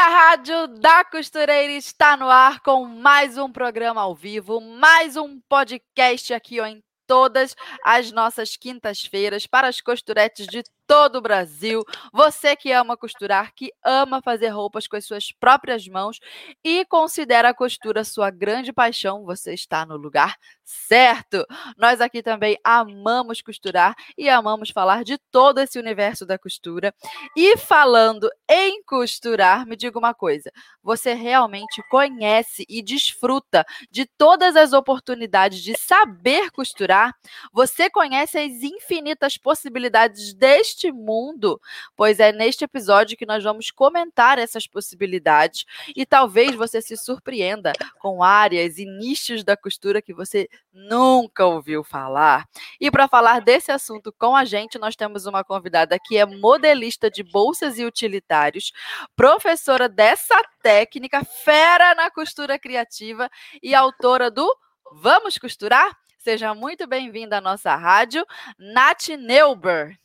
A 0.00 0.08
Rádio 0.08 0.66
da 0.66 1.04
Costureira 1.04 1.74
está 1.74 2.16
no 2.16 2.26
ar 2.30 2.60
com 2.60 2.86
mais 2.86 3.36
um 3.36 3.52
programa 3.52 4.00
ao 4.00 4.14
vivo, 4.14 4.58
mais 4.58 5.14
um 5.14 5.38
podcast 5.40 6.32
aqui 6.32 6.58
ó, 6.58 6.64
em 6.64 6.82
todas 7.06 7.54
as 7.84 8.10
nossas 8.10 8.56
quintas-feiras 8.56 9.46
para 9.46 9.68
as 9.68 9.78
costuretes 9.82 10.46
de 10.46 10.62
todo 10.90 11.18
o 11.18 11.20
Brasil. 11.20 11.84
Você 12.12 12.56
que 12.56 12.72
ama 12.72 12.96
costurar, 12.96 13.54
que 13.54 13.72
ama 13.84 14.20
fazer 14.20 14.48
roupas 14.48 14.88
com 14.88 14.96
as 14.96 15.06
suas 15.06 15.30
próprias 15.30 15.86
mãos 15.86 16.18
e 16.64 16.84
considera 16.86 17.50
a 17.50 17.54
costura 17.54 18.02
sua 18.02 18.28
grande 18.28 18.72
paixão, 18.72 19.24
você 19.24 19.54
está 19.54 19.86
no 19.86 19.96
lugar 19.96 20.34
certo. 20.70 21.44
Nós 21.76 22.00
aqui 22.00 22.22
também 22.22 22.56
amamos 22.64 23.42
costurar 23.42 23.94
e 24.16 24.28
amamos 24.28 24.70
falar 24.70 25.02
de 25.04 25.18
todo 25.30 25.58
esse 25.58 25.78
universo 25.78 26.24
da 26.24 26.38
costura. 26.38 26.94
E 27.36 27.56
falando 27.56 28.30
em 28.48 28.82
costurar, 28.84 29.66
me 29.66 29.76
diga 29.76 29.98
uma 29.98 30.14
coisa: 30.14 30.50
você 30.82 31.14
realmente 31.14 31.82
conhece 31.90 32.64
e 32.68 32.82
desfruta 32.82 33.64
de 33.90 34.06
todas 34.18 34.56
as 34.56 34.72
oportunidades 34.72 35.60
de 35.60 35.76
saber 35.76 36.50
costurar? 36.50 37.14
Você 37.52 37.90
conhece 37.90 38.38
as 38.38 38.62
infinitas 38.62 39.36
possibilidades 39.36 40.32
deste 40.34 40.79
mundo, 40.92 41.60
pois 41.96 42.20
é 42.20 42.30
neste 42.30 42.64
episódio 42.64 43.16
que 43.16 43.26
nós 43.26 43.42
vamos 43.42 43.70
comentar 43.70 44.38
essas 44.38 44.66
possibilidades 44.66 45.64
e 45.96 46.06
talvez 46.06 46.54
você 46.54 46.80
se 46.80 46.96
surpreenda 46.96 47.72
com 47.98 48.22
áreas 48.22 48.78
e 48.78 48.84
nichos 48.84 49.42
da 49.42 49.56
costura 49.56 50.00
que 50.00 50.14
você 50.14 50.48
nunca 50.72 51.44
ouviu 51.44 51.82
falar. 51.82 52.46
E 52.80 52.90
para 52.90 53.08
falar 53.08 53.40
desse 53.40 53.72
assunto 53.72 54.12
com 54.16 54.36
a 54.36 54.44
gente, 54.44 54.78
nós 54.78 54.94
temos 54.94 55.26
uma 55.26 55.42
convidada 55.42 55.98
que 55.98 56.16
é 56.16 56.24
modelista 56.24 57.10
de 57.10 57.22
bolsas 57.22 57.78
e 57.78 57.84
utilitários, 57.84 58.72
professora 59.16 59.88
dessa 59.88 60.40
técnica, 60.62 61.24
fera 61.24 61.94
na 61.94 62.10
costura 62.10 62.58
criativa 62.58 63.28
e 63.62 63.74
autora 63.74 64.30
do 64.30 64.48
Vamos 64.92 65.38
Costurar? 65.38 65.90
Seja 66.18 66.54
muito 66.54 66.86
bem-vinda 66.86 67.38
à 67.38 67.40
nossa 67.40 67.74
rádio, 67.74 68.26
Nath 68.58 69.08
Neuber. 69.18 69.98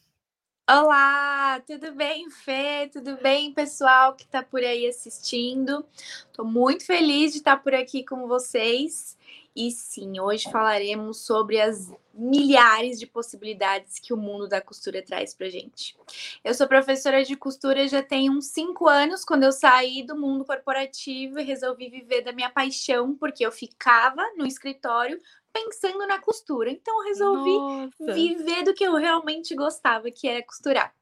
Olá, 0.68 1.62
tudo 1.68 1.92
bem, 1.92 2.28
Fê? 2.32 2.90
Tudo 2.92 3.18
bem, 3.18 3.54
pessoal 3.54 4.16
que 4.16 4.24
está 4.24 4.42
por 4.42 4.62
aí 4.62 4.88
assistindo? 4.88 5.86
Estou 6.26 6.44
muito 6.44 6.84
feliz 6.88 7.34
de 7.34 7.38
estar 7.38 7.58
por 7.58 7.76
aqui 7.76 8.04
com 8.04 8.28
vocês. 8.28 9.16
E 9.56 9.70
sim, 9.70 10.20
hoje 10.20 10.52
falaremos 10.52 11.24
sobre 11.24 11.62
as 11.62 11.94
milhares 12.12 13.00
de 13.00 13.06
possibilidades 13.06 14.00
que 14.00 14.12
o 14.12 14.18
mundo 14.18 14.48
da 14.50 14.60
costura 14.60 15.04
traz 15.04 15.36
para 15.36 15.50
gente. 15.50 15.96
Eu 16.44 16.56
sou 16.56 16.68
professora 16.68 17.24
de 17.24 17.36
costura 17.36 17.88
já 17.88 18.02
tem 18.02 18.32
uns 18.32 18.48
cinco 18.48 18.88
anos, 18.88 19.24
quando 19.24 19.44
eu 19.44 19.52
saí 19.52 20.02
do 20.02 20.18
mundo 20.18 20.44
corporativo 20.44 21.40
e 21.40 21.44
resolvi 21.44 21.90
viver 21.90 22.24
da 22.24 22.34
minha 22.34 22.50
paixão, 22.50 23.16
porque 23.16 23.46
eu 23.46 23.52
ficava 23.52 24.24
no 24.36 24.48
escritório 24.48 25.22
pensando 25.56 26.06
na 26.06 26.20
costura. 26.20 26.70
Então 26.70 27.00
eu 27.00 27.08
resolvi 27.08 27.58
Nossa. 27.58 28.14
viver 28.14 28.64
do 28.64 28.74
que 28.74 28.84
eu 28.84 28.96
realmente 28.96 29.56
gostava, 29.56 30.12
que 30.12 30.28
era 30.28 30.44
costurar. 30.44 30.94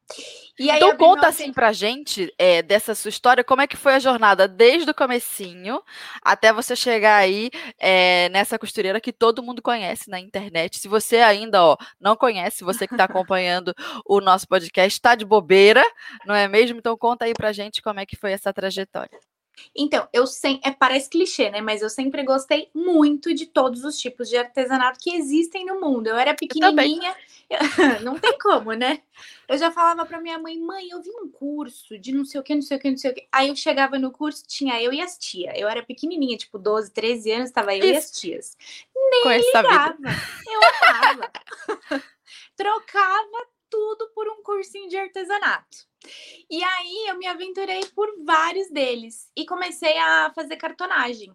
então 0.56 0.96
conta 0.96 1.26
assim 1.26 1.52
pra 1.52 1.72
gente 1.72 2.32
é, 2.38 2.62
dessa 2.62 2.94
sua 2.94 3.08
história, 3.08 3.42
como 3.42 3.62
é 3.62 3.66
que 3.66 3.76
foi 3.76 3.94
a 3.94 3.98
jornada 3.98 4.46
desde 4.46 4.88
o 4.88 4.94
comecinho 4.94 5.82
até 6.22 6.52
você 6.52 6.76
chegar 6.76 7.16
aí 7.16 7.50
é, 7.78 8.28
nessa 8.28 8.56
costureira 8.56 9.00
que 9.00 9.12
todo 9.12 9.42
mundo 9.42 9.60
conhece 9.60 10.08
na 10.08 10.20
internet. 10.20 10.78
Se 10.78 10.86
você 10.86 11.16
ainda 11.16 11.64
ó, 11.64 11.76
não 12.00 12.14
conhece, 12.14 12.62
você 12.62 12.86
que 12.86 12.94
está 12.94 13.04
acompanhando 13.10 13.74
o 14.06 14.20
nosso 14.20 14.46
podcast, 14.46 14.96
está 14.96 15.16
de 15.16 15.24
bobeira, 15.24 15.82
não 16.24 16.34
é 16.34 16.46
mesmo? 16.46 16.78
Então 16.78 16.96
conta 16.96 17.24
aí 17.24 17.34
pra 17.34 17.52
gente 17.52 17.82
como 17.82 17.98
é 17.98 18.06
que 18.06 18.14
foi 18.14 18.30
essa 18.30 18.52
trajetória. 18.52 19.18
Então, 19.74 20.08
eu 20.12 20.26
sempre. 20.26 20.68
É, 20.68 20.72
parece 20.72 21.10
clichê, 21.10 21.50
né? 21.50 21.60
Mas 21.60 21.82
eu 21.82 21.90
sempre 21.90 22.22
gostei 22.22 22.68
muito 22.74 23.34
de 23.34 23.46
todos 23.46 23.84
os 23.84 23.98
tipos 23.98 24.28
de 24.28 24.36
artesanato 24.36 24.98
que 25.00 25.14
existem 25.14 25.64
no 25.64 25.80
mundo. 25.80 26.08
Eu 26.08 26.16
era 26.16 26.34
pequenininha. 26.34 27.14
Eu 27.48 27.58
não 28.02 28.18
tem 28.18 28.38
como, 28.38 28.72
né? 28.72 29.02
Eu 29.48 29.58
já 29.58 29.70
falava 29.70 30.06
para 30.06 30.20
minha 30.20 30.38
mãe, 30.38 30.58
mãe, 30.58 30.88
eu 30.88 31.02
vi 31.02 31.10
um 31.10 31.28
curso 31.28 31.98
de 31.98 32.12
não 32.12 32.24
sei 32.24 32.40
o 32.40 32.42
que, 32.42 32.54
não 32.54 32.62
sei 32.62 32.76
o 32.76 32.80
que, 32.80 32.90
não 32.90 32.96
sei 32.96 33.10
o 33.10 33.14
que. 33.14 33.28
Aí 33.30 33.48
eu 33.48 33.56
chegava 33.56 33.98
no 33.98 34.10
curso, 34.10 34.44
tinha 34.46 34.82
eu 34.82 34.92
e 34.92 35.00
as 35.00 35.18
tias. 35.18 35.54
Eu 35.56 35.68
era 35.68 35.82
pequenininha, 35.82 36.36
tipo 36.36 36.58
12, 36.58 36.92
13 36.92 37.32
anos, 37.32 37.48
estava 37.50 37.74
eu 37.74 37.84
Isso. 37.84 37.92
e 37.92 37.96
as 37.96 38.10
tias. 38.10 38.56
Nem 39.10 39.22
Conhece 39.22 39.46
ligava. 39.46 39.96
Eu 40.46 40.60
amava. 40.88 41.32
Trocava 42.56 43.53
tudo 43.70 44.10
por 44.14 44.28
um 44.28 44.42
cursinho 44.42 44.88
de 44.88 44.96
artesanato. 44.96 45.86
E 46.50 46.62
aí 46.62 47.06
eu 47.08 47.18
me 47.18 47.26
aventurei 47.26 47.84
por 47.94 48.08
vários 48.24 48.70
deles 48.70 49.30
e 49.36 49.46
comecei 49.46 49.96
a 49.98 50.32
fazer 50.34 50.56
cartonagem, 50.56 51.32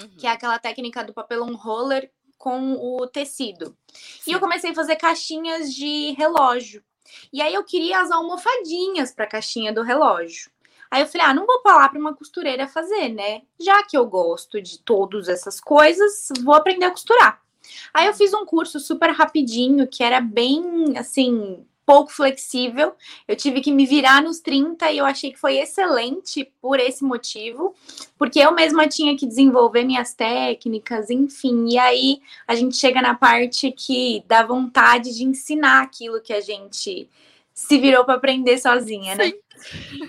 uhum. 0.00 0.16
que 0.16 0.26
é 0.26 0.30
aquela 0.30 0.58
técnica 0.58 1.02
do 1.02 1.12
papelão 1.12 1.54
roller 1.54 2.10
com 2.38 2.74
o 2.74 3.06
tecido. 3.06 3.76
Sim. 3.92 4.30
E 4.30 4.34
eu 4.34 4.40
comecei 4.40 4.70
a 4.70 4.74
fazer 4.74 4.96
caixinhas 4.96 5.74
de 5.74 6.12
relógio. 6.12 6.84
E 7.32 7.40
aí 7.42 7.54
eu 7.54 7.64
queria 7.64 8.00
as 8.00 8.10
almofadinhas 8.10 9.14
para 9.14 9.24
a 9.24 9.28
caixinha 9.28 9.72
do 9.72 9.82
relógio. 9.82 10.50
Aí 10.90 11.02
eu 11.02 11.06
falei, 11.06 11.26
ah, 11.26 11.34
não 11.34 11.46
vou 11.46 11.60
falar 11.62 11.88
para 11.88 11.98
uma 11.98 12.14
costureira 12.14 12.68
fazer, 12.68 13.08
né? 13.08 13.42
Já 13.60 13.82
que 13.82 13.96
eu 13.96 14.06
gosto 14.06 14.62
de 14.62 14.78
todas 14.78 15.28
essas 15.28 15.60
coisas, 15.60 16.28
vou 16.42 16.54
aprender 16.54 16.84
a 16.84 16.90
costurar. 16.90 17.43
Aí 17.92 18.06
eu 18.06 18.14
fiz 18.14 18.32
um 18.34 18.44
curso 18.44 18.78
super 18.80 19.10
rapidinho, 19.10 19.86
que 19.86 20.02
era 20.02 20.20
bem, 20.20 20.96
assim, 20.96 21.64
pouco 21.86 22.10
flexível. 22.10 22.94
Eu 23.26 23.36
tive 23.36 23.60
que 23.60 23.72
me 23.72 23.86
virar 23.86 24.22
nos 24.22 24.40
30 24.40 24.90
e 24.90 24.98
eu 24.98 25.04
achei 25.04 25.32
que 25.32 25.38
foi 25.38 25.58
excelente 25.58 26.50
por 26.60 26.80
esse 26.80 27.04
motivo, 27.04 27.74
porque 28.18 28.38
eu 28.38 28.52
mesma 28.52 28.88
tinha 28.88 29.16
que 29.16 29.26
desenvolver 29.26 29.84
minhas 29.84 30.14
técnicas, 30.14 31.10
enfim. 31.10 31.68
E 31.68 31.78
aí 31.78 32.20
a 32.46 32.54
gente 32.54 32.76
chega 32.76 33.00
na 33.02 33.14
parte 33.14 33.70
que 33.70 34.24
dá 34.26 34.42
vontade 34.42 35.14
de 35.14 35.24
ensinar 35.24 35.82
aquilo 35.82 36.20
que 36.20 36.32
a 36.32 36.40
gente 36.40 37.08
se 37.52 37.78
virou 37.78 38.04
para 38.04 38.14
aprender 38.14 38.58
sozinha, 38.58 39.14
né? 39.14 39.26
Sim. 39.26 39.43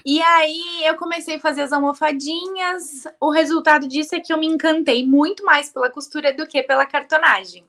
E 0.06 0.22
aí 0.22 0.84
eu 0.86 0.96
comecei 0.96 1.36
a 1.36 1.40
fazer 1.40 1.62
as 1.62 1.72
almofadinhas. 1.74 3.06
O 3.20 3.30
resultado 3.30 3.88
disso 3.88 4.16
é 4.16 4.20
que 4.20 4.32
eu 4.32 4.38
me 4.38 4.48
encantei 4.48 5.06
muito 5.06 5.44
mais 5.44 5.70
pela 5.70 5.90
costura 5.90 6.34
do 6.34 6.48
que 6.48 6.62
pela 6.64 6.86
cartonagem. 6.86 7.66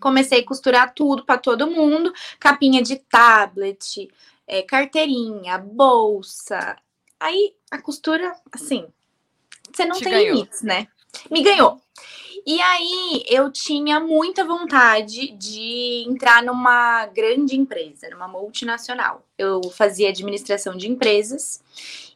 Comecei 0.00 0.40
a 0.40 0.44
costurar 0.44 0.94
tudo 0.94 1.24
para 1.24 1.38
todo 1.38 1.70
mundo: 1.70 2.12
capinha 2.38 2.82
de 2.82 2.96
tablet, 2.96 4.08
é, 4.46 4.62
carteirinha, 4.62 5.58
bolsa. 5.58 6.76
Aí 7.18 7.54
a 7.70 7.78
costura, 7.80 8.34
assim, 8.52 8.86
você 9.72 9.84
não 9.84 9.96
Te 9.96 10.04
tem 10.04 10.12
ganhou. 10.12 10.36
limites, 10.36 10.62
né? 10.62 10.86
Me 11.30 11.42
ganhou. 11.42 11.80
E 12.46 12.60
aí 12.62 13.24
eu 13.28 13.50
tinha 13.50 14.00
muita 14.00 14.44
vontade 14.44 15.32
de 15.32 16.04
entrar 16.08 16.42
numa 16.42 17.06
grande 17.06 17.56
empresa, 17.56 18.08
numa 18.10 18.26
multinacional. 18.26 19.22
Eu 19.36 19.60
fazia 19.70 20.08
administração 20.08 20.76
de 20.76 20.88
empresas 20.88 21.62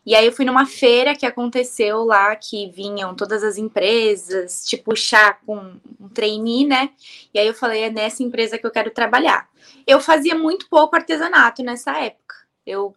e 0.04 0.16
aí 0.16 0.26
eu 0.26 0.32
fui 0.32 0.44
numa 0.44 0.66
feira 0.66 1.14
que 1.14 1.24
aconteceu 1.24 2.04
lá, 2.04 2.34
que 2.34 2.68
vinham 2.70 3.14
todas 3.14 3.44
as 3.44 3.56
empresas 3.56 4.64
te 4.64 4.76
puxar 4.76 5.40
com 5.46 5.76
um 6.00 6.08
trainee, 6.08 6.66
né? 6.66 6.90
E 7.32 7.38
aí 7.38 7.46
eu 7.46 7.54
falei, 7.54 7.84
é 7.84 7.90
nessa 7.90 8.22
empresa 8.22 8.58
que 8.58 8.66
eu 8.66 8.70
quero 8.70 8.90
trabalhar. 8.90 9.48
Eu 9.86 10.00
fazia 10.00 10.34
muito 10.34 10.68
pouco 10.68 10.96
artesanato 10.96 11.62
nessa 11.62 11.96
época. 11.98 12.34
Eu 12.66 12.94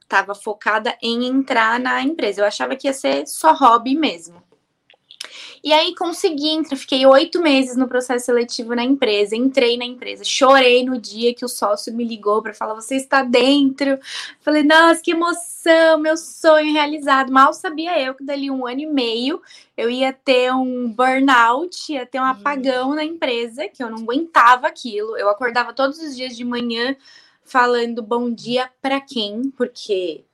estava 0.00 0.32
uhum. 0.32 0.38
focada 0.38 0.96
em 1.02 1.24
entrar 1.26 1.80
na 1.80 2.00
empresa. 2.00 2.42
Eu 2.42 2.46
achava 2.46 2.76
que 2.76 2.86
ia 2.86 2.92
ser 2.92 3.26
só 3.26 3.52
hobby 3.52 3.96
mesmo. 3.96 4.40
E 5.62 5.72
aí 5.72 5.94
consegui, 5.94 6.50
entrar, 6.50 6.76
fiquei 6.76 7.04
oito 7.06 7.40
meses 7.40 7.76
no 7.76 7.88
processo 7.88 8.26
seletivo 8.26 8.74
na 8.74 8.84
empresa, 8.84 9.34
entrei 9.34 9.76
na 9.76 9.84
empresa, 9.84 10.22
chorei 10.22 10.84
no 10.84 10.98
dia 10.98 11.34
que 11.34 11.44
o 11.44 11.48
sócio 11.48 11.92
me 11.92 12.04
ligou 12.04 12.42
para 12.42 12.54
falar: 12.54 12.74
você 12.74 12.96
está 12.96 13.22
dentro. 13.22 13.98
Falei, 14.40 14.62
nossa, 14.62 15.00
que 15.02 15.10
emoção, 15.12 15.98
meu 15.98 16.16
sonho 16.16 16.72
realizado. 16.72 17.32
Mal 17.32 17.52
sabia 17.52 18.00
eu 18.00 18.14
que 18.14 18.24
dali 18.24 18.50
um 18.50 18.66
ano 18.66 18.80
e 18.80 18.86
meio 18.86 19.42
eu 19.76 19.90
ia 19.90 20.12
ter 20.12 20.52
um 20.52 20.88
burnout, 20.88 21.92
ia 21.92 22.06
ter 22.06 22.20
um 22.20 22.22
uhum. 22.22 22.30
apagão 22.30 22.94
na 22.94 23.04
empresa, 23.04 23.68
que 23.68 23.82
eu 23.82 23.90
não 23.90 23.98
aguentava 23.98 24.66
aquilo. 24.66 25.16
Eu 25.16 25.28
acordava 25.28 25.72
todos 25.72 25.98
os 25.98 26.16
dias 26.16 26.36
de 26.36 26.44
manhã 26.44 26.96
falando 27.44 28.02
bom 28.02 28.30
dia 28.30 28.70
para 28.80 29.00
quem, 29.00 29.50
porque 29.56 30.24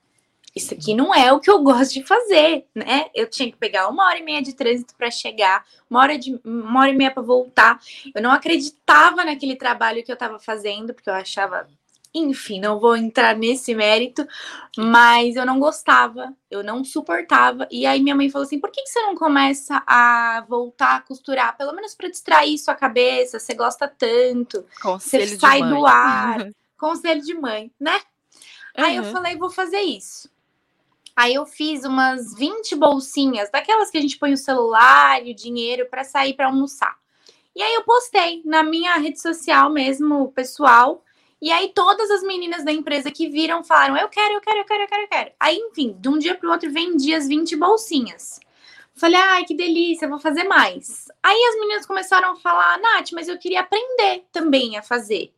isso 0.54 0.74
aqui 0.74 0.94
não 0.94 1.14
é 1.14 1.32
o 1.32 1.40
que 1.40 1.50
eu 1.50 1.62
gosto 1.62 1.94
de 1.94 2.02
fazer, 2.02 2.66
né? 2.74 3.06
Eu 3.14 3.28
tinha 3.28 3.50
que 3.50 3.56
pegar 3.56 3.88
uma 3.88 4.06
hora 4.06 4.18
e 4.18 4.22
meia 4.22 4.42
de 4.42 4.52
trânsito 4.52 4.94
para 4.96 5.10
chegar, 5.10 5.64
uma 5.88 6.00
hora, 6.00 6.18
de, 6.18 6.38
uma 6.44 6.80
hora 6.80 6.90
e 6.90 6.96
meia 6.96 7.10
para 7.10 7.22
voltar. 7.22 7.80
Eu 8.14 8.20
não 8.20 8.30
acreditava 8.30 9.24
naquele 9.24 9.56
trabalho 9.56 10.04
que 10.04 10.12
eu 10.12 10.14
estava 10.14 10.38
fazendo, 10.38 10.92
porque 10.92 11.08
eu 11.08 11.14
achava, 11.14 11.66
enfim, 12.14 12.60
não 12.60 12.78
vou 12.78 12.94
entrar 12.94 13.34
nesse 13.34 13.74
mérito, 13.74 14.28
mas 14.76 15.36
eu 15.36 15.46
não 15.46 15.58
gostava, 15.58 16.34
eu 16.50 16.62
não 16.62 16.84
suportava. 16.84 17.66
E 17.70 17.86
aí 17.86 18.02
minha 18.02 18.14
mãe 18.14 18.28
falou 18.28 18.44
assim: 18.44 18.60
por 18.60 18.70
que, 18.70 18.82
que 18.82 18.90
você 18.90 19.00
não 19.00 19.14
começa 19.14 19.82
a 19.86 20.44
voltar 20.46 20.96
a 20.96 21.00
costurar, 21.00 21.56
pelo 21.56 21.72
menos 21.72 21.94
para 21.94 22.10
distrair 22.10 22.58
sua 22.58 22.74
cabeça? 22.74 23.38
Você 23.38 23.54
gosta 23.54 23.88
tanto, 23.88 24.66
Conselho 24.82 25.28
você 25.28 25.38
sai 25.38 25.62
do 25.62 25.86
ar. 25.86 26.46
Conselho 26.76 27.22
de 27.22 27.32
mãe, 27.32 27.72
né? 27.80 27.94
Uhum. 28.76 28.84
Aí 28.84 28.96
eu 28.96 29.04
falei, 29.04 29.36
vou 29.36 29.50
fazer 29.50 29.80
isso. 29.80 30.31
Aí 31.14 31.34
eu 31.34 31.44
fiz 31.44 31.84
umas 31.84 32.34
20 32.34 32.74
bolsinhas, 32.74 33.50
daquelas 33.50 33.90
que 33.90 33.98
a 33.98 34.00
gente 34.00 34.18
põe 34.18 34.32
o 34.32 34.36
celular 34.36 35.24
e 35.26 35.32
o 35.32 35.34
dinheiro 35.34 35.86
para 35.90 36.04
sair 36.04 36.34
para 36.34 36.46
almoçar. 36.46 36.96
E 37.54 37.62
aí 37.62 37.74
eu 37.74 37.82
postei 37.84 38.42
na 38.44 38.62
minha 38.62 38.96
rede 38.96 39.20
social 39.20 39.70
mesmo, 39.70 40.32
pessoal. 40.32 41.04
E 41.40 41.50
aí 41.52 41.72
todas 41.74 42.10
as 42.10 42.22
meninas 42.22 42.64
da 42.64 42.72
empresa 42.72 43.10
que 43.10 43.28
viram 43.28 43.62
falaram: 43.62 43.96
"Eu 43.96 44.08
quero, 44.08 44.34
eu 44.34 44.40
quero, 44.40 44.58
eu 44.60 44.64
quero, 44.64 44.82
eu 44.84 44.88
quero, 44.88 45.02
eu 45.02 45.08
quero". 45.08 45.32
Aí, 45.38 45.56
enfim, 45.58 45.96
de 46.00 46.08
um 46.08 46.18
dia 46.18 46.34
para 46.34 46.48
o 46.48 46.52
outro 46.52 46.70
vendi 46.72 47.14
as 47.14 47.28
20 47.28 47.56
bolsinhas. 47.56 48.40
Falei: 48.94 49.20
"Ai, 49.20 49.44
que 49.44 49.54
delícia, 49.54 50.08
vou 50.08 50.18
fazer 50.18 50.44
mais". 50.44 51.08
Aí 51.22 51.38
as 51.50 51.56
meninas 51.60 51.86
começaram 51.86 52.32
a 52.32 52.36
falar: 52.36 52.78
"Nath, 52.80 53.12
mas 53.12 53.28
eu 53.28 53.38
queria 53.38 53.60
aprender 53.60 54.24
também 54.32 54.78
a 54.78 54.82
fazer". 54.82 55.32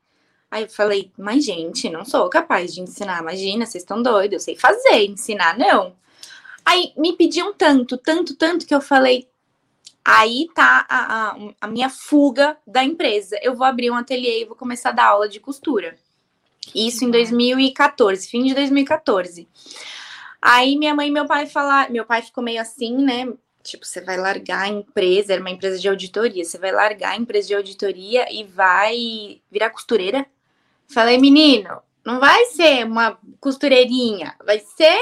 Aí 0.54 0.62
eu 0.62 0.68
falei, 0.68 1.10
mas 1.18 1.44
gente, 1.44 1.90
não 1.90 2.04
sou 2.04 2.30
capaz 2.30 2.72
de 2.72 2.80
ensinar. 2.80 3.20
Imagina, 3.20 3.66
vocês 3.66 3.82
estão 3.82 4.00
doidos, 4.00 4.34
eu 4.34 4.38
sei 4.38 4.54
fazer, 4.54 5.04
ensinar 5.04 5.58
não. 5.58 5.96
Aí 6.64 6.92
me 6.96 7.12
pediam 7.16 7.52
tanto, 7.52 7.98
tanto, 7.98 8.36
tanto 8.36 8.64
que 8.64 8.72
eu 8.72 8.80
falei, 8.80 9.28
aí 10.04 10.46
tá 10.54 10.86
a, 10.88 11.32
a, 11.32 11.36
a 11.60 11.66
minha 11.66 11.90
fuga 11.90 12.56
da 12.64 12.84
empresa. 12.84 13.36
Eu 13.42 13.56
vou 13.56 13.66
abrir 13.66 13.90
um 13.90 13.96
ateliê 13.96 14.42
e 14.42 14.44
vou 14.44 14.54
começar 14.54 14.90
a 14.90 14.92
dar 14.92 15.06
aula 15.06 15.28
de 15.28 15.40
costura. 15.40 15.96
Isso 16.72 17.04
em 17.04 17.10
2014, 17.10 18.28
fim 18.28 18.44
de 18.44 18.54
2014. 18.54 19.48
Aí 20.40 20.78
minha 20.78 20.94
mãe 20.94 21.08
e 21.08 21.10
meu 21.10 21.26
pai 21.26 21.46
falaram, 21.46 21.92
meu 21.92 22.04
pai 22.04 22.22
ficou 22.22 22.44
meio 22.44 22.60
assim, 22.60 22.96
né? 22.96 23.26
Tipo, 23.60 23.84
você 23.84 24.00
vai 24.00 24.16
largar 24.16 24.62
a 24.62 24.68
empresa, 24.68 25.32
era 25.32 25.40
uma 25.40 25.50
empresa 25.50 25.80
de 25.80 25.88
auditoria, 25.88 26.44
você 26.44 26.58
vai 26.58 26.70
largar 26.70 27.14
a 27.14 27.16
empresa 27.16 27.48
de 27.48 27.54
auditoria 27.56 28.32
e 28.32 28.44
vai 28.44 29.40
virar 29.50 29.70
costureira? 29.70 30.24
Falei, 30.88 31.18
menino, 31.18 31.82
não 32.04 32.20
vai 32.20 32.44
ser 32.46 32.86
uma 32.86 33.18
costureirinha, 33.40 34.36
vai 34.44 34.58
ser. 34.58 34.98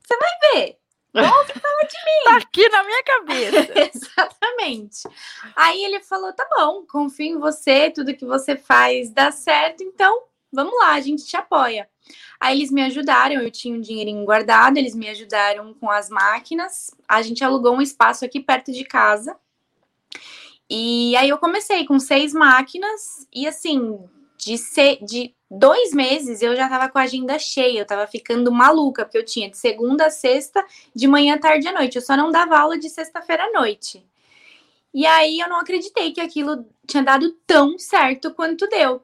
Você 0.00 0.16
vai 0.16 0.52
ver. 0.52 0.78
Volta 1.14 1.52
e 1.56 1.60
fala 1.60 1.82
de 1.82 1.96
mim. 2.04 2.24
Tá 2.24 2.36
aqui 2.36 2.68
na 2.68 2.82
minha 2.82 3.02
cabeça. 3.04 3.72
Exatamente. 3.94 5.02
Aí 5.54 5.84
ele 5.84 6.00
falou: 6.00 6.32
tá 6.32 6.46
bom, 6.56 6.84
confio 6.86 7.36
em 7.36 7.38
você, 7.38 7.90
tudo 7.90 8.14
que 8.14 8.24
você 8.24 8.56
faz 8.56 9.10
dá 9.10 9.30
certo, 9.30 9.82
então 9.82 10.24
vamos 10.52 10.74
lá, 10.78 10.94
a 10.94 11.00
gente 11.00 11.24
te 11.24 11.36
apoia. 11.36 11.88
Aí 12.40 12.58
eles 12.58 12.70
me 12.70 12.82
ajudaram, 12.82 13.40
eu 13.40 13.50
tinha 13.50 13.74
um 13.74 13.80
dinheirinho 13.80 14.24
guardado, 14.24 14.76
eles 14.76 14.94
me 14.94 15.08
ajudaram 15.08 15.72
com 15.74 15.90
as 15.90 16.10
máquinas. 16.10 16.90
A 17.08 17.22
gente 17.22 17.44
alugou 17.44 17.74
um 17.74 17.82
espaço 17.82 18.24
aqui 18.24 18.40
perto 18.40 18.72
de 18.72 18.84
casa. 18.84 19.36
E 20.68 21.14
aí 21.16 21.28
eu 21.28 21.38
comecei 21.38 21.86
com 21.86 21.98
seis 21.98 22.32
máquinas 22.32 23.26
e 23.32 23.46
assim, 23.46 23.98
de, 24.36 24.56
de 25.04 25.34
dois 25.50 25.92
meses 25.92 26.42
eu 26.42 26.54
já 26.56 26.68
tava 26.68 26.88
com 26.88 26.98
a 26.98 27.02
agenda 27.02 27.38
cheia, 27.38 27.78
eu 27.80 27.86
tava 27.86 28.06
ficando 28.06 28.50
maluca, 28.50 29.04
porque 29.04 29.18
eu 29.18 29.24
tinha 29.24 29.50
de 29.50 29.56
segunda 29.56 30.06
a 30.06 30.10
sexta, 30.10 30.64
de 30.94 31.06
manhã, 31.06 31.38
tarde 31.38 31.68
à 31.68 31.72
noite. 31.72 31.96
Eu 31.96 32.02
só 32.02 32.16
não 32.16 32.30
dava 32.30 32.58
aula 32.58 32.78
de 32.78 32.88
sexta-feira 32.88 33.44
à 33.44 33.52
noite. 33.52 34.04
E 34.92 35.06
aí 35.06 35.40
eu 35.40 35.48
não 35.48 35.58
acreditei 35.58 36.12
que 36.12 36.20
aquilo 36.20 36.64
tinha 36.86 37.02
dado 37.02 37.32
tão 37.46 37.78
certo 37.78 38.32
quanto 38.32 38.68
deu. 38.68 39.02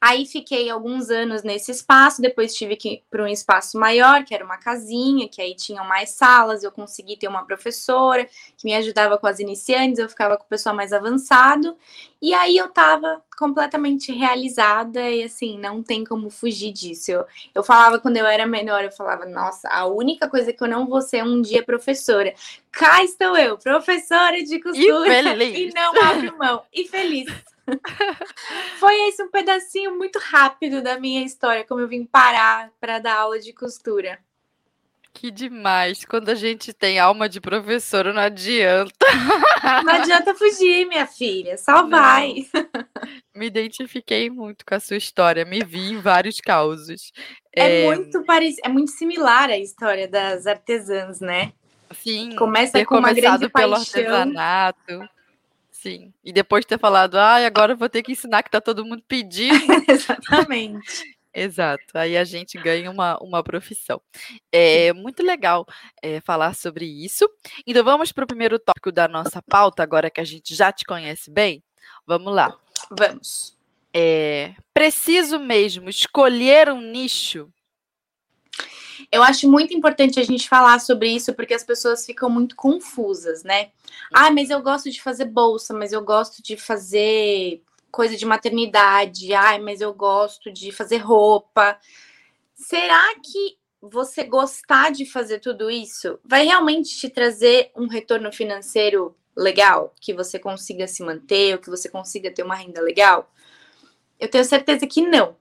Aí 0.00 0.26
fiquei 0.26 0.70
alguns 0.70 1.10
anos 1.10 1.42
nesse 1.42 1.72
espaço, 1.72 2.22
depois 2.22 2.54
tive 2.54 2.76
que 2.76 2.88
ir 2.88 3.04
para 3.10 3.24
um 3.24 3.26
espaço 3.26 3.76
maior, 3.76 4.24
que 4.24 4.32
era 4.32 4.44
uma 4.44 4.56
casinha, 4.56 5.28
que 5.28 5.42
aí 5.42 5.56
tinham 5.56 5.84
mais 5.84 6.10
salas, 6.10 6.62
eu 6.62 6.70
consegui 6.70 7.16
ter 7.16 7.26
uma 7.26 7.44
professora 7.44 8.24
que 8.56 8.64
me 8.64 8.74
ajudava 8.74 9.18
com 9.18 9.26
as 9.26 9.40
iniciantes, 9.40 9.98
eu 9.98 10.08
ficava 10.08 10.36
com 10.36 10.44
o 10.44 10.48
pessoal 10.48 10.72
mais 10.72 10.92
avançado, 10.92 11.76
e 12.22 12.32
aí 12.32 12.56
eu 12.56 12.66
estava 12.66 13.20
completamente 13.36 14.12
realizada 14.12 15.00
e 15.10 15.24
assim, 15.24 15.58
não 15.58 15.82
tem 15.82 16.04
como 16.04 16.30
fugir 16.30 16.72
disso. 16.72 17.10
Eu, 17.10 17.26
eu 17.52 17.64
falava 17.64 17.98
quando 17.98 18.18
eu 18.18 18.26
era 18.26 18.46
menor, 18.46 18.84
eu 18.84 18.92
falava, 18.92 19.26
nossa, 19.26 19.68
a 19.68 19.86
única 19.86 20.28
coisa 20.28 20.52
que 20.52 20.62
eu 20.62 20.68
não 20.68 20.86
vou 20.86 21.02
ser 21.02 21.24
um 21.24 21.42
dia 21.42 21.64
professora. 21.64 22.32
Cá 22.70 23.02
estou 23.02 23.36
eu, 23.36 23.58
professora 23.58 24.44
de 24.44 24.60
costura, 24.60 25.42
e, 25.44 25.66
e 25.70 25.74
não 25.74 25.92
abro 26.02 26.38
mão, 26.38 26.62
e 26.72 26.86
feliz. 26.86 27.26
Foi 28.78 28.94
esse 29.08 29.22
um 29.22 29.30
pedacinho 29.30 29.96
muito 29.96 30.18
rápido 30.18 30.82
da 30.82 30.98
minha 30.98 31.24
história, 31.24 31.64
como 31.64 31.80
eu 31.80 31.88
vim 31.88 32.04
parar 32.04 32.70
para 32.80 32.98
dar 32.98 33.16
aula 33.16 33.38
de 33.38 33.52
costura. 33.52 34.18
Que 35.12 35.30
demais. 35.32 36.04
Quando 36.04 36.28
a 36.28 36.34
gente 36.34 36.72
tem 36.72 36.98
alma 36.98 37.28
de 37.28 37.40
professora, 37.40 38.12
não 38.12 38.22
adianta. 38.22 38.92
Não 39.84 39.92
adianta 39.92 40.34
fugir, 40.34 40.86
minha 40.86 41.06
filha. 41.06 41.58
Só 41.58 41.82
não. 41.82 41.90
vai. 41.90 42.46
Me 43.34 43.46
identifiquei 43.46 44.30
muito 44.30 44.64
com 44.64 44.74
a 44.74 44.80
sua 44.80 44.96
história. 44.96 45.44
Me 45.44 45.62
vi 45.64 45.92
em 45.92 46.00
vários 46.00 46.40
causos. 46.40 47.12
É, 47.54 47.82
é... 47.82 47.86
muito 47.86 48.22
parecido, 48.24 48.62
é 48.64 48.68
muito 48.68 48.92
similar 48.92 49.50
a 49.50 49.58
história 49.58 50.08
das 50.08 50.46
artesãs, 50.46 51.20
né? 51.20 51.52
Sim. 51.92 52.34
Começa 52.36 52.82
com 52.84 52.98
uma 52.98 53.12
grande 53.12 53.48
pelo 53.48 53.74
paixão. 53.74 54.00
artesanato. 54.00 55.08
Sim. 55.80 56.12
E 56.24 56.32
depois 56.32 56.64
de 56.64 56.68
ter 56.68 56.78
falado, 56.78 57.16
ai, 57.16 57.44
ah, 57.44 57.46
agora 57.46 57.76
vou 57.76 57.88
ter 57.88 58.02
que 58.02 58.10
ensinar 58.10 58.42
que 58.42 58.50
tá 58.50 58.60
todo 58.60 58.84
mundo 58.84 59.00
pedindo. 59.06 59.54
Exatamente. 59.88 61.16
Exato. 61.32 61.84
Aí 61.94 62.16
a 62.16 62.24
gente 62.24 62.58
ganha 62.58 62.90
uma, 62.90 63.16
uma 63.22 63.44
profissão. 63.44 64.00
É 64.50 64.92
muito 64.92 65.22
legal 65.22 65.64
é, 66.02 66.20
falar 66.20 66.56
sobre 66.56 66.84
isso. 66.84 67.30
Então 67.64 67.84
vamos 67.84 68.10
para 68.10 68.24
o 68.24 68.26
primeiro 68.26 68.58
tópico 68.58 68.90
da 68.90 69.06
nossa 69.06 69.40
pauta, 69.40 69.80
agora 69.80 70.10
que 70.10 70.20
a 70.20 70.24
gente 70.24 70.52
já 70.52 70.72
te 70.72 70.84
conhece 70.84 71.30
bem. 71.30 71.62
Vamos 72.04 72.34
lá. 72.34 72.58
Vamos. 72.90 73.56
É, 73.94 74.54
preciso 74.74 75.38
mesmo 75.38 75.88
escolher 75.88 76.70
um 76.70 76.80
nicho 76.80 77.48
eu 79.10 79.22
acho 79.22 79.50
muito 79.50 79.74
importante 79.74 80.18
a 80.18 80.24
gente 80.24 80.48
falar 80.48 80.80
sobre 80.80 81.10
isso 81.10 81.34
porque 81.34 81.54
as 81.54 81.64
pessoas 81.64 82.04
ficam 82.04 82.28
muito 82.28 82.56
confusas, 82.56 83.42
né? 83.42 83.70
Ah, 84.12 84.30
mas 84.30 84.50
eu 84.50 84.62
gosto 84.62 84.90
de 84.90 85.02
fazer 85.02 85.26
bolsa, 85.26 85.74
mas 85.74 85.92
eu 85.92 86.02
gosto 86.02 86.42
de 86.42 86.56
fazer 86.56 87.62
coisa 87.90 88.16
de 88.16 88.26
maternidade. 88.26 89.32
Ai, 89.34 89.58
mas 89.58 89.80
eu 89.80 89.92
gosto 89.92 90.52
de 90.52 90.72
fazer 90.72 90.98
roupa. 90.98 91.78
Será 92.54 93.14
que 93.22 93.58
você 93.80 94.24
gostar 94.24 94.90
de 94.90 95.06
fazer 95.06 95.38
tudo 95.38 95.70
isso 95.70 96.18
vai 96.24 96.44
realmente 96.44 96.96
te 96.96 97.08
trazer 97.08 97.70
um 97.76 97.86
retorno 97.86 98.32
financeiro 98.32 99.14
legal, 99.36 99.94
que 100.00 100.12
você 100.12 100.38
consiga 100.38 100.88
se 100.88 101.02
manter, 101.02 101.54
ou 101.54 101.60
que 101.60 101.70
você 101.70 101.88
consiga 101.88 102.30
ter 102.30 102.42
uma 102.42 102.56
renda 102.56 102.80
legal? 102.80 103.32
Eu 104.18 104.28
tenho 104.28 104.44
certeza 104.44 104.84
que 104.86 105.00
não. 105.00 105.36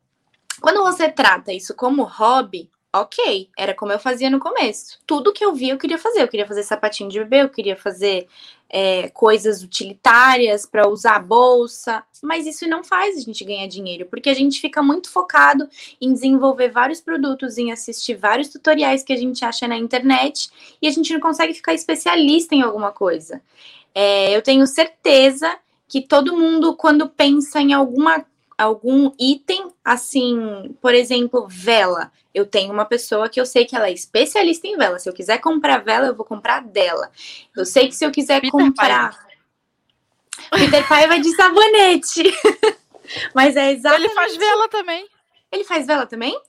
Quando 0.62 0.84
você 0.84 1.10
trata 1.12 1.52
isso 1.52 1.74
como 1.76 2.04
hobby, 2.04 2.70
ok, 2.94 3.50
era 3.58 3.74
como 3.74 3.92
eu 3.92 4.00
fazia 4.00 4.30
no 4.30 4.40
começo. 4.40 5.00
Tudo 5.06 5.34
que 5.34 5.44
eu 5.44 5.54
via 5.54 5.74
eu 5.74 5.78
queria 5.78 5.98
fazer. 5.98 6.22
Eu 6.22 6.28
queria 6.28 6.48
fazer 6.48 6.64
sapatinho 6.64 7.10
de 7.10 7.20
bebê, 7.20 7.42
eu 7.42 7.50
queria 7.50 7.76
fazer 7.76 8.28
é, 8.70 9.10
coisas 9.10 9.64
utilitárias 9.64 10.66
para 10.66 10.88
usar 10.88 11.16
a 11.16 11.20
bolsa, 11.20 12.04
mas 12.22 12.46
isso 12.46 12.68
não 12.68 12.84
faz 12.84 13.18
a 13.18 13.22
gente 13.22 13.46
ganhar 13.46 13.68
dinheiro, 13.68 14.06
porque 14.10 14.30
a 14.30 14.34
gente 14.34 14.60
fica 14.60 14.82
muito 14.82 15.10
focado 15.10 15.70
em 16.02 16.14
desenvolver 16.14 16.70
vários 16.70 17.00
produtos, 17.00 17.58
em 17.58 17.72
assistir 17.72 18.16
vários 18.16 18.50
tutoriais 18.50 19.04
que 19.04 19.14
a 19.14 19.18
gente 19.18 19.44
acha 19.46 19.68
na 19.68 19.78
internet 19.78 20.50
e 20.82 20.88
a 20.88 20.92
gente 20.92 21.14
não 21.14 21.20
consegue 21.20 21.54
ficar 21.54 21.74
especialista 21.74 22.56
em 22.56 22.62
alguma 22.62 22.92
coisa. 22.92 23.42
É, 23.96 24.36
eu 24.36 24.42
tenho 24.42 24.66
certeza 24.68 25.58
que 25.88 26.02
todo 26.02 26.36
mundo, 26.36 26.76
quando 26.76 27.08
pensa 27.08 27.62
em 27.62 27.74
alguma 27.74 28.26
algum 28.58 29.12
item, 29.20 29.72
assim, 29.86 30.76
por 30.82 30.94
exemplo, 30.96 31.48
vela. 31.48 32.12
Eu 32.34 32.46
tenho 32.46 32.74
uma 32.74 32.86
pessoa 32.86 33.30
que 33.30 33.40
eu 33.40 33.46
sei 33.46 33.66
que 33.66 33.76
ela 33.76 33.88
é 33.88 33.94
especialista 33.94 34.68
em 34.68 34.76
vela. 34.76 35.00
Se 35.00 35.08
eu 35.08 35.14
quiser 35.14 35.38
comprar 35.40 35.84
vela, 35.84 36.08
eu 36.08 36.16
vou 36.16 36.26
comprar 36.26 36.62
dela. 36.62 37.12
Eu 37.56 37.66
sei 37.66 37.88
que 37.88 37.96
se 37.96 38.06
eu 38.06 38.12
quiser 38.12 38.42
Peter 38.42 38.52
comprar. 38.52 39.16
Pai. 40.50 40.60
Peter 40.60 40.88
Paiva 40.88 41.20
de 41.20 41.36
sabonete. 41.36 42.24
Mas 43.34 43.56
é 43.56 43.72
exatamente. 43.72 44.06
Ele 44.06 44.14
faz 44.14 44.36
vela 44.36 44.68
também. 44.70 45.08
Ele 45.52 45.64
faz 45.64 45.88
vela 45.88 46.06
também? 46.06 46.40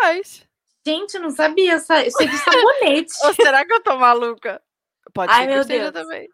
Faz. 0.00 0.42
Gente, 0.86 1.14
eu 1.14 1.22
não 1.22 1.30
sabia. 1.30 1.74
Eu 1.74 1.80
sei 1.80 2.28
de 2.28 2.38
sabonete. 2.38 3.12
Ou 3.24 3.34
será 3.34 3.64
que 3.64 3.72
eu 3.72 3.82
tô 3.82 3.96
maluca? 3.96 4.62
Pode 5.12 5.32
Ai, 5.32 5.44
ser 5.44 5.52
que 5.52 5.58
eu 5.58 5.64
seja 5.64 5.92
também. 5.92 6.28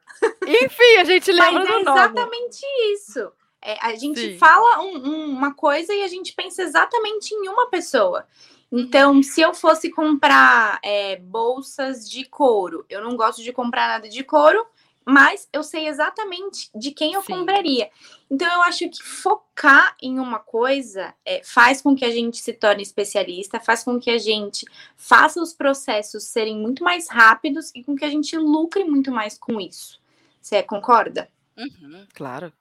Enfim, 0.46 0.96
a 0.98 1.04
gente 1.04 1.32
lembra 1.32 1.52
Mas 1.52 1.68
é 1.68 1.72
do 1.72 1.84
nome. 1.84 2.00
exatamente 2.00 2.66
isso. 2.92 3.32
É, 3.62 3.78
a 3.80 3.94
gente 3.94 4.20
Sim. 4.20 4.38
fala 4.38 4.82
um, 4.82 4.96
um, 4.96 5.30
uma 5.30 5.54
coisa 5.54 5.94
e 5.94 6.02
a 6.02 6.08
gente 6.08 6.32
pensa 6.32 6.62
exatamente 6.62 7.32
em 7.32 7.48
uma 7.48 7.68
pessoa. 7.68 8.26
Então, 8.70 9.22
se 9.22 9.40
eu 9.40 9.54
fosse 9.54 9.90
comprar 9.90 10.80
é, 10.82 11.16
bolsas 11.16 12.08
de 12.08 12.24
couro, 12.24 12.84
eu 12.88 13.02
não 13.02 13.16
gosto 13.16 13.42
de 13.42 13.52
comprar 13.52 13.86
nada 13.86 14.08
de 14.08 14.24
couro, 14.24 14.66
mas 15.04 15.48
eu 15.52 15.62
sei 15.62 15.88
exatamente 15.88 16.70
de 16.74 16.90
quem 16.90 17.12
eu 17.12 17.22
Sim. 17.22 17.34
compraria. 17.34 17.90
Então, 18.30 18.50
eu 18.50 18.62
acho 18.62 18.88
que 18.88 19.02
focar 19.02 19.94
em 20.00 20.18
uma 20.18 20.38
coisa 20.38 21.14
é, 21.24 21.42
faz 21.44 21.82
com 21.82 21.94
que 21.94 22.04
a 22.04 22.10
gente 22.10 22.38
se 22.38 22.52
torne 22.54 22.82
especialista, 22.82 23.60
faz 23.60 23.84
com 23.84 24.00
que 24.00 24.10
a 24.10 24.18
gente 24.18 24.64
faça 24.96 25.40
os 25.40 25.52
processos 25.52 26.24
serem 26.24 26.56
muito 26.56 26.82
mais 26.82 27.10
rápidos 27.10 27.70
e 27.74 27.84
com 27.84 27.94
que 27.94 28.04
a 28.04 28.10
gente 28.10 28.36
lucre 28.38 28.84
muito 28.84 29.10
mais 29.10 29.36
com 29.36 29.60
isso. 29.60 30.00
Você 30.40 30.62
concorda? 30.62 31.28
Uhum, 31.56 32.06
claro. 32.14 32.52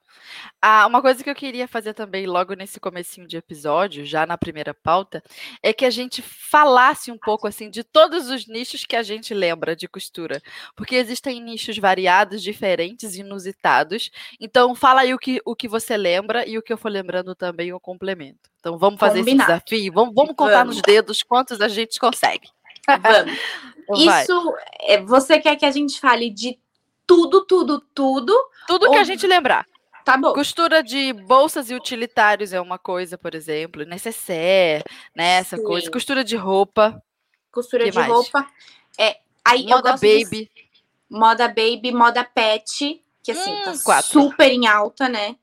Ah, 0.60 0.86
uma 0.86 1.00
coisa 1.00 1.24
que 1.24 1.30
eu 1.30 1.34
queria 1.34 1.66
fazer 1.66 1.94
também 1.94 2.26
logo 2.26 2.54
nesse 2.54 2.78
comecinho 2.78 3.26
de 3.26 3.36
episódio, 3.36 4.04
já 4.04 4.26
na 4.26 4.36
primeira 4.36 4.74
pauta, 4.74 5.22
é 5.62 5.72
que 5.72 5.84
a 5.84 5.90
gente 5.90 6.20
falasse 6.20 7.10
um 7.10 7.16
pouco 7.16 7.46
assim 7.46 7.70
de 7.70 7.82
todos 7.82 8.28
os 8.28 8.46
nichos 8.46 8.84
que 8.84 8.94
a 8.94 9.02
gente 9.02 9.32
lembra 9.32 9.74
de 9.74 9.88
costura, 9.88 10.42
porque 10.76 10.94
existem 10.94 11.40
nichos 11.40 11.78
variados, 11.78 12.42
diferentes, 12.42 13.16
inusitados. 13.16 14.10
Então 14.38 14.74
fala 14.74 15.00
aí 15.02 15.14
o 15.14 15.18
que, 15.18 15.40
o 15.44 15.56
que 15.56 15.68
você 15.68 15.96
lembra 15.96 16.46
e 16.46 16.58
o 16.58 16.62
que 16.62 16.72
eu 16.72 16.78
for 16.78 16.90
lembrando 16.90 17.34
também 17.34 17.68
eu 17.68 17.80
complemento. 17.80 18.50
Então 18.60 18.78
vamos 18.78 19.00
fazer 19.00 19.20
Combinado. 19.20 19.52
esse 19.52 19.64
desafio, 19.64 19.92
vamos, 19.92 20.14
vamos 20.14 20.36
contar 20.36 20.58
vamos. 20.58 20.76
nos 20.76 20.82
dedos 20.82 21.22
quantos 21.22 21.60
a 21.60 21.68
gente 21.68 21.98
consegue. 21.98 22.48
Vamos. 23.88 24.04
Isso, 24.04 24.54
é, 24.80 25.02
você 25.02 25.38
quer 25.40 25.56
que 25.56 25.64
a 25.64 25.70
gente 25.70 26.00
fale 26.00 26.30
de 26.30 26.58
tudo, 27.12 27.44
tudo, 27.44 27.80
tudo. 27.94 28.34
Tudo 28.66 28.86
ou... 28.86 28.92
que 28.92 28.98
a 28.98 29.04
gente 29.04 29.26
lembrar. 29.26 29.66
Tá 30.02 30.16
bom. 30.16 30.32
Costura 30.32 30.82
de 30.82 31.12
bolsas 31.12 31.70
e 31.70 31.74
utilitários 31.74 32.52
é 32.52 32.60
uma 32.60 32.78
coisa, 32.78 33.18
por 33.18 33.34
exemplo. 33.34 33.84
Necessaire, 33.84 34.82
né? 35.14 35.34
Essa 35.34 35.56
Sim. 35.56 35.64
coisa. 35.64 35.90
Costura 35.90 36.24
de 36.24 36.36
roupa. 36.36 37.02
Costura 37.52 37.84
de 37.84 37.92
mais? 37.94 38.10
roupa. 38.10 38.46
É, 38.98 39.18
aí 39.44 39.66
moda 39.66 39.92
baby. 39.92 40.24
De... 40.30 40.50
Moda 41.08 41.46
baby, 41.48 41.92
moda 41.92 42.24
pet, 42.24 43.04
que 43.22 43.32
assim, 43.32 43.54
tá 43.56 43.72
hum, 43.72 43.76
tá 43.76 43.84
quatro. 43.84 44.10
super 44.10 44.50
em 44.50 44.66
alta, 44.66 45.08
né? 45.10 45.36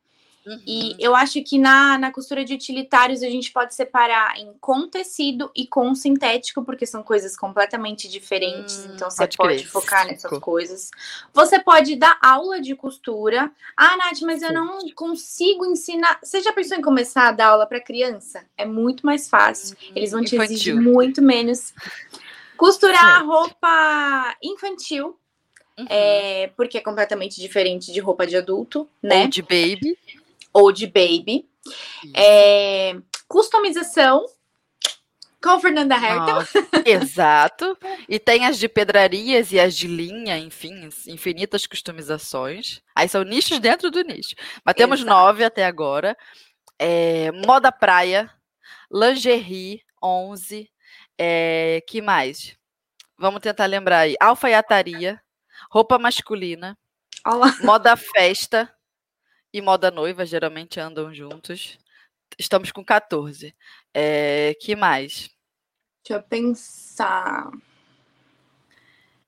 Uhum. 0.50 0.60
E 0.66 0.96
eu 0.98 1.16
acho 1.16 1.44
que 1.44 1.60
na, 1.60 1.96
na 2.00 2.12
costura 2.12 2.44
de 2.44 2.56
utilitários 2.56 3.22
a 3.22 3.30
gente 3.30 3.52
pode 3.52 3.76
separar 3.76 4.36
em 4.36 4.52
com 4.60 4.88
tecido 4.88 5.52
e 5.56 5.68
com 5.68 5.94
sintético, 5.94 6.64
porque 6.64 6.88
são 6.88 7.04
coisas 7.04 7.38
completamente 7.38 8.10
diferentes. 8.10 8.80
Hum, 8.86 8.94
então 8.96 9.12
você 9.12 9.18
pode, 9.18 9.38
pode 9.38 9.68
focar 9.68 10.08
nessas 10.08 10.40
coisas. 10.40 10.90
Você 11.32 11.60
pode 11.60 11.96
dar 11.96 12.18
aula 12.20 12.60
de 12.60 12.76
costura. 12.76 13.52
Ah, 13.78 13.96
Nath, 13.96 14.22
mas 14.24 14.42
eu 14.42 14.52
não 14.52 14.80
consigo 14.96 15.68
ensinar. 15.68 16.20
Você 16.24 16.42
já 16.42 16.52
pensou 16.52 16.76
em 16.76 16.82
começar 16.82 17.28
a 17.28 17.32
dar 17.32 17.50
aula 17.50 17.68
para 17.68 17.80
criança? 17.80 18.44
É 18.58 18.66
muito 18.66 19.06
mais 19.06 19.30
fácil. 19.30 19.78
Hum, 19.80 19.92
Eles 19.96 20.12
vão 20.12 20.24
te 20.24 20.36
infantil. 20.36 20.56
exigir 20.56 20.76
muito 20.76 21.22
menos. 21.22 21.76
Costurar 22.58 23.24
roupa 23.24 24.36
infantil. 24.42 25.16
Uhum. 25.78 25.86
É, 25.90 26.52
porque 26.58 26.78
é 26.78 26.82
completamente 26.82 27.40
diferente 27.40 27.94
de 27.94 28.00
roupa 28.02 28.28
de 28.28 28.36
adulto, 28.36 28.90
né? 29.02 29.22
Ou 29.22 29.28
de 29.30 29.42
baby 29.42 29.98
ou 30.54 30.72
de 30.72 30.88
baby. 30.88 31.48
É, 32.16 32.96
customização 33.28 34.26
com 35.42 35.60
Fernanda 35.60 35.96
Hertel. 35.96 36.64
exato. 36.86 37.78
E 38.08 38.20
tem 38.20 38.46
as 38.46 38.58
de 38.58 38.68
pedrarias 38.68 39.52
e 39.52 39.60
as 39.60 39.76
de 39.76 39.88
linha, 39.88 40.38
enfim, 40.38 40.90
infinitas 41.08 41.66
customizações. 41.66 42.82
Aí 42.96 43.08
são 43.08 43.24
nichos 43.24 43.60
dentro 43.60 43.90
do 43.90 44.02
nicho. 44.02 44.36
Mas 44.64 44.76
temos 44.76 45.00
exato. 45.00 45.16
nove 45.16 45.44
até 45.44 45.66
agora. 45.66 46.18
É, 46.78 47.32
moda 47.32 47.72
praia, 47.72 48.30
lingerie, 48.92 49.82
11. 50.04 50.70
É, 51.18 51.84
que 51.88 52.02
mais? 52.02 52.58
Vamos 53.18 53.42
tentar 53.42 53.66
lembrar 53.66 54.00
aí. 54.00 54.16
Alfaiataria, 54.20 55.22
roupa 55.70 56.00
masculina, 56.00 56.78
Olá. 57.26 57.54
moda 57.64 57.98
festa, 57.98 58.74
e 59.54 59.62
moda 59.62 59.92
noiva 59.92 60.26
geralmente 60.26 60.80
andam 60.80 61.14
juntos. 61.14 61.78
Estamos 62.38 62.72
com 62.72 62.84
14. 62.84 63.56
É, 63.94 64.56
que 64.62 64.76
mais? 64.76 65.30
Deixa 66.04 66.20
eu 66.20 66.24
pensar. 66.24 67.52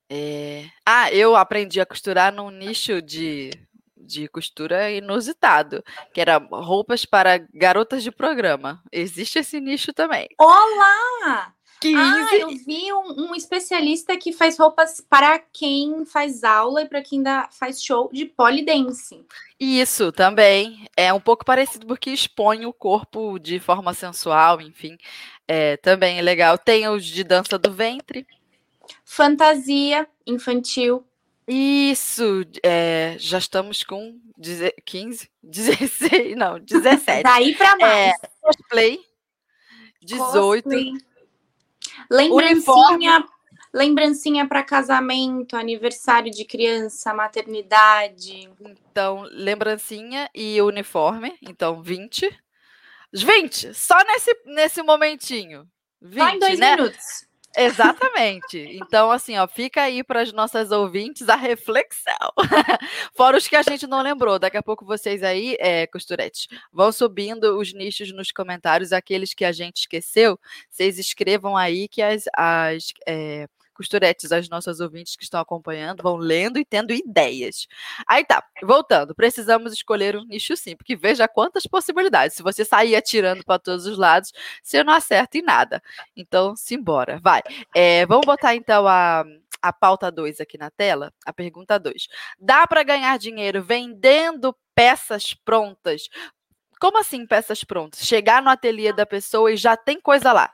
É... 0.10 0.70
Ah, 0.86 1.12
eu 1.12 1.36
aprendi 1.36 1.80
a 1.80 1.86
costurar 1.86 2.34
num 2.34 2.50
nicho 2.50 3.01
de, 3.01 3.51
de 3.96 4.28
costura 4.28 4.92
inusitado, 4.92 5.84
que 6.13 6.20
era 6.20 6.38
roupas 6.38 7.06
para 7.06 7.38
garotas 7.54 8.04
de 8.04 8.12
programa. 8.12 8.84
Existe 8.92 9.40
esse 9.40 9.60
nicho 9.60 9.94
também. 9.94 10.28
Olá! 10.38 11.54
15. 11.82 11.98
Ah, 11.98 12.38
eu 12.38 12.50
vi 12.50 12.94
um, 12.94 13.32
um, 13.32 13.36
especialista 13.36 14.16
que 14.16 14.32
faz 14.32 14.58
roupas 14.58 15.02
para 15.10 15.40
quem 15.40 16.06
faz 16.06 16.44
aula 16.44 16.84
e 16.84 16.88
para 16.88 17.02
quem 17.02 17.24
dá, 17.24 17.50
faz 17.52 17.84
show 17.84 18.08
de 18.14 18.26
polidense. 18.26 19.26
Isso 19.60 20.12
também 20.12 20.86
é 20.96 21.12
um 21.12 21.20
pouco 21.20 21.44
parecido 21.44 21.88
porque 21.88 22.12
expõe 22.12 22.68
o 22.68 22.74
corpo 22.74 23.40
de 23.40 23.60
forma 23.60 23.96
sensual, 23.96 24.62
enfim, 24.62 24.96
é, 25.48 25.76
também 25.78 26.20
é 26.20 26.22
legal. 26.22 26.56
Tem 26.56 26.88
os 26.88 27.04
de 27.04 27.24
dança 27.24 27.58
do 27.58 27.74
ventre. 27.74 28.28
Fantasia 29.04 30.08
infantil. 30.26 31.04
Isso, 31.48 32.46
é, 32.64 33.16
já 33.18 33.40
estamos 33.40 33.84
com 33.84 34.20
15, 34.86 35.30
16, 35.42 36.38
não, 36.38 36.60
17. 36.60 37.24
Daí 37.24 37.56
para 37.56 37.76
mais. 37.78 38.14
É, 38.24 38.28
cosplay, 38.40 39.00
18. 40.04 40.64
Cosplay. 40.64 41.11
Lembrancinha, 42.10 43.25
lembrancinha 43.74 44.48
para 44.48 44.63
casamento, 44.63 45.55
aniversário 45.55 46.31
de 46.31 46.46
criança, 46.46 47.13
maternidade. 47.13 48.50
Então, 48.60 49.24
lembrancinha 49.31 50.29
e 50.34 50.62
uniforme, 50.62 51.38
então 51.41 51.81
20. 51.81 52.29
20, 53.13 53.74
só 53.74 53.98
nesse, 54.05 54.38
nesse 54.46 54.81
momentinho. 54.81 55.67
20, 56.01 56.20
só 56.20 56.29
em 56.29 56.39
dois 56.39 56.60
né? 56.60 56.75
minutos. 56.75 57.31
Exatamente. 57.55 58.58
Então, 58.58 59.12
assim, 59.12 59.38
ó, 59.38 59.48
fica 59.48 59.81
aí 59.81 60.03
para 60.03 60.22
as 60.22 60.31
nossas 60.31 60.72
ouvintes 60.72 61.27
a 61.27 61.36
reflexão. 61.36 62.31
Fora 63.15 63.38
os 63.38 63.48
que 63.48 63.55
a 63.55 63.62
gente 63.62 63.86
não 63.88 64.01
lembrou. 64.01 64.39
Daqui 64.39 64.58
a 64.58 64.63
pouco 64.63 64.86
vocês 64.86 65.22
aí, 65.22 65.58
é, 65.60 65.86
costuretes, 65.88 66.48
vão 66.72 66.91
subindo 66.91 67.58
os 67.60 67.74
nichos 67.74 68.13
nos 68.13 68.31
comentários, 68.31 68.93
aqueles 68.93 69.34
que 69.34 69.43
a 69.43 69.51
gente 69.51 69.81
esqueceu. 69.81 70.39
Vocês 70.70 70.98
escrevam 70.98 71.58
aí 71.58 71.88
que 71.88 72.01
as, 72.01 72.24
as 72.36 72.93
é, 73.05 73.48
costuretes, 73.82 74.32
as 74.32 74.48
nossas 74.48 74.80
ouvintes 74.80 75.16
que 75.16 75.24
estão 75.24 75.42
acompanhando, 75.42 76.04
vão 76.04 76.16
lendo 76.16 76.60
e 76.60 76.64
tendo 76.64 76.94
ideias. 76.94 77.68
Aí 78.08 78.24
tá, 78.24 78.44
voltando, 78.62 79.16
precisamos 79.16 79.74
escolher 79.74 80.16
um 80.16 80.24
nicho 80.24 80.56
sim, 80.56 80.76
porque 80.76 80.96
veja 80.96 81.28
quantas 81.28 81.66
possibilidades. 81.66 82.38
Se 82.38 82.44
você 82.44 82.64
sair 82.64 82.96
atirando 82.96 83.44
para 83.44 83.58
todos 83.58 83.88
os 83.88 83.98
lados, 83.98 84.32
você 84.62 84.84
não 84.84 84.94
acerta 84.94 85.38
em 85.40 85.42
nada. 85.42 85.82
Então, 86.16 86.56
simbora, 86.56 87.20
vai. 87.22 87.42
É, 87.76 88.06
vamos 88.06 88.26
botar 88.26 88.56
então 88.56 88.88
a, 88.88 89.26
a 89.62 89.74
pauta 89.74 90.12
2 90.12 90.40
aqui 90.40 90.58
na 90.58 90.70
tela, 90.70 91.12
a 91.26 91.34
pergunta 91.34 91.80
2. 91.80 92.08
Dá 92.40 92.68
para 92.68 92.84
ganhar 92.84 93.18
dinheiro 93.18 93.64
vendendo 93.64 94.56
peças 94.76 95.34
prontas? 95.34 96.08
Como 96.80 97.00
assim 97.00 97.26
peças 97.26 97.64
prontas? 97.64 98.06
Chegar 98.06 98.42
no 98.42 98.50
ateliê 98.50 98.94
da 98.94 99.06
pessoa 99.06 99.52
e 99.52 99.58
já 99.58 99.76
tem 99.76 100.00
coisa 100.00 100.32
lá 100.32 100.52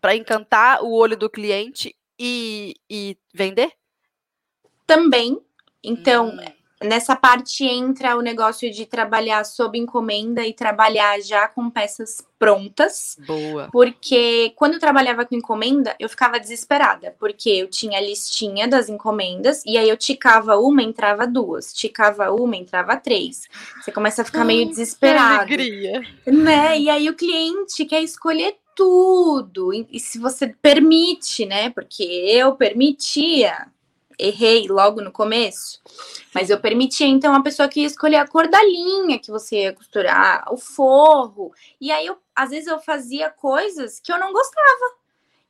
para 0.00 0.16
encantar 0.16 0.82
o 0.82 0.92
olho 0.92 1.16
do 1.16 1.28
cliente 1.28 1.94
e, 2.20 2.74
e 2.88 3.16
vender? 3.32 3.72
Também. 4.86 5.40
Então, 5.82 6.28
hum. 6.28 6.86
nessa 6.86 7.16
parte 7.16 7.64
entra 7.64 8.14
o 8.14 8.20
negócio 8.20 8.70
de 8.70 8.84
trabalhar 8.84 9.42
sob 9.44 9.78
encomenda 9.78 10.46
e 10.46 10.52
trabalhar 10.52 11.18
já 11.22 11.48
com 11.48 11.70
peças 11.70 12.22
prontas. 12.38 13.16
Boa. 13.26 13.70
Porque 13.72 14.52
quando 14.56 14.74
eu 14.74 14.80
trabalhava 14.80 15.24
com 15.24 15.34
encomenda, 15.34 15.96
eu 15.98 16.10
ficava 16.10 16.38
desesperada, 16.38 17.16
porque 17.18 17.48
eu 17.48 17.68
tinha 17.68 17.96
a 17.96 18.02
listinha 18.02 18.68
das 18.68 18.90
encomendas 18.90 19.62
e 19.64 19.78
aí 19.78 19.88
eu 19.88 19.96
ticava 19.96 20.58
uma, 20.58 20.82
entrava 20.82 21.26
duas, 21.26 21.72
ticava 21.72 22.30
uma, 22.30 22.56
entrava 22.56 22.96
três. 22.96 23.48
Você 23.80 23.90
começa 23.90 24.20
a 24.20 24.24
ficar 24.26 24.44
meio 24.44 24.68
desesperado. 24.68 25.46
Que 25.46 25.54
alegria. 25.54 26.02
Né? 26.26 26.78
E 26.78 26.90
aí 26.90 27.08
o 27.08 27.16
cliente 27.16 27.86
quer 27.86 28.02
escolher 28.02 28.58
tudo. 28.80 29.74
E, 29.74 30.00
se 30.00 30.18
você 30.18 30.48
permite, 30.48 31.44
né? 31.44 31.68
Porque 31.68 32.02
eu 32.02 32.56
permitia, 32.56 33.66
errei 34.18 34.66
logo 34.68 35.02
no 35.02 35.12
começo, 35.12 35.82
mas 36.34 36.48
eu 36.48 36.58
permitia, 36.58 37.06
então, 37.06 37.34
a 37.34 37.42
pessoa 37.42 37.68
que 37.68 37.80
ia 37.80 37.86
escolher 37.86 38.16
a 38.16 38.26
cor 38.26 38.48
da 38.48 38.62
linha 38.64 39.18
que 39.18 39.30
você 39.30 39.64
ia 39.64 39.74
costurar, 39.74 40.50
o 40.50 40.56
forro. 40.56 41.52
E 41.78 41.92
aí, 41.92 42.06
eu, 42.06 42.16
às 42.34 42.48
vezes, 42.48 42.68
eu 42.68 42.80
fazia 42.80 43.28
coisas 43.28 44.00
que 44.00 44.10
eu 44.10 44.18
não 44.18 44.32
gostava. 44.32 44.94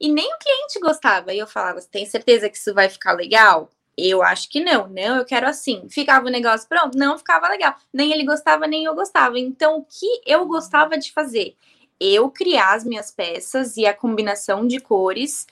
E 0.00 0.10
nem 0.10 0.26
o 0.26 0.38
cliente 0.38 0.80
gostava. 0.80 1.32
E 1.32 1.38
eu 1.38 1.46
falava: 1.46 1.80
Você 1.80 1.88
tem 1.88 2.04
certeza 2.06 2.48
que 2.48 2.56
isso 2.56 2.74
vai 2.74 2.88
ficar 2.88 3.12
legal? 3.12 3.70
Eu 3.96 4.22
acho 4.22 4.48
que 4.48 4.64
não, 4.64 4.88
não, 4.88 5.18
eu 5.18 5.24
quero 5.24 5.46
assim. 5.46 5.86
Ficava 5.88 6.26
o 6.26 6.30
negócio 6.30 6.68
pronto, 6.68 6.98
não 6.98 7.18
ficava 7.18 7.48
legal. 7.48 7.76
Nem 7.92 8.12
ele 8.12 8.24
gostava, 8.24 8.66
nem 8.66 8.84
eu 8.84 8.94
gostava. 8.94 9.38
Então, 9.38 9.78
o 9.78 9.84
que 9.84 10.22
eu 10.26 10.46
gostava 10.46 10.98
de 10.98 11.12
fazer? 11.12 11.54
Eu 12.00 12.30
criar 12.30 12.74
as 12.74 12.84
minhas 12.84 13.10
peças 13.10 13.76
e 13.76 13.86
a 13.86 13.94
combinação 13.94 14.66
de 14.66 14.80
cores, 14.80 15.46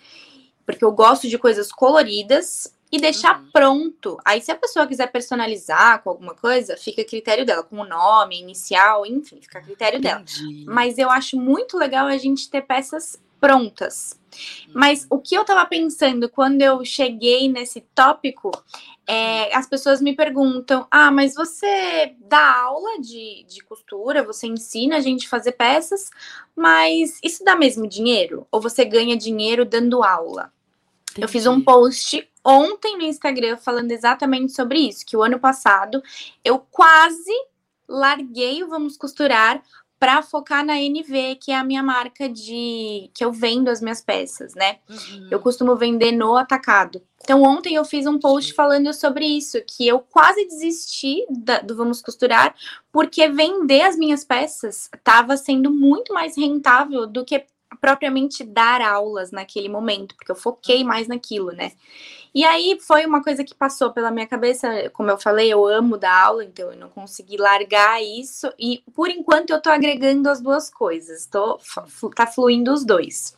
porque 0.65 0.85
eu 0.85 0.93
gosto 0.93 1.29
de 1.29 1.39
coisas 1.39 1.71
coloridas 1.71 2.73
e 2.91 2.99
deixar 2.99 3.39
uhum. 3.39 3.51
pronto. 3.53 4.19
Aí, 4.25 4.41
se 4.41 4.51
a 4.51 4.57
pessoa 4.57 4.87
quiser 4.87 5.09
personalizar 5.09 6.03
com 6.03 6.11
alguma 6.11 6.35
coisa, 6.35 6.77
fica 6.77 7.03
a 7.03 7.05
critério 7.05 7.45
dela, 7.45 7.63
com 7.63 7.77
o 7.79 7.87
nome, 7.87 8.41
inicial, 8.41 9.05
enfim, 9.05 9.39
fica 9.41 9.59
a 9.59 9.63
critério 9.63 9.99
Entendi. 9.99 10.65
dela. 10.65 10.75
Mas 10.75 10.97
eu 10.97 11.11
acho 11.11 11.37
muito 11.37 11.77
legal 11.77 12.07
a 12.07 12.17
gente 12.17 12.51
ter 12.51 12.63
peças 12.63 13.21
prontas. 13.39 14.18
Mas 14.75 15.07
o 15.11 15.19
que 15.19 15.35
eu 15.35 15.45
tava 15.45 15.65
pensando 15.67 16.29
quando 16.29 16.63
eu 16.63 16.85
cheguei 16.85 17.49
nesse 17.49 17.81
tópico 17.95 18.51
é, 19.09 19.57
as 19.57 19.67
pessoas 19.67 20.03
me 20.03 20.15
perguntam: 20.15 20.87
ah, 20.91 21.11
mas 21.11 21.35
você 21.35 22.15
dá 22.21 22.61
aula 22.61 23.01
de, 23.01 23.45
de 23.49 23.65
costura, 23.65 24.23
você 24.23 24.47
ensina 24.47 24.99
a 24.99 25.01
gente 25.01 25.27
a 25.27 25.31
fazer 25.31 25.53
peças, 25.53 26.11
mas 26.55 27.19
isso 27.25 27.43
dá 27.43 27.57
mesmo 27.57 27.89
dinheiro? 27.89 28.47
Ou 28.53 28.61
você 28.61 28.85
ganha 28.85 29.17
dinheiro 29.17 29.65
dando 29.65 30.03
aula? 30.03 30.53
Entendi. 31.13 31.25
Eu 31.25 31.29
fiz 31.29 31.47
um 31.47 31.59
post 31.59 32.29
ontem 32.45 32.99
no 32.99 33.05
Instagram 33.05 33.57
falando 33.57 33.91
exatamente 33.93 34.53
sobre 34.53 34.79
isso, 34.79 35.07
que 35.07 35.17
o 35.17 35.23
ano 35.23 35.41
passado 35.41 36.03
eu 36.45 36.59
quase 36.59 37.33
larguei 37.89 38.63
o 38.63 38.69
Vamos 38.69 38.99
Costurar 38.99 39.63
para 39.99 40.23
focar 40.23 40.65
na 40.65 40.81
NV, 40.81 41.37
que 41.37 41.51
é 41.51 41.57
a 41.57 41.65
minha 41.65 41.83
marca 41.83 42.29
de 42.29 43.11
que 43.13 43.25
eu 43.25 43.33
vendo 43.33 43.69
as 43.69 43.81
minhas 43.81 44.01
peças, 44.01 44.55
né? 44.55 44.79
Uhum. 44.89 45.29
Eu 45.31 45.41
costumo 45.41 45.75
vender 45.77 46.13
no 46.13 46.37
atacado. 46.37 47.03
Então 47.23 47.43
ontem 47.43 47.75
eu 47.75 47.85
fiz 47.85 48.07
um 48.07 48.19
post 48.19 48.55
falando 48.55 48.93
sobre 48.95 49.27
isso, 49.27 49.59
que 49.67 49.87
eu 49.87 49.99
quase 49.99 50.47
desisti 50.47 51.27
da, 51.29 51.61
do 51.61 51.77
Vamos 51.77 52.01
Costurar, 52.01 52.55
porque 52.93 53.29
vender 53.29 53.83
as 53.83 53.97
minhas 53.97 54.25
peças 54.25 54.89
estava 54.95 55.37
sendo 55.37 55.71
muito 55.71 56.15
mais 56.15 56.37
rentável 56.37 57.07
do 57.07 57.25
que 57.25 57.45
propriamente 57.81 58.45
dar 58.45 58.81
aulas 58.81 59.31
naquele 59.31 59.69
momento, 59.69 60.15
porque 60.17 60.31
eu 60.33 60.37
foquei 60.37 60.83
mais 60.83 61.07
naquilo, 61.07 61.53
né? 61.53 61.73
E 62.35 62.45
aí 62.45 62.79
foi 62.81 63.07
uma 63.07 63.23
coisa 63.23 63.43
que 63.45 63.55
passou 63.55 63.93
pela 63.93 64.11
minha 64.11 64.27
cabeça, 64.27 64.91
como 64.91 65.11
eu 65.11 65.19
falei, 65.19 65.53
eu 65.53 65.67
amo 65.67 65.97
dar 65.97 66.27
aula, 66.27 66.45
então 66.45 66.71
eu 66.71 66.79
não 66.79 66.89
consegui 66.89 67.37
largar 67.37 68.03
isso, 68.03 68.53
e 68.59 68.83
por 68.95 69.09
enquanto 69.09 69.51
eu 69.51 69.61
tô 69.61 69.71
agregando 69.71 70.29
as 70.29 70.41
duas 70.41 70.71
coisas, 70.71 71.27
tô, 71.27 71.59
tá 72.15 72.27
fluindo 72.27 72.73
os 72.73 72.85
dois. 72.85 73.37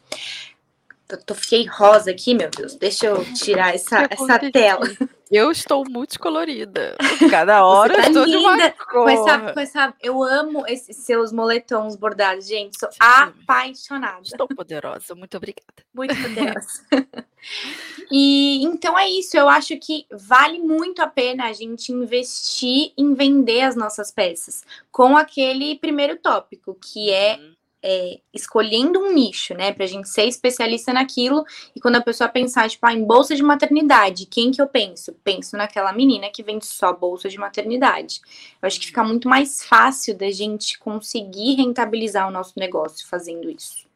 Eu 1.08 1.18
tô, 1.18 1.34
fiquei 1.34 1.66
rosa 1.66 2.10
aqui, 2.10 2.34
meu 2.34 2.48
Deus. 2.50 2.74
Deixa 2.76 3.06
eu 3.06 3.24
tirar 3.34 3.74
essa, 3.74 4.06
essa 4.08 4.38
tela. 4.50 4.86
Eu 5.30 5.52
estou 5.52 5.84
multicolorida. 5.88 6.96
Cada 7.30 7.64
hora 7.64 7.94
tá 7.94 8.02
eu 8.02 8.08
estou 8.08 8.26
de 8.26 8.36
uma 8.36 8.70
cor. 8.72 9.04
Com 9.04 9.08
essa, 9.08 9.52
com 9.52 9.60
essa, 9.60 9.94
eu 10.02 10.22
amo 10.24 10.66
esses 10.66 10.96
seus 10.96 11.32
moletons 11.32 11.94
bordados, 11.94 12.48
gente. 12.48 12.76
Sou 12.76 12.90
Sim. 12.90 12.98
apaixonada. 13.00 14.22
Estou 14.24 14.48
poderosa. 14.48 15.14
Muito 15.14 15.36
obrigada. 15.36 15.84
Muito 15.94 16.14
poderosa. 16.20 16.84
e 18.10 18.64
então 18.64 18.98
é 18.98 19.08
isso. 19.08 19.36
Eu 19.36 19.48
acho 19.48 19.78
que 19.78 20.04
vale 20.10 20.58
muito 20.58 21.00
a 21.00 21.06
pena 21.06 21.44
a 21.44 21.52
gente 21.52 21.92
investir 21.92 22.92
em 22.98 23.14
vender 23.14 23.62
as 23.62 23.76
nossas 23.76 24.10
peças 24.10 24.64
com 24.90 25.16
aquele 25.16 25.78
primeiro 25.78 26.16
tópico, 26.16 26.74
que 26.74 27.10
é 27.10 27.36
uhum 27.36 27.59
é, 27.82 28.20
escolhendo 28.32 28.98
um 28.98 29.12
nicho, 29.12 29.54
né, 29.54 29.72
pra 29.72 29.86
gente 29.86 30.08
ser 30.08 30.24
especialista 30.24 30.92
naquilo, 30.92 31.44
e 31.74 31.80
quando 31.80 31.96
a 31.96 32.02
pessoa 32.02 32.28
pensar, 32.28 32.68
tipo, 32.68 32.86
ah, 32.86 32.92
em 32.92 33.04
bolsa 33.04 33.34
de 33.34 33.42
maternidade, 33.42 34.26
quem 34.26 34.50
que 34.50 34.60
eu 34.60 34.66
penso? 34.66 35.12
Penso 35.24 35.56
naquela 35.56 35.92
menina 35.92 36.30
que 36.30 36.42
vende 36.42 36.66
só 36.66 36.92
bolsa 36.92 37.28
de 37.28 37.38
maternidade. 37.38 38.20
Eu 38.60 38.66
acho 38.66 38.80
que 38.80 38.86
fica 38.86 39.04
muito 39.04 39.28
mais 39.28 39.64
fácil 39.64 40.16
da 40.16 40.30
gente 40.30 40.78
conseguir 40.78 41.54
rentabilizar 41.54 42.28
o 42.28 42.32
nosso 42.32 42.54
negócio 42.56 43.06
fazendo 43.08 43.50
isso. 43.50 43.88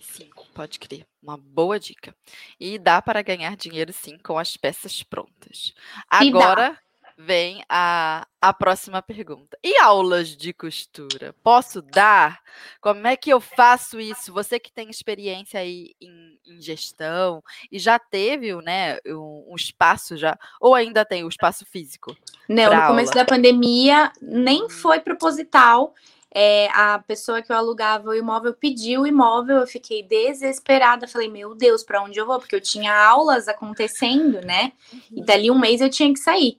Sim, 0.00 0.28
pode 0.54 0.78
crer. 0.78 1.06
Uma 1.22 1.36
boa 1.36 1.80
dica. 1.80 2.14
E 2.60 2.78
dá 2.78 3.00
para 3.00 3.22
ganhar 3.22 3.56
dinheiro, 3.56 3.92
sim, 3.92 4.18
com 4.18 4.38
as 4.38 4.56
peças 4.56 5.02
prontas. 5.02 5.72
Agora 6.10 6.78
vem 7.24 7.62
a, 7.68 8.26
a 8.40 8.52
próxima 8.52 9.00
pergunta. 9.00 9.56
E 9.62 9.76
aulas 9.78 10.36
de 10.36 10.52
costura? 10.52 11.34
Posso 11.42 11.80
dar? 11.80 12.40
Como 12.80 13.06
é 13.06 13.16
que 13.16 13.30
eu 13.30 13.40
faço 13.40 14.00
isso? 14.00 14.32
Você 14.32 14.58
que 14.58 14.72
tem 14.72 14.90
experiência 14.90 15.60
aí 15.60 15.94
em, 16.00 16.38
em 16.46 16.60
gestão 16.60 17.42
e 17.70 17.78
já 17.78 17.98
teve 17.98 18.54
né, 18.62 18.98
um, 19.06 19.46
um, 19.50 19.56
espaço 19.56 20.16
já, 20.16 20.36
ou 20.60 20.74
ainda 20.74 21.04
tem 21.04 21.24
o 21.24 21.28
espaço 21.28 21.64
físico? 21.64 22.16
Não, 22.48 22.74
no 22.74 22.86
começo 22.88 23.12
da 23.12 23.24
pandemia 23.24 24.12
nem 24.20 24.64
hum. 24.64 24.70
foi 24.70 25.00
proposital. 25.00 25.94
É, 26.34 26.68
a 26.72 26.98
pessoa 26.98 27.42
que 27.42 27.52
eu 27.52 27.56
alugava 27.56 28.08
o 28.08 28.14
imóvel 28.14 28.54
pediu 28.54 29.02
o 29.02 29.06
imóvel, 29.06 29.58
eu 29.58 29.66
fiquei 29.66 30.02
desesperada. 30.02 31.06
Falei, 31.06 31.28
meu 31.28 31.54
Deus, 31.54 31.84
para 31.84 32.02
onde 32.02 32.18
eu 32.18 32.26
vou? 32.26 32.38
Porque 32.38 32.56
eu 32.56 32.60
tinha 32.60 32.94
aulas 32.94 33.48
acontecendo, 33.48 34.40
né? 34.40 34.72
Uhum. 34.90 35.00
E 35.18 35.24
dali 35.24 35.50
um 35.50 35.58
mês 35.58 35.82
eu 35.82 35.90
tinha 35.90 36.10
que 36.10 36.20
sair. 36.20 36.58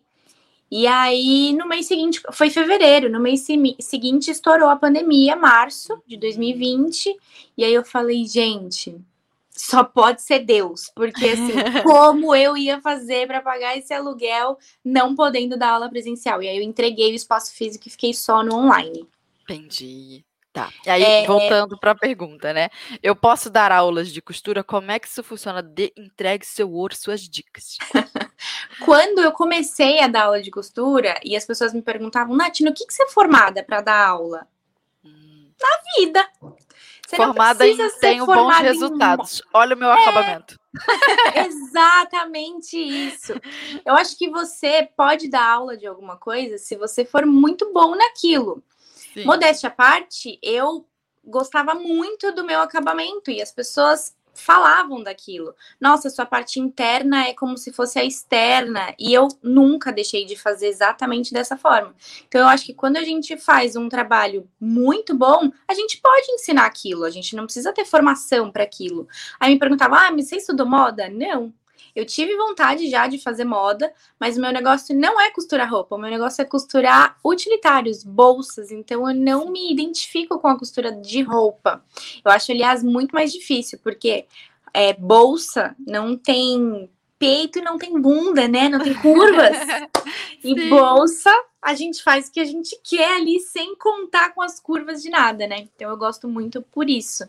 E 0.76 0.88
aí, 0.88 1.54
no 1.54 1.68
mês 1.68 1.86
seguinte, 1.86 2.20
foi 2.32 2.50
fevereiro, 2.50 3.08
no 3.08 3.20
mês 3.20 3.46
seguinte 3.80 4.32
estourou 4.32 4.68
a 4.68 4.76
pandemia, 4.76 5.36
março 5.36 6.02
de 6.08 6.18
2020. 6.18 7.16
E 7.56 7.64
aí 7.64 7.72
eu 7.72 7.86
falei, 7.86 8.26
gente, 8.26 9.00
só 9.52 9.84
pode 9.84 10.24
ser 10.24 10.40
Deus, 10.40 10.92
porque 10.96 11.28
assim, 11.28 11.54
como 11.86 12.34
eu 12.34 12.58
ia 12.58 12.82
fazer 12.82 13.28
para 13.28 13.40
pagar 13.40 13.78
esse 13.78 13.94
aluguel 13.94 14.58
não 14.84 15.16
podendo 15.16 15.56
dar 15.56 15.74
aula 15.74 15.88
presencial? 15.92 16.42
E 16.42 16.50
aí 16.50 16.58
eu 16.58 16.64
entreguei 16.64 17.12
o 17.12 17.16
espaço 17.16 17.54
físico 17.54 17.88
e 17.88 17.92
fiquei 17.92 18.12
só 18.12 18.42
no 18.42 18.56
online. 18.56 19.08
Entendi. 19.44 20.26
Tá. 20.52 20.72
E 20.88 20.90
aí, 20.90 21.04
é, 21.04 21.26
voltando 21.28 21.80
para 21.80 21.92
a 21.92 21.96
pergunta, 21.96 22.52
né? 22.52 22.70
Eu 23.02 23.16
posso 23.16 23.48
dar 23.48 23.72
aulas 23.72 24.12
de 24.12 24.24
costura? 24.24 24.64
Como 24.64 24.90
é 24.90 24.98
que 24.98 25.08
isso 25.08 25.24
funciona? 25.24 25.62
De, 25.62 25.94
entregue 25.96 26.48
seu 26.48 26.72
ouro, 26.72 26.96
suas 26.96 27.22
dicas. 27.22 27.78
Quando 28.86 29.20
eu 29.20 29.32
comecei 29.32 30.00
a 30.00 30.08
dar 30.08 30.26
aula 30.26 30.42
de 30.42 30.52
costura 30.52 31.20
e 31.24 31.36
as 31.36 31.46
pessoas 31.46 31.74
me 31.74 31.82
perguntavam, 31.82 32.36
Nath, 32.36 32.60
no 32.62 32.74
que, 32.74 32.86
que 32.86 32.94
você 32.94 33.04
é 33.04 33.10
formada 33.10 33.64
para 33.64 33.82
dar 33.82 34.08
aula? 34.08 34.48
Hum. 35.04 35.50
Na 35.62 35.98
vida. 35.98 36.30
Você 37.08 37.16
formada 37.16 37.68
em 37.68 37.78
tenho 38.00 38.26
bons 38.26 38.58
resultados. 38.60 39.40
Em... 39.40 39.50
Olha 39.54 39.76
o 39.76 39.80
meu 39.80 39.90
é... 39.90 40.02
acabamento. 40.02 40.60
Exatamente 41.48 42.78
isso. 42.78 43.34
Eu 43.86 43.96
acho 43.96 44.18
que 44.18 44.30
você 44.30 44.90
pode 44.96 45.30
dar 45.30 45.48
aula 45.48 45.78
de 45.78 45.86
alguma 45.86 46.18
coisa 46.18 46.58
se 46.58 46.76
você 46.76 47.06
for 47.06 47.26
muito 47.26 47.72
bom 47.72 47.96
naquilo. 47.96 48.64
Sim. 49.14 49.26
Modéstia 49.26 49.70
à 49.70 49.72
parte, 49.72 50.40
eu 50.42 50.88
gostava 51.24 51.76
muito 51.76 52.32
do 52.32 52.44
meu 52.44 52.62
acabamento 52.62 53.30
e 53.30 53.42
as 53.42 53.52
pessoas 53.52 54.16
falavam 54.34 55.02
daquilo. 55.04 55.56
Nossa, 55.80 56.10
sua 56.10 56.26
parte 56.26 56.60
interna 56.60 57.28
é 57.28 57.34
como 57.34 57.58
se 57.58 57.72
fosse 57.72 58.00
a 58.00 58.04
externa, 58.06 58.94
e 59.00 59.14
eu 59.14 59.28
nunca 59.42 59.92
deixei 59.92 60.26
de 60.26 60.36
fazer 60.36 60.68
exatamente 60.68 61.34
dessa 61.34 61.58
forma. 61.58 61.94
Então 62.28 62.42
eu 62.42 62.48
acho 62.48 62.66
que 62.66 62.74
quando 62.74 62.98
a 62.98 63.04
gente 63.04 63.38
faz 63.38 63.76
um 63.76 63.88
trabalho 63.90 64.48
muito 64.60 65.16
bom, 65.16 65.52
a 65.68 65.74
gente 65.74 66.00
pode 66.02 66.32
ensinar 66.32 66.66
aquilo, 66.66 67.04
a 67.06 67.10
gente 67.10 67.36
não 67.36 67.46
precisa 67.46 67.74
ter 67.74 67.86
formação 67.86 68.52
para 68.52 68.64
aquilo. 68.64 69.08
Aí 69.40 69.54
me 69.54 69.60
perguntava: 69.60 69.96
"Ah, 69.98 70.12
mas 70.12 70.28
você 70.30 70.38
estudou 70.38 70.66
moda?" 70.68 71.10
Não. 71.10 71.54
Eu 71.96 72.06
tive 72.06 72.36
vontade 72.36 72.90
já 72.90 73.08
de 73.08 73.20
fazer 73.20 73.46
moda, 73.46 73.94
mas 74.20 74.38
o 74.38 74.42
meu 74.42 74.52
negócio 74.52 74.96
não 74.96 75.20
é 75.20 75.32
costurar 75.32 75.70
roupa, 75.70 75.96
o 75.96 76.00
meu 76.00 76.10
negócio 76.10 76.42
é 76.42 76.46
costurar 76.46 77.18
utilitários, 77.24 78.04
bolsas. 78.04 78.72
Então 78.72 79.10
eu 79.10 79.16
não 79.16 79.52
me 79.52 79.72
identifico 79.72 80.40
com 80.40 80.48
a 80.48 80.58
costura 80.58 80.92
de 80.92 81.22
roupa. 81.22 81.84
Eu 82.24 82.32
acho, 82.32 82.52
aliás, 82.52 82.84
muito 82.84 83.12
mais 83.12 83.32
difícil, 83.32 83.80
porque 83.84 84.26
é, 84.74 84.94
bolsa 84.94 85.76
não 85.86 86.18
tem 86.18 86.90
peito 87.20 87.60
e 87.60 87.62
não 87.62 87.78
tem 87.78 88.00
bunda, 88.02 88.48
né? 88.48 88.68
Não 88.68 88.80
tem 88.80 88.94
curvas. 88.96 89.56
e 90.44 90.70
bolsa, 90.70 91.32
a 91.62 91.74
gente 91.74 92.04
faz 92.04 92.28
o 92.28 92.32
que 92.32 92.40
a 92.40 92.46
gente 92.46 92.78
quer 92.84 93.16
ali 93.16 93.40
sem 93.40 93.78
contar 93.78 94.34
com 94.34 94.42
as 94.42 94.60
curvas 94.60 95.02
de 95.02 95.10
nada, 95.10 95.48
né? 95.48 95.70
Então 95.74 95.90
eu 95.90 95.96
gosto 95.96 96.28
muito 96.28 96.62
por 96.62 96.90
isso. 96.90 97.24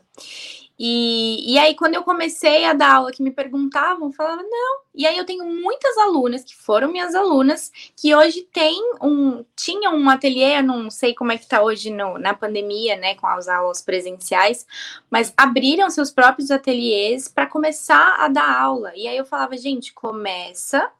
E, 0.78 1.52
e 1.52 1.58
aí, 1.58 1.74
quando 1.76 1.94
eu 1.94 2.02
comecei 2.02 2.64
a 2.64 2.72
dar 2.72 2.94
aula, 2.96 3.12
que 3.12 3.22
me 3.22 3.30
perguntavam, 3.30 4.08
eu 4.08 4.12
falava, 4.12 4.42
não. 4.42 4.80
E 4.94 5.06
aí, 5.06 5.16
eu 5.16 5.24
tenho 5.24 5.44
muitas 5.44 5.96
alunas 5.98 6.42
que 6.42 6.56
foram 6.56 6.90
minhas 6.90 7.14
alunas, 7.14 7.70
que 7.96 8.14
hoje 8.14 8.42
tem 8.52 8.76
um, 9.00 9.44
tinham 9.54 9.94
um 9.94 10.10
ateliê, 10.10 10.60
não 10.62 10.90
sei 10.90 11.14
como 11.14 11.30
é 11.30 11.38
que 11.38 11.46
tá 11.46 11.62
hoje 11.62 11.90
no, 11.90 12.18
na 12.18 12.34
pandemia, 12.34 12.96
né, 12.96 13.14
com 13.14 13.26
as 13.26 13.46
aulas 13.46 13.82
presenciais, 13.82 14.66
mas 15.08 15.32
abriram 15.36 15.88
seus 15.90 16.10
próprios 16.10 16.50
ateliês 16.50 17.28
para 17.28 17.46
começar 17.46 18.16
a 18.18 18.26
dar 18.28 18.60
aula. 18.60 18.92
E 18.96 19.06
aí, 19.06 19.16
eu 19.16 19.24
falava, 19.24 19.56
gente, 19.56 19.92
começa 19.94 20.90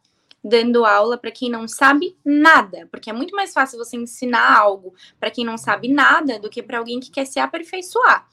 dando 0.45 0.85
aula 0.85 1.17
para 1.17 1.31
quem 1.31 1.51
não 1.51 1.67
sabe 1.67 2.15
nada, 2.23 2.87
porque 2.91 3.09
é 3.09 3.13
muito 3.15 3.35
mais 3.35 3.53
fácil 3.53 3.79
você 3.79 3.97
ensinar 3.97 4.59
algo 4.59 4.95
para 5.19 5.31
quem 5.31 5.45
não 5.45 5.57
sabe 5.57 5.89
nada 5.89 6.39
do 6.39 6.51
que 6.51 6.63
para 6.63 6.79
alguém 6.79 7.01
que 7.01 7.11
quer 7.11 7.25
se 7.25 7.41
aperfeiçoar. 7.41 8.29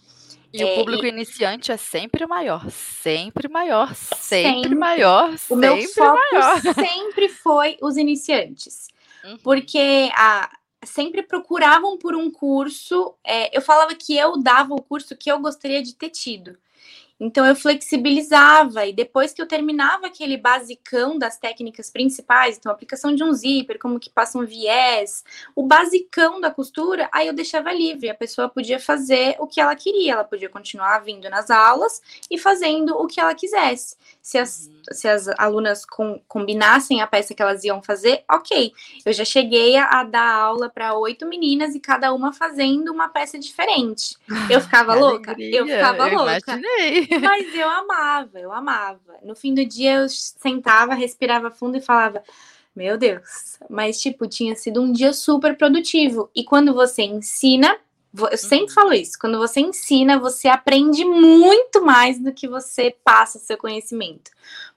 E 0.54 0.62
é, 0.62 0.66
o 0.66 0.76
público 0.76 1.06
e... 1.06 1.10
iniciante 1.10 1.72
é 1.72 1.78
sempre 1.78 2.26
maior, 2.26 2.70
sempre 2.70 3.48
maior, 3.48 3.96
sempre, 3.96 4.62
sempre. 4.62 4.76
maior, 4.76 5.34
o 5.34 5.38
sempre 5.38 5.56
meu 5.56 5.88
foco 5.90 6.20
maior. 6.32 6.62
sempre 6.76 7.30
foi 7.30 7.78
os 7.82 7.98
iniciantes. 7.98 8.88
Uhum. 9.24 9.38
Porque 9.38 10.10
a, 10.14 10.52
sempre 10.86 11.24
procuravam 11.24 11.98
por 11.98 12.16
um 12.16 12.30
curso. 12.30 13.16
É, 13.24 13.56
eu 13.56 13.62
falava 13.62 13.96
que 13.96 14.18
eu 14.18 14.42
dava 14.42 14.74
o 14.74 14.82
curso 14.82 15.16
que 15.16 15.32
eu 15.32 15.40
gostaria 15.40 15.82
de 15.82 15.96
ter 15.96 16.10
tido. 16.10 16.58
Então 17.24 17.46
eu 17.46 17.56
flexibilizava 17.56 18.88
e 18.88 18.92
depois 18.92 19.32
que 19.32 19.40
eu 19.40 19.46
terminava 19.46 20.08
aquele 20.08 20.38
basicão 20.38 21.20
das 21.20 21.38
técnicas 21.38 21.88
principais, 21.92 22.58
então 22.58 22.72
aplicação 22.72 23.14
de 23.14 23.24
um 23.24 23.32
zíper, 23.32 23.78
como 23.78 24.00
que 24.00 24.10
passa 24.10 24.40
um 24.40 24.46
viés, 24.46 25.24
o 25.56 25.62
basicão 25.62 26.42
da 26.42 26.50
costura, 26.50 27.08
aí 27.14 27.28
eu 27.28 27.34
deixava 27.34 27.72
livre, 27.72 28.10
a 28.10 28.16
pessoa 28.16 28.50
podia 28.50 28.80
fazer 28.80 29.36
o 29.38 29.46
que 29.46 29.62
ela 29.62 29.76
queria, 29.76 30.14
ela 30.14 30.24
podia 30.24 30.50
continuar 30.50 30.98
vindo 31.04 31.30
nas 31.30 31.52
aulas 31.52 32.02
e 32.30 32.40
fazendo 32.40 32.98
o 32.98 33.06
que 33.06 33.20
ela 33.20 33.36
quisesse. 33.36 33.96
Se 34.20 34.40
as, 34.40 34.66
uhum. 34.66 34.82
se 34.92 35.08
as 35.08 35.28
alunas 35.38 35.86
com, 35.86 36.20
combinassem 36.28 37.02
a 37.02 37.08
peça 37.08 37.36
que 37.36 37.42
elas 37.42 37.64
iam 37.64 37.84
fazer, 37.84 38.24
ok. 38.32 38.74
Eu 39.06 39.14
já 39.14 39.26
cheguei 39.26 39.76
a, 39.78 39.86
a 39.86 40.04
dar 40.04 40.28
aula 40.28 40.70
para 40.70 40.96
oito 40.96 41.28
meninas 41.28 41.76
e 41.76 41.80
cada 41.80 42.12
uma 42.14 42.34
fazendo 42.34 42.92
uma 42.92 43.10
peça 43.10 43.38
diferente. 43.38 44.16
Eu 44.50 44.60
ficava 44.60 44.94
louca? 44.98 45.36
Eu 45.38 45.68
ficava 45.68 46.10
eu 46.10 46.18
louca. 46.18 46.54
Imaginei. 46.54 47.11
Mas 47.20 47.54
eu 47.56 47.70
amava, 47.70 48.40
eu 48.40 48.52
amava. 48.52 49.18
No 49.24 49.36
fim 49.36 49.54
do 49.54 49.66
dia 49.66 49.96
eu 49.96 50.10
sentava, 50.10 50.94
respirava 50.94 51.52
fundo 51.52 51.78
e 51.78 51.82
falava: 51.82 52.24
Meu 52.76 52.98
Deus, 52.98 53.58
mas 53.70 54.00
tipo, 54.00 54.28
tinha 54.28 54.56
sido 54.56 54.82
um 54.82 54.92
dia 54.92 55.14
super 55.14 55.58
produtivo. 55.58 56.30
E 56.36 56.44
quando 56.44 56.74
você 56.74 57.04
ensina, 57.04 57.78
eu 58.14 58.38
sempre 58.38 58.66
uhum. 58.66 58.74
falo 58.74 58.94
isso, 58.94 59.18
quando 59.20 59.38
você 59.38 59.62
ensina, 59.62 60.20
você 60.20 60.48
aprende 60.48 61.06
muito 61.06 61.84
mais 61.84 62.20
do 62.20 62.34
que 62.34 62.48
você 62.48 62.96
passa 63.04 63.40
seu 63.40 63.58
conhecimento. 63.58 64.32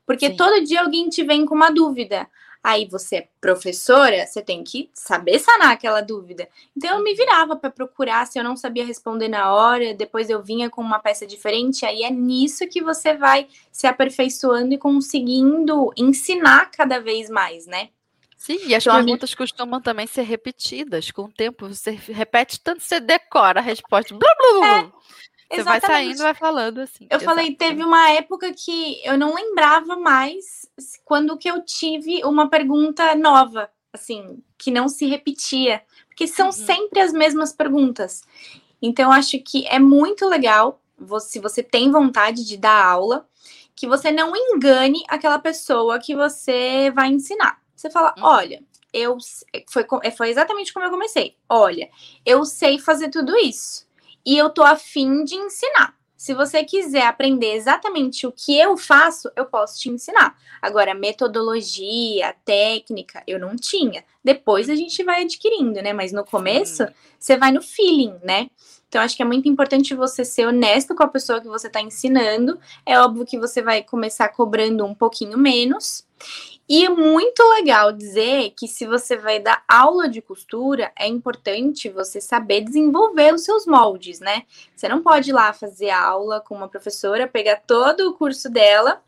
Porque 0.07 0.29
Sim. 0.29 0.37
todo 0.37 0.65
dia 0.65 0.83
alguém 0.83 1.09
te 1.09 1.23
vem 1.23 1.45
com 1.45 1.55
uma 1.55 1.71
dúvida. 1.71 2.29
Aí 2.65 2.89
você 2.91 3.17
é 3.17 3.29
professora, 3.43 4.27
você 4.27 4.41
tem 4.41 4.65
que 4.65 4.89
saber 4.95 5.39
sanar 5.39 5.73
aquela 5.73 6.01
dúvida. 6.01 6.49
Então 6.75 6.97
eu 6.97 7.05
me 7.05 7.11
uhum. 7.11 7.17
virava 7.17 7.57
para 7.57 7.69
procurar, 7.69 8.27
se 8.27 8.39
eu 8.39 8.43
não 8.43 8.57
sabia 8.57 8.87
responder 8.87 9.29
na 9.29 9.53
hora, 9.53 9.93
depois 9.93 10.31
eu 10.31 10.43
vinha 10.43 10.71
com 10.71 10.81
uma 10.81 10.99
peça 10.99 11.27
diferente, 11.27 11.85
aí 11.85 12.03
é 12.03 12.11
nisso 12.11 12.67
que 12.67 12.83
você 12.83 13.15
vai 13.15 13.49
se 13.71 13.87
aperfeiçoando 13.87 14.73
e 14.73 14.79
conseguindo 14.79 15.93
ensinar 15.95 16.71
cada 16.71 16.99
vez 16.99 17.29
mais, 17.29 17.67
né? 17.67 17.91
Sim, 18.45 18.59
e 18.67 18.75
as 18.75 18.85
então, 18.85 18.97
perguntas 18.97 19.35
costumam 19.35 19.81
também 19.81 20.07
ser 20.07 20.23
repetidas. 20.23 21.11
Com 21.11 21.23
o 21.23 21.33
tempo, 21.33 21.69
você 21.69 21.93
repete 21.93 22.61
tanto, 22.61 22.83
você 22.83 23.01
decora 23.01 23.61
a 23.61 23.63
resposta. 23.63 24.15
Blá, 24.15 24.35
blá, 24.37 24.61
blá. 24.61 24.79
É. 24.81 24.93
Você 25.55 25.61
Exatamente. 25.61 25.87
vai 25.87 26.05
saindo, 26.05 26.19
vai 26.19 26.35
falando 26.35 26.79
assim. 26.81 27.07
Eu 27.09 27.21
falei, 27.21 27.55
teve 27.55 27.83
uma 27.83 28.11
época 28.11 28.53
que 28.53 29.01
eu 29.05 29.17
não 29.17 29.35
lembrava 29.35 29.97
mais 29.97 30.69
quando 31.05 31.37
que 31.37 31.49
eu 31.49 31.65
tive 31.65 32.25
uma 32.25 32.49
pergunta 32.49 33.15
nova, 33.15 33.71
assim, 33.93 34.43
que 34.59 34.71
não 34.71 34.89
se 34.89 35.07
repetia, 35.07 35.83
porque 36.09 36.27
são 36.27 36.47
uhum. 36.47 36.53
sempre 36.53 37.01
as 37.01 37.13
mesmas 37.13 37.53
perguntas. 37.53 38.23
Então, 38.83 39.13
acho 39.13 39.39
que 39.39 39.67
é 39.69 39.79
muito 39.79 40.29
legal, 40.29 40.81
se 41.21 41.39
você 41.39 41.63
tem 41.63 41.91
vontade 41.91 42.45
de 42.45 42.57
dar 42.57 42.85
aula, 42.85 43.29
que 43.77 43.87
você 43.87 44.11
não 44.11 44.33
engane 44.35 45.03
aquela 45.09 45.39
pessoa 45.39 45.99
que 45.99 46.15
você 46.15 46.91
vai 46.91 47.09
ensinar. 47.09 47.61
Você 47.75 47.91
fala, 47.91 48.13
uhum. 48.19 48.25
olha, 48.25 48.63
eu 48.93 49.17
foi, 49.69 49.85
foi 50.17 50.31
exatamente 50.31 50.73
como 50.73 50.87
eu 50.87 50.91
comecei. 50.91 51.37
Olha, 51.49 51.89
eu 52.25 52.45
sei 52.45 52.79
fazer 52.79 53.09
tudo 53.09 53.37
isso 53.37 53.85
e 54.25 54.37
eu 54.37 54.51
tô 54.51 54.63
afim 54.63 55.25
de 55.25 55.35
ensinar. 55.35 55.95
Se 56.17 56.33
você 56.33 56.65
quiser 56.65 57.07
aprender 57.07 57.55
exatamente 57.55 58.27
o 58.27 58.33
que 58.33 58.59
eu 58.59 58.79
faço, 58.79 59.31
eu 59.37 59.45
posso 59.45 59.79
te 59.79 59.91
ensinar. 59.91 60.35
Agora, 60.63 60.95
metodologia, 60.95 62.35
técnica, 62.47 63.23
eu 63.27 63.39
não 63.39 63.57
tinha. 63.57 64.03
Depois 64.25 64.71
a 64.71 64.75
gente 64.75 65.05
vai 65.05 65.23
adquirindo, 65.23 65.83
né? 65.83 65.93
Mas 65.93 66.13
no 66.13 66.25
começo, 66.25 66.87
Sim. 66.87 66.93
você 67.19 67.37
vai 67.37 67.53
no 67.53 67.61
feeling, 67.61 68.15
né? 68.23 68.49
Então, 68.89 69.03
acho 69.03 69.17
que 69.17 69.23
é 69.23 69.27
muito 69.27 69.49
importante 69.49 69.95
você 69.95 70.25
ser 70.25 70.47
honesto 70.47 70.95
com 70.95 71.03
a 71.03 71.09
pessoa 71.09 71.41
que 71.43 71.49
você 71.49 71.67
está 71.67 71.83
ensinando. 71.83 72.59
É 72.87 72.99
óbvio 72.99 73.27
que 73.27 73.39
você 73.39 73.61
vai 73.61 73.83
começar 73.83 74.29
cobrando 74.29 74.85
um 74.87 74.95
pouquinho 74.95 75.37
menos. 75.37 76.07
E 76.69 76.85
é 76.85 76.89
muito 76.89 77.43
legal 77.55 77.93
dizer 77.93 78.55
que 78.57 78.67
se 78.67 78.87
você 78.87 79.17
vai 79.17 79.39
dar 79.39 79.63
aula 79.69 80.09
de 80.09 80.23
costura, 80.23 80.91
é 80.99 81.07
importante 81.07 81.91
você 81.91 82.21
saber 82.21 82.63
desenvolver 82.63 83.35
os 83.35 83.45
seus 83.45 83.67
moldes, 83.67 84.19
né? 84.19 84.45
Você 84.75 84.89
não 84.89 85.03
pode 85.03 85.31
ir 85.31 85.35
lá 85.35 85.53
fazer 85.53 85.91
aula 85.91 86.41
com 86.41 86.55
uma 86.55 86.69
professora, 86.69 87.29
pegar 87.29 87.57
todo 87.67 88.09
o 88.09 88.15
curso 88.15 88.49
dela 88.49 89.03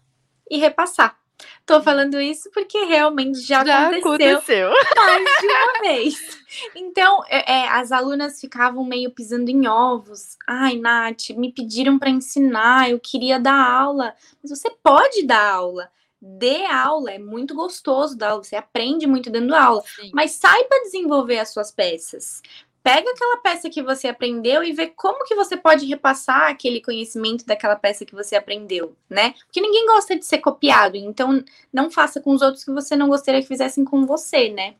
e 0.51 0.59
repassar. 0.59 1.19
Tô 1.64 1.83
falando 1.83 2.21
isso 2.21 2.51
porque 2.51 2.85
realmente 2.85 3.40
já, 3.40 3.64
já 3.64 3.88
aconteceu, 3.88 4.37
aconteceu, 4.37 4.71
mais 4.97 5.40
de 5.40 5.47
uma 5.47 5.81
vez. 5.81 6.38
Então, 6.75 7.23
é, 7.29 7.53
é, 7.53 7.69
as 7.69 7.92
alunas 7.92 8.40
ficavam 8.40 8.85
meio 8.85 9.11
pisando 9.11 9.51
em 9.51 9.66
ovos. 9.66 10.37
Ai, 10.47 10.77
Nath, 10.77 11.31
me 11.37 11.53
pediram 11.53 11.99
para 11.99 12.09
ensinar, 12.09 12.90
eu 12.90 12.99
queria 12.99 13.38
dar 13.38 13.71
aula. 13.71 14.14
Mas 14.42 14.59
você 14.59 14.71
pode 14.83 15.25
dar 15.25 15.53
aula 15.53 15.90
dê 16.20 16.64
aula, 16.66 17.12
é 17.12 17.18
muito 17.18 17.55
gostoso 17.55 18.16
dar 18.16 18.31
aula, 18.31 18.44
você 18.44 18.57
aprende 18.57 19.07
muito 19.07 19.31
dando 19.31 19.55
aula, 19.55 19.83
Sim. 19.83 20.11
mas 20.12 20.33
saiba 20.33 20.81
desenvolver 20.85 21.38
as 21.38 21.52
suas 21.52 21.70
peças. 21.70 22.42
Pega 22.83 23.11
aquela 23.11 23.38
peça 23.38 23.68
que 23.68 23.83
você 23.83 24.07
aprendeu 24.07 24.62
e 24.62 24.72
vê 24.72 24.87
como 24.87 25.24
que 25.24 25.35
você 25.35 25.57
pode 25.57 25.85
repassar 25.87 26.50
aquele 26.50 26.81
conhecimento 26.81 27.44
daquela 27.44 27.74
peça 27.74 28.05
que 28.05 28.14
você 28.14 28.37
aprendeu, 28.37 28.96
né? 29.11 29.35
Porque 29.44 29.61
ninguém 29.61 29.87
gosta 29.87 30.16
de 30.16 30.24
ser 30.24 30.38
copiado, 30.38 30.96
então 30.96 31.44
não 31.72 31.90
faça 31.90 32.20
com 32.20 32.33
os 32.33 32.42
outros 32.42 32.64
que 32.64 32.70
você 32.70 32.94
não 32.94 33.09
gostaria 33.09 33.42
que 33.42 33.48
fizessem 33.48 33.85
com 33.85 34.07
você, 34.07 34.50
né? 34.50 34.76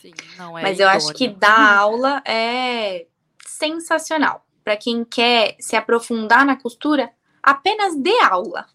Sim, 0.00 0.12
não 0.38 0.56
é. 0.56 0.62
Mas 0.62 0.78
eu 0.78 0.88
acho 0.88 1.12
que 1.12 1.26
dar 1.26 1.76
aula 1.76 2.22
é 2.24 3.06
sensacional. 3.44 4.46
Para 4.62 4.76
quem 4.76 5.04
quer 5.04 5.56
se 5.58 5.74
aprofundar 5.74 6.46
na 6.46 6.54
costura, 6.54 7.10
apenas 7.42 7.96
dê 7.96 8.16
aula. 8.20 8.66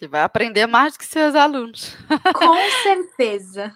Você 0.00 0.08
vai 0.08 0.22
aprender 0.22 0.66
mais 0.66 0.94
do 0.94 0.98
que 0.98 1.04
seus 1.04 1.34
alunos. 1.34 1.94
Com 2.34 2.56
certeza. 2.82 3.70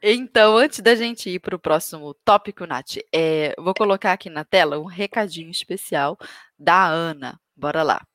Então, 0.00 0.56
antes 0.56 0.78
da 0.78 0.94
gente 0.94 1.28
ir 1.28 1.40
para 1.40 1.56
o 1.56 1.58
próximo 1.58 2.14
tópico, 2.24 2.64
Nath, 2.64 2.98
é, 3.12 3.56
vou 3.58 3.74
colocar 3.74 4.12
aqui 4.12 4.30
na 4.30 4.44
tela 4.44 4.78
um 4.78 4.84
recadinho 4.84 5.50
especial 5.50 6.16
da 6.56 6.86
Ana. 6.86 7.40
Bora 7.56 7.82
lá. 7.82 8.06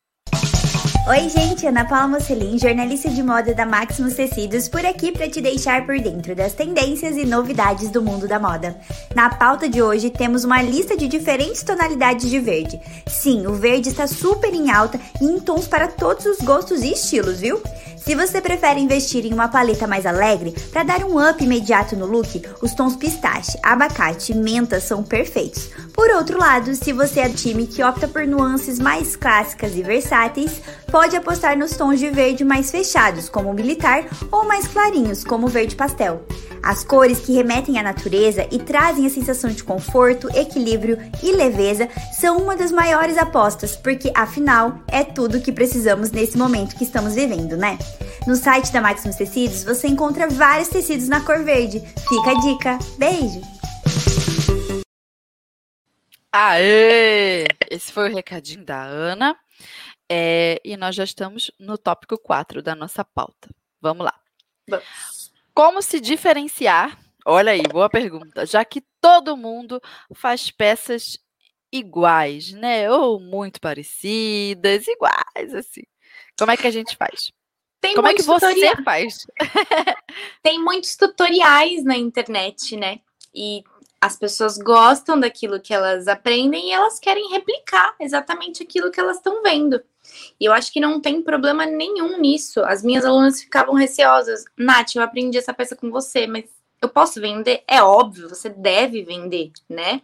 Oi, 1.06 1.28
gente, 1.28 1.68
Ana 1.68 1.84
Paula 1.84 2.08
Mocelin, 2.08 2.58
jornalista 2.58 3.10
de 3.10 3.22
moda 3.22 3.54
da 3.54 3.66
Maximus 3.66 4.14
Tecidos, 4.14 4.70
por 4.70 4.86
aqui 4.86 5.12
para 5.12 5.30
te 5.30 5.42
deixar 5.42 5.86
por 5.86 6.00
dentro 6.00 6.34
das 6.34 6.54
tendências 6.54 7.18
e 7.18 7.26
novidades 7.26 7.90
do 7.90 8.02
mundo 8.02 8.26
da 8.26 8.40
moda. 8.40 8.78
Na 9.14 9.30
pauta 9.30 9.68
de 9.68 9.82
hoje 9.82 10.10
temos 10.10 10.46
uma 10.46 10.62
lista 10.62 10.96
de 10.96 11.10
diferentes 11.10 11.62
tonalidades 11.62 12.30
de 12.30 12.40
verde. 12.40 12.80
Sim, 13.06 13.46
o 13.46 13.54
verde 13.54 13.90
está 13.90 14.08
super 14.08 14.54
em 14.54 14.72
alta 14.72 14.98
e 15.20 15.26
em 15.26 15.42
tons 15.42 15.68
para 15.68 15.90
todos 15.90 16.26
os 16.26 16.38
gostos 16.38 16.82
e 16.82 16.94
estilos, 16.94 17.42
viu? 17.42 17.62
Se 18.04 18.16
você 18.16 18.42
prefere 18.42 18.82
investir 18.82 19.26
em 19.26 19.34
uma 19.34 19.48
paleta 19.48 19.88
mais 19.88 20.06
alegre, 20.06 20.54
para 20.74 20.84
dar 20.84 21.06
um 21.06 21.26
up 21.26 21.42
imediato 21.42 21.96
no 21.96 22.06
look, 22.06 22.42
os 22.62 22.74
tons 22.74 22.98
pistache, 22.98 23.58
abacate 23.64 24.34
e 24.34 24.36
menta 24.36 24.82
são 24.82 25.02
perfeitos. 25.02 25.70
Por 25.94 26.10
outro 26.10 26.38
lado, 26.38 26.76
se 26.76 26.92
você 26.92 27.22
é 27.22 27.30
time 27.30 27.66
que 27.66 27.82
opta 27.82 28.06
por 28.06 28.28
nuances 28.28 28.78
mais 28.78 29.16
clássicas 29.16 29.74
e 29.78 29.82
versáteis, 29.82 30.52
pode 30.92 31.16
apostar 31.16 31.58
nos 31.58 31.78
tons 31.78 31.98
de 31.98 32.10
verde 32.10 32.44
mais 32.44 32.70
fechados, 32.70 33.30
como 33.30 33.50
o 33.50 33.54
militar, 33.54 34.04
ou 34.30 34.46
mais 34.46 34.68
clarinhos, 34.68 35.24
como 35.24 35.48
o 35.48 35.50
verde 35.50 35.78
pastel. 35.78 36.26
As 36.64 36.82
cores 36.82 37.20
que 37.20 37.34
remetem 37.34 37.78
à 37.78 37.84
natureza 37.84 38.48
e 38.50 38.58
trazem 38.58 39.06
a 39.06 39.10
sensação 39.10 39.50
de 39.50 39.64
conforto, 39.66 40.30
equilíbrio 40.34 40.98
e 41.22 41.34
leveza 41.34 41.90
são 42.18 42.38
uma 42.38 42.56
das 42.56 42.72
maiores 42.72 43.18
apostas, 43.18 43.76
porque 43.76 44.10
afinal 44.16 44.80
é 44.88 45.04
tudo 45.04 45.42
que 45.42 45.52
precisamos 45.52 46.10
nesse 46.10 46.38
momento 46.38 46.76
que 46.78 46.86
estamos 46.86 47.16
vivendo, 47.16 47.58
né? 47.58 47.78
No 48.28 48.36
site 48.36 48.72
da 48.72 48.82
Maximus 48.82 49.16
Tecidos 49.16 49.64
você 49.64 49.88
encontra 49.88 50.28
vários 50.30 50.70
tecidos 50.70 51.08
na 51.08 51.24
cor 51.26 51.44
verde. 51.44 51.80
Fica 52.08 52.32
a 52.32 52.40
dica. 52.42 52.80
Beijo! 52.98 53.42
Aê! 56.32 57.46
Esse 57.70 57.92
foi 57.92 58.10
o 58.10 58.16
recadinho 58.16 58.66
da 58.66 58.84
Ana. 58.84 59.38
É, 60.10 60.60
e 60.64 60.76
nós 60.78 60.96
já 60.96 61.04
estamos 61.04 61.52
no 61.60 61.78
tópico 61.78 62.18
4 62.18 62.62
da 62.62 62.76
nossa 62.76 63.04
pauta. 63.04 63.50
Vamos 63.82 64.06
lá. 64.06 64.14
Vamos. 64.68 65.32
Como 65.54 65.82
se 65.82 66.00
diferenciar? 66.00 66.98
Olha 67.26 67.52
aí, 67.52 67.62
boa 67.64 67.90
pergunta. 67.90 68.46
Já 68.46 68.66
que 68.66 68.82
todo 69.00 69.38
mundo 69.38 69.82
faz 70.14 70.50
peças 70.50 71.18
iguais, 71.72 72.52
né? 72.52 72.90
Ou 72.92 73.20
muito 73.20 73.62
parecidas, 73.62 74.88
iguais, 74.88 75.54
assim. 75.54 75.84
Como 76.38 76.52
é 76.52 76.58
que 76.58 76.68
a 76.68 76.72
gente 76.72 76.98
faz? 76.98 77.32
Tem 77.84 77.96
Como 77.96 78.08
é 78.08 78.14
que 78.14 78.22
você 78.22 78.48
tutoriais. 78.48 78.84
faz? 78.86 79.28
Tem 80.42 80.58
muitos 80.58 80.96
tutoriais 80.96 81.84
na 81.84 81.98
internet, 81.98 82.78
né? 82.78 83.02
E 83.36 83.62
as 84.00 84.16
pessoas 84.16 84.58
gostam 84.58 85.20
daquilo 85.20 85.60
que 85.60 85.74
elas 85.74 86.08
aprendem 86.08 86.70
e 86.70 86.72
elas 86.72 86.98
querem 86.98 87.30
replicar 87.30 87.94
exatamente 88.00 88.64
aquilo 88.64 88.90
que 88.90 89.02
elas 89.02 89.18
estão 89.18 89.44
vendo. 89.44 89.84
E 90.40 90.46
eu 90.46 90.54
acho 90.54 90.72
que 90.72 90.80
não 90.80 91.02
tem 91.02 91.22
problema 91.22 91.66
nenhum 91.66 92.18
nisso. 92.22 92.62
As 92.62 92.82
minhas 92.84 93.04
alunas 93.04 93.42
ficavam 93.42 93.76
receosas. 93.76 94.46
Nath, 94.58 94.96
eu 94.96 95.04
aprendi 95.04 95.38
essa 95.38 95.54
peça 95.54 95.76
com 95.76 95.92
você, 95.92 96.26
mas 96.26 96.46
Eu 96.82 96.88
posso 96.88 97.20
vender? 97.20 97.64
É 97.68 97.82
óbvio, 97.84 98.30
você 98.30 98.50
deve 98.50 99.04
vender, 99.04 99.52
né? 99.70 100.02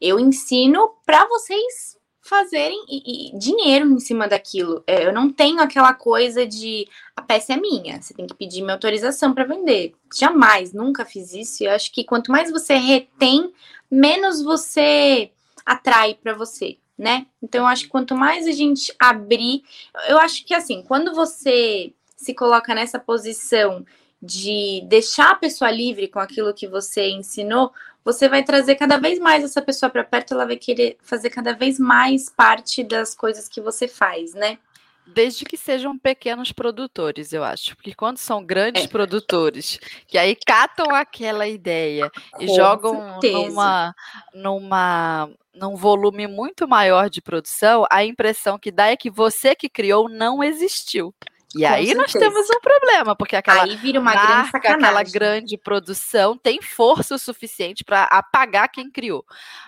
Eu 0.00 0.18
ensino 0.18 0.96
para 1.04 1.26
vocês 1.28 1.96
fazerem 2.22 2.84
e, 2.88 3.30
e 3.34 3.38
dinheiro 3.38 3.86
em 3.86 3.98
cima 3.98 4.28
daquilo. 4.28 4.82
É, 4.86 5.06
eu 5.06 5.12
não 5.12 5.30
tenho 5.30 5.60
aquela 5.60 5.94
coisa 5.94 6.46
de 6.46 6.86
a 7.16 7.22
peça 7.22 7.54
é 7.54 7.56
minha, 7.56 8.00
você 8.00 8.14
tem 8.14 8.26
que 8.26 8.34
pedir 8.34 8.62
minha 8.62 8.74
autorização 8.74 9.32
para 9.32 9.44
vender. 9.44 9.94
Jamais, 10.14 10.72
nunca 10.72 11.04
fiz 11.04 11.32
isso. 11.32 11.62
E 11.62 11.66
eu 11.66 11.72
acho 11.72 11.90
que 11.92 12.04
quanto 12.04 12.30
mais 12.30 12.50
você 12.50 12.74
retém, 12.74 13.52
menos 13.90 14.42
você 14.42 15.30
atrai 15.64 16.14
para 16.14 16.34
você, 16.34 16.76
né? 16.96 17.26
Então, 17.42 17.62
eu 17.62 17.66
acho 17.66 17.84
que 17.84 17.90
quanto 17.90 18.14
mais 18.14 18.46
a 18.46 18.52
gente 18.52 18.94
abrir, 18.98 19.62
eu 20.08 20.18
acho 20.18 20.44
que 20.44 20.54
assim, 20.54 20.82
quando 20.82 21.14
você 21.14 21.92
se 22.16 22.34
coloca 22.34 22.74
nessa 22.74 22.98
posição 22.98 23.84
de 24.22 24.82
deixar 24.86 25.30
a 25.30 25.34
pessoa 25.36 25.70
livre 25.70 26.06
com 26.06 26.18
aquilo 26.18 26.52
que 26.52 26.68
você 26.68 27.08
ensinou, 27.08 27.72
você 28.04 28.28
vai 28.28 28.42
trazer 28.42 28.76
cada 28.76 28.98
vez 28.98 29.18
mais 29.18 29.44
essa 29.44 29.60
pessoa 29.60 29.90
para 29.90 30.04
perto, 30.04 30.34
ela 30.34 30.46
vai 30.46 30.56
querer 30.56 30.96
fazer 31.02 31.30
cada 31.30 31.52
vez 31.52 31.78
mais 31.78 32.28
parte 32.30 32.82
das 32.82 33.14
coisas 33.14 33.48
que 33.48 33.60
você 33.60 33.86
faz, 33.86 34.34
né? 34.34 34.58
Desde 35.06 35.44
que 35.44 35.56
sejam 35.56 35.98
pequenos 35.98 36.52
produtores, 36.52 37.32
eu 37.32 37.42
acho. 37.42 37.74
Porque 37.74 37.94
quando 37.94 38.18
são 38.18 38.44
grandes 38.44 38.84
é. 38.84 38.88
produtores, 38.88 39.78
que 40.06 40.16
aí 40.16 40.36
catam 40.36 40.94
aquela 40.94 41.48
ideia 41.48 42.10
Com 42.32 42.42
e 42.42 42.48
jogam 42.54 43.18
numa, 43.20 43.94
numa, 44.32 45.30
num 45.54 45.74
volume 45.74 46.26
muito 46.26 46.68
maior 46.68 47.10
de 47.10 47.20
produção, 47.20 47.86
a 47.90 48.04
impressão 48.04 48.58
que 48.58 48.70
dá 48.70 48.88
é 48.88 48.96
que 48.96 49.10
você 49.10 49.54
que 49.54 49.68
criou 49.68 50.08
não 50.08 50.44
existiu. 50.44 51.12
E 51.56 51.64
Com 51.66 51.66
aí 51.66 51.86
certeza. 51.88 52.00
nós 52.00 52.12
temos 52.12 52.48
um 52.48 52.60
problema, 52.60 53.16
porque 53.16 53.34
aquela 53.34 53.64
aí 53.64 53.76
vira 53.76 53.98
uma 53.98 54.14
marca, 54.14 54.58
grande 54.60 54.84
aquela 54.84 55.02
grande 55.02 55.58
produção 55.58 56.36
tem 56.38 56.62
força 56.62 57.16
o 57.16 57.18
suficiente 57.18 57.82
para 57.84 58.04
apagar 58.04 58.68
quem 58.70 58.90
criou. 58.90 59.24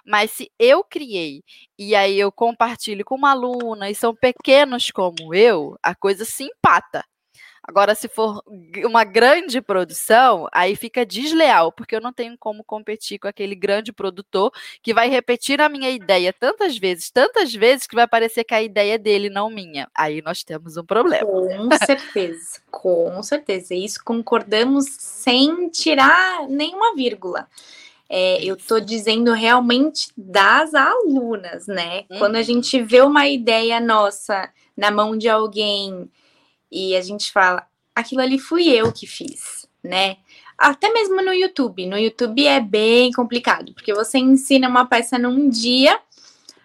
Mas 0.07 0.31
se 0.31 0.51
eu 0.59 0.85
criei 0.85 1.43
e 1.79 1.95
aí 1.97 2.19
eu 2.19 2.31
compartilho 2.31 3.05
com 3.05 3.17
uma 3.17 3.33
aluna 3.33 3.91
e 3.91 3.95
são 3.95 4.15
pequenos 4.15 4.91
como 4.93 5.35
eu, 5.35 5.77
a 5.83 5.95
coisa 5.95 6.25
se 6.25 6.45
empata. 6.45 7.05
Agora, 7.65 7.95
se 7.95 8.09
for 8.09 8.43
uma 8.85 9.05
grande 9.05 9.61
produção, 9.61 10.49
aí 10.51 10.75
fica 10.75 11.07
desleal, 11.07 11.71
porque 11.71 11.95
eu 11.95 12.01
não 12.01 12.13
tenho 12.13 12.37
como 12.37 12.65
competir 12.65 13.21
com 13.21 13.29
aquele 13.29 13.55
grande 13.55 13.93
produtor 13.93 14.53
que 14.83 14.93
vai 14.93 15.09
repetir 15.09 15.61
a 15.61 15.69
minha 15.69 15.89
ideia 15.89 16.33
tantas 16.33 16.77
vezes, 16.77 17.09
tantas 17.11 17.55
vezes, 17.55 17.87
que 17.87 17.95
vai 17.95 18.09
parecer 18.09 18.43
que 18.43 18.55
a 18.55 18.61
ideia 18.61 18.95
é 18.95 18.99
dele, 18.99 19.31
não 19.31 19.49
minha. 19.49 19.89
Aí 19.95 20.21
nós 20.23 20.43
temos 20.43 20.77
um 20.77 20.85
problema. 20.85 21.25
Com 21.25 21.69
certeza, 21.87 22.61
com 22.69 23.23
certeza. 23.23 23.75
Isso 23.75 24.01
concordamos 24.05 24.87
sem 24.99 25.69
tirar 25.69 26.49
nenhuma 26.49 26.97
vírgula. 26.97 27.47
É, 28.09 28.45
eu 28.45 28.57
estou 28.57 28.81
dizendo 28.81 29.33
realmente 29.33 30.09
das 30.17 30.75
alunas, 30.75 31.69
né? 31.69 32.05
Uhum. 32.11 32.19
Quando 32.19 32.35
a 32.35 32.39
uhum. 32.39 32.45
gente 32.45 32.83
vê 32.83 33.01
uma 33.01 33.29
ideia 33.29 33.81
nossa 33.81 34.51
na 34.77 34.91
mão 34.91 35.17
de 35.17 35.29
alguém 35.29 36.11
e 36.73 36.97
a 36.97 37.03
gente 37.03 37.31
fala, 37.31 37.67
aquilo 37.95 38.23
ali 38.23 38.39
fui 38.39 38.69
eu 38.69 38.91
que 38.91 39.07
fiz, 39.07 39.69
né? 39.85 40.17
Até 40.57 40.91
mesmo 40.91 41.21
no 41.23 41.33
YouTube. 41.35 41.87
No 41.87 41.99
YouTube 41.99 42.47
é 42.47 42.61
bem 42.61 43.13
complicado, 43.13 43.75
porque 43.75 43.93
você 43.93 44.19
ensina 44.19 44.69
uma 44.69 44.87
peça 44.87 45.19
num 45.19 45.49
dia, 45.51 46.01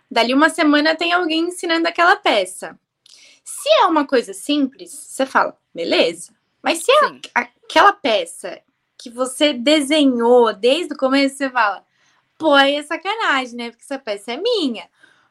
dali 0.09 0.33
uma 0.33 0.49
semana 0.49 0.95
tem 0.95 1.11
alguém 1.11 1.49
ensinando 1.49 1.87
aquela 1.87 2.15
peça. 2.15 2.79
Se 3.43 3.67
é 3.81 3.85
uma 3.85 4.05
coisa 4.05 4.33
simples, 4.33 4.91
você 4.91 5.25
fala, 5.25 5.57
beleza. 5.73 6.33
Mas 6.61 6.83
se 6.83 6.91
é 6.91 7.19
aquela 7.33 7.91
peça 7.91 8.61
que 8.97 9.09
você 9.09 9.53
desenhou 9.53 10.53
desde 10.53 10.93
o 10.93 10.97
começo, 10.97 11.37
você 11.37 11.49
fala, 11.49 11.85
pô, 12.37 12.53
aí 12.53 12.75
é 12.75 12.83
sacanagem, 12.83 13.55
né? 13.55 13.69
Porque 13.69 13.83
essa 13.83 13.99
peça 13.99 14.31
é 14.31 14.37
minha. 14.37 14.89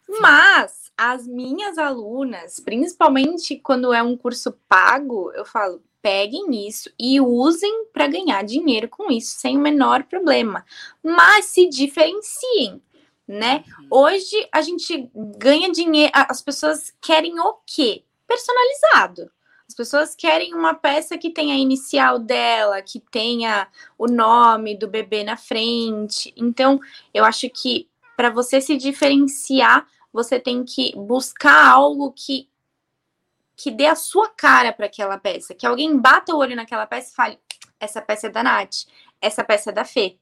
Mas 0.08 0.92
as 0.96 1.26
minhas 1.26 1.78
alunas, 1.78 2.60
principalmente 2.60 3.56
quando 3.56 3.92
é 3.92 4.02
um 4.02 4.16
curso 4.16 4.52
pago, 4.68 5.32
eu 5.32 5.44
falo, 5.44 5.82
peguem 6.00 6.66
isso 6.66 6.90
e 6.98 7.20
usem 7.20 7.86
para 7.92 8.06
ganhar 8.06 8.44
dinheiro 8.44 8.88
com 8.88 9.10
isso 9.10 9.38
sem 9.40 9.56
o 9.56 9.60
menor 9.60 10.04
problema. 10.04 10.64
Mas 11.02 11.46
se 11.46 11.68
diferenciem, 11.68 12.80
né? 13.26 13.64
Uhum. 13.80 13.86
Hoje 13.90 14.48
a 14.52 14.62
gente 14.62 15.10
ganha 15.36 15.70
dinheiro, 15.72 16.12
as 16.14 16.40
pessoas 16.40 16.94
querem 17.00 17.38
o 17.40 17.54
quê? 17.66 18.04
Personalizado. 18.26 19.30
As 19.68 19.74
pessoas 19.74 20.14
querem 20.14 20.54
uma 20.54 20.74
peça 20.74 21.18
que 21.18 21.28
tenha 21.28 21.54
a 21.54 21.58
inicial 21.58 22.20
dela, 22.20 22.80
que 22.80 23.00
tenha 23.00 23.66
o 23.98 24.06
nome 24.06 24.76
do 24.76 24.86
bebê 24.86 25.24
na 25.24 25.36
frente. 25.36 26.32
Então, 26.36 26.80
eu 27.12 27.24
acho 27.24 27.50
que 27.50 27.88
para 28.16 28.30
você 28.30 28.60
se 28.60 28.76
diferenciar, 28.76 29.86
você 30.16 30.40
tem 30.40 30.64
que 30.64 30.92
buscar 30.96 31.68
algo 31.68 32.10
que 32.10 32.48
que 33.58 33.70
dê 33.70 33.86
a 33.86 33.94
sua 33.94 34.28
cara 34.28 34.70
para 34.70 34.84
aquela 34.84 35.16
peça, 35.16 35.54
que 35.54 35.66
alguém 35.66 35.96
bata 35.96 36.34
o 36.34 36.38
olho 36.38 36.54
naquela 36.54 36.86
peça 36.86 37.10
e 37.10 37.14
fale: 37.14 37.38
essa 37.80 38.02
peça 38.02 38.26
é 38.26 38.30
da 38.30 38.42
Nath, 38.42 38.86
essa 39.20 39.44
peça 39.44 39.70
é 39.70 39.72
da 39.72 39.84
Fê. 39.84 40.16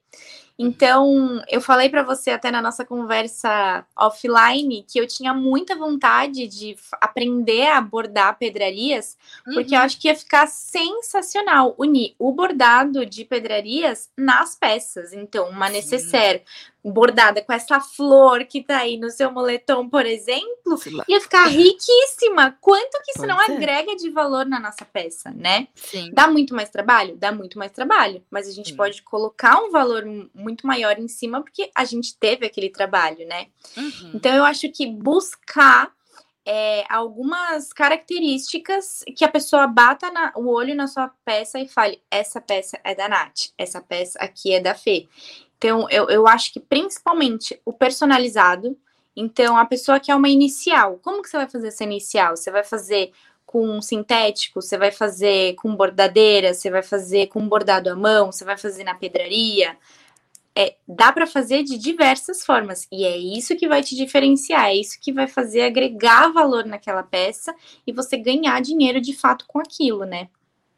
Então, 0.57 1.43
eu 1.49 1.61
falei 1.61 1.89
para 1.89 2.05
você 2.05 2.31
até 2.31 2.49
na 2.49 2.63
nossa 2.63 2.85
conversa 2.85 3.85
offline 3.97 4.85
que 4.89 5.01
eu 5.01 5.07
tinha 5.07 5.35
muita 5.35 5.75
vontade 5.75 6.47
de 6.47 6.77
aprender 7.01 7.67
a 7.67 7.81
bordar 7.81 8.39
pedrarias, 8.39 9.19
uhum. 9.45 9.55
porque 9.55 9.75
eu 9.75 9.81
uhum. 9.81 9.85
acho 9.85 10.01
que 10.01 10.07
ia 10.07 10.15
ficar 10.15 10.47
sensacional 10.47 11.75
unir 11.77 12.15
o 12.21 12.31
bordado 12.31 13.05
de 13.05 13.25
pedrarias 13.25 14.09
nas 14.17 14.55
peças. 14.55 15.13
Então, 15.13 15.49
uma 15.49 15.69
necessaire 15.69 16.45
bordada 16.85 17.42
com 17.42 17.53
essa 17.53 17.81
flor 17.81 18.44
que 18.44 18.62
tá 18.62 18.79
aí 18.79 18.99
no 18.99 19.11
seu 19.11 19.31
moletom, 19.31 19.88
por 19.88 20.05
exemplo, 20.05 20.79
ia 21.09 21.20
ficar 21.20 21.47
riquíssima. 21.47 22.57
Quanto 22.61 23.01
que 23.03 23.12
isso 23.12 23.20
Pode 23.20 23.29
não 23.29 23.38
ser. 23.38 23.53
agrega 23.53 23.97
de 23.97 24.11
valor 24.11 24.44
na 24.44 24.61
nossa 24.61 24.85
peça, 24.85 25.31
né? 25.31 25.68
Sim. 25.75 26.11
Dá 26.12 26.29
muito 26.29 26.55
mais 26.55 26.68
trabalho? 26.68 27.16
Dá 27.16 27.33
muito 27.33 27.59
mais 27.59 27.73
trabalho, 27.73 28.23
mas 28.31 28.47
a 28.47 28.53
gente 28.53 28.70
Sim. 28.70 28.77
pode 28.77 29.03
colocar 29.03 29.59
um 29.62 29.70
valor 29.70 30.05
muito 30.35 30.66
maior 30.66 30.99
em 30.99 31.09
cima 31.09 31.40
porque 31.40 31.70
a 31.75 31.85
gente 31.85 32.16
teve 32.18 32.44
aquele 32.44 32.68
trabalho, 32.68 33.27
né? 33.27 33.47
Uhum. 33.77 34.12
Então 34.14 34.35
eu 34.35 34.44
acho 34.44 34.70
que 34.70 34.87
buscar 34.87 35.90
é, 36.47 36.85
algumas 36.90 37.73
características 37.73 39.03
que 39.16 39.25
a 39.25 39.29
pessoa 39.29 39.66
bata 39.66 40.11
na, 40.11 40.33
o 40.37 40.49
olho 40.51 40.75
na 40.75 40.87
sua 40.87 41.09
peça 41.25 41.59
e 41.59 41.66
fale: 41.66 42.03
essa 42.11 42.40
peça 42.40 42.79
é 42.85 42.94
da 42.94 43.09
Nath, 43.09 43.53
essa 43.57 43.81
peça 43.81 44.18
aqui 44.18 44.53
é 44.53 44.61
da 44.61 44.75
Fê. 44.75 45.09
Então, 45.64 45.88
eu, 45.88 46.11
eu 46.11 46.29
acho 46.29 46.53
que 46.53 46.61
principalmente 46.61 47.59
o 47.64 47.72
personalizado. 47.72 48.77
Então, 49.16 49.57
a 49.57 49.64
pessoa 49.64 49.98
quer 49.98 50.14
uma 50.14 50.29
inicial. 50.29 50.98
Como 51.03 51.22
que 51.22 51.31
você 51.31 51.38
vai 51.38 51.48
fazer 51.48 51.68
essa 51.68 51.85
inicial? 51.85 52.37
Você 52.37 52.50
vai 52.50 52.62
fazer 52.62 53.12
com 53.46 53.81
sintético, 53.81 54.61
você 54.61 54.77
vai 54.77 54.90
fazer 54.90 55.55
com 55.55 55.74
bordadeira, 55.74 56.53
você 56.53 56.70
vai 56.70 56.83
fazer 56.83 57.29
com 57.29 57.48
bordado 57.48 57.88
à 57.88 57.96
mão, 57.96 58.31
você 58.31 58.44
vai 58.44 58.59
fazer 58.59 58.85
na 58.85 58.94
pedraria. 58.94 59.74
É, 60.55 60.77
dá 60.87 61.11
para 61.11 61.27
fazer 61.27 61.62
de 61.62 61.79
diversas 61.79 62.44
formas 62.44 62.87
e 62.92 63.07
é 63.07 63.16
isso 63.16 63.57
que 63.57 63.66
vai 63.66 63.83
te 63.83 63.96
diferenciar, 63.96 64.66
é 64.66 64.77
isso 64.77 65.00
que 65.00 65.12
vai 65.12 65.27
fazer 65.27 65.62
agregar 65.62 66.29
valor 66.29 66.66
naquela 66.66 67.03
peça 67.03 67.55
e 67.87 67.92
você 67.92 68.18
ganhar 68.18 68.61
dinheiro 68.61 69.00
de 69.00 69.16
fato 69.16 69.46
com 69.48 69.59
aquilo, 69.59 70.05
né? 70.05 70.29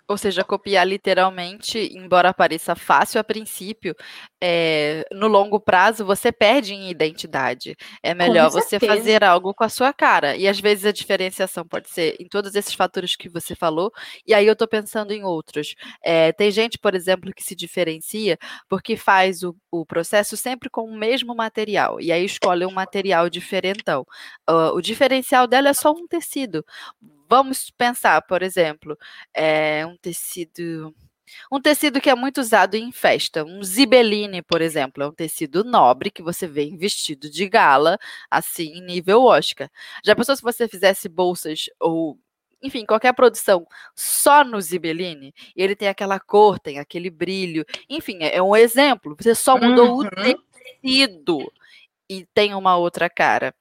Ou 0.09 0.16
seja, 0.16 0.45
copiar 0.45 0.87
literalmente, 0.87 1.79
embora 1.92 2.33
pareça 2.33 2.77
fácil 2.77 3.21
a 3.21 3.25
princípio, 3.25 3.95
é, 4.40 5.05
no 5.11 5.27
longo 5.27 5.59
prazo 5.59 6.05
você 6.05 6.31
perde 6.31 6.75
em 6.75 6.88
identidade. 6.90 7.77
É 8.03 8.14
melhor 8.14 8.51
você 8.51 8.79
fazer 8.79 9.25
algo 9.25 9.53
com 9.53 9.64
a 9.64 9.69
sua 9.69 9.92
cara. 9.92 10.37
E 10.37 10.47
às 10.47 10.61
vezes 10.61 10.85
a 10.87 10.92
diferenciação 10.92 11.66
pode 11.66 11.90
ser 11.90 12.16
em 12.21 12.29
todos 12.29 12.55
esses 12.55 12.73
fatores 12.73 13.16
que 13.16 13.29
você 13.29 13.57
falou, 13.57 13.90
e 14.25 14.33
aí 14.33 14.47
eu 14.47 14.53
estou 14.53 14.69
pensando 14.69 15.12
em 15.12 15.25
outros. 15.25 15.75
É, 16.05 16.33
tem 16.33 16.51
gente, 16.51 16.79
por 16.79 16.95
exemplo, 16.95 17.33
que 17.35 17.42
se 17.42 17.57
diferencia 17.57 18.38
porque 18.69 18.97
faz 18.97 19.42
o, 19.42 19.57
o, 19.71 19.85
processo 19.85 20.37
sempre 20.37 20.71
com 20.71 20.83
o 20.83 20.97
mesmo 20.97 21.35
material, 21.35 22.01
e 22.01 22.12
aí 22.12 22.25
escolhe 22.25 22.64
um 22.64 22.71
material 22.71 23.29
diferentão. 23.29 24.07
Uh, 24.49 24.71
o 24.75 24.81
diferencial 24.81 25.47
dela 25.47 25.69
é 25.71 25.75
só 25.75 25.92
um 25.92 26.07
tecido 26.07 26.64
vamos 27.29 27.71
pensar, 27.71 28.23
por 28.23 28.43
exemplo, 28.43 28.97
é, 29.35 29.87
um 29.87 29.97
tecido. 29.97 30.95
Um 31.51 31.61
tecido 31.61 32.01
que 32.01 32.09
é 32.09 32.15
muito 32.15 32.41
usado 32.41 32.77
em 32.77 32.93
festa, 32.93 33.45
um 33.45 33.62
zibeline, 33.62 34.43
por 34.43 34.62
exemplo, 34.62 35.03
é 35.03 35.09
um 35.09 35.12
tecido 35.12 35.65
nobre 35.65 36.09
que 36.09 36.23
você 36.23 36.47
vê 36.47 36.62
em 36.62 36.77
vestido 36.77 37.29
de 37.29 37.49
gala, 37.49 37.99
assim, 38.31 38.81
nível 38.81 39.25
Oscar. 39.25 39.69
Já 40.05 40.15
pensou 40.15 40.37
se 40.37 40.43
você 40.43 40.69
fizesse 40.69 41.09
bolsas 41.09 41.65
ou 41.81 42.17
enfim, 42.62 42.85
qualquer 42.87 43.12
produção 43.12 43.67
só 43.95 44.45
no 44.45 44.61
Zibeline, 44.61 45.35
e 45.55 45.62
ele 45.62 45.77
tem 45.77 45.89
aquela 45.89 46.19
cor, 46.19 46.59
tem 46.59 46.79
aquele 46.79 47.11
brilho, 47.11 47.65
enfim, 47.89 48.19
é, 48.23 48.37
é 48.37 48.43
um 48.43 48.57
exemplo. 48.57 49.17
Você 49.19 49.35
só 49.35 49.59
mudou 49.59 50.01
uhum. 50.01 50.07
o 50.07 50.11
tecido 50.83 51.53
e 52.09 52.27
tem 52.35 52.55
uma 52.55 52.77
outra 52.77 53.11
cara. 53.11 53.55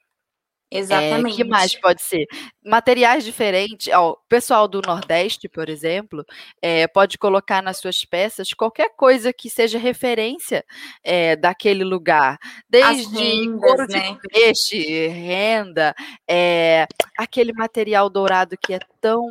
Exatamente. 0.71 1.34
É, 1.34 1.36
que 1.38 1.43
mais 1.43 1.75
pode 1.75 2.01
ser? 2.01 2.25
Materiais 2.63 3.23
diferentes. 3.23 3.93
Ó, 3.93 4.12
o 4.12 4.17
pessoal 4.28 4.67
do 4.67 4.82
Nordeste, 4.82 5.47
por 5.47 5.69
exemplo, 5.69 6.25
é, 6.62 6.88
pode 6.88 7.17
colocar 7.17 7.62
nas 7.62 7.78
suas 7.78 8.04
peças 8.04 8.54
qualquer 8.54 8.89
coisa 8.95 9.32
que 9.32 9.49
seja 9.49 9.78
referência 9.78 10.65
é, 11.04 11.36
daquele 11.36 11.84
lugar. 11.84 12.38
Desde 12.67 13.15
rendas, 13.15 13.62
couro 13.62 13.88
de 13.88 13.93
né? 13.93 14.17
peixe, 14.32 15.08
renda, 15.08 15.93
é, 16.28 16.88
aquele 17.17 17.54
material 17.54 18.10
dourado 18.10 18.58
que 18.58 18.73
é 18.73 18.80
tão. 18.99 19.25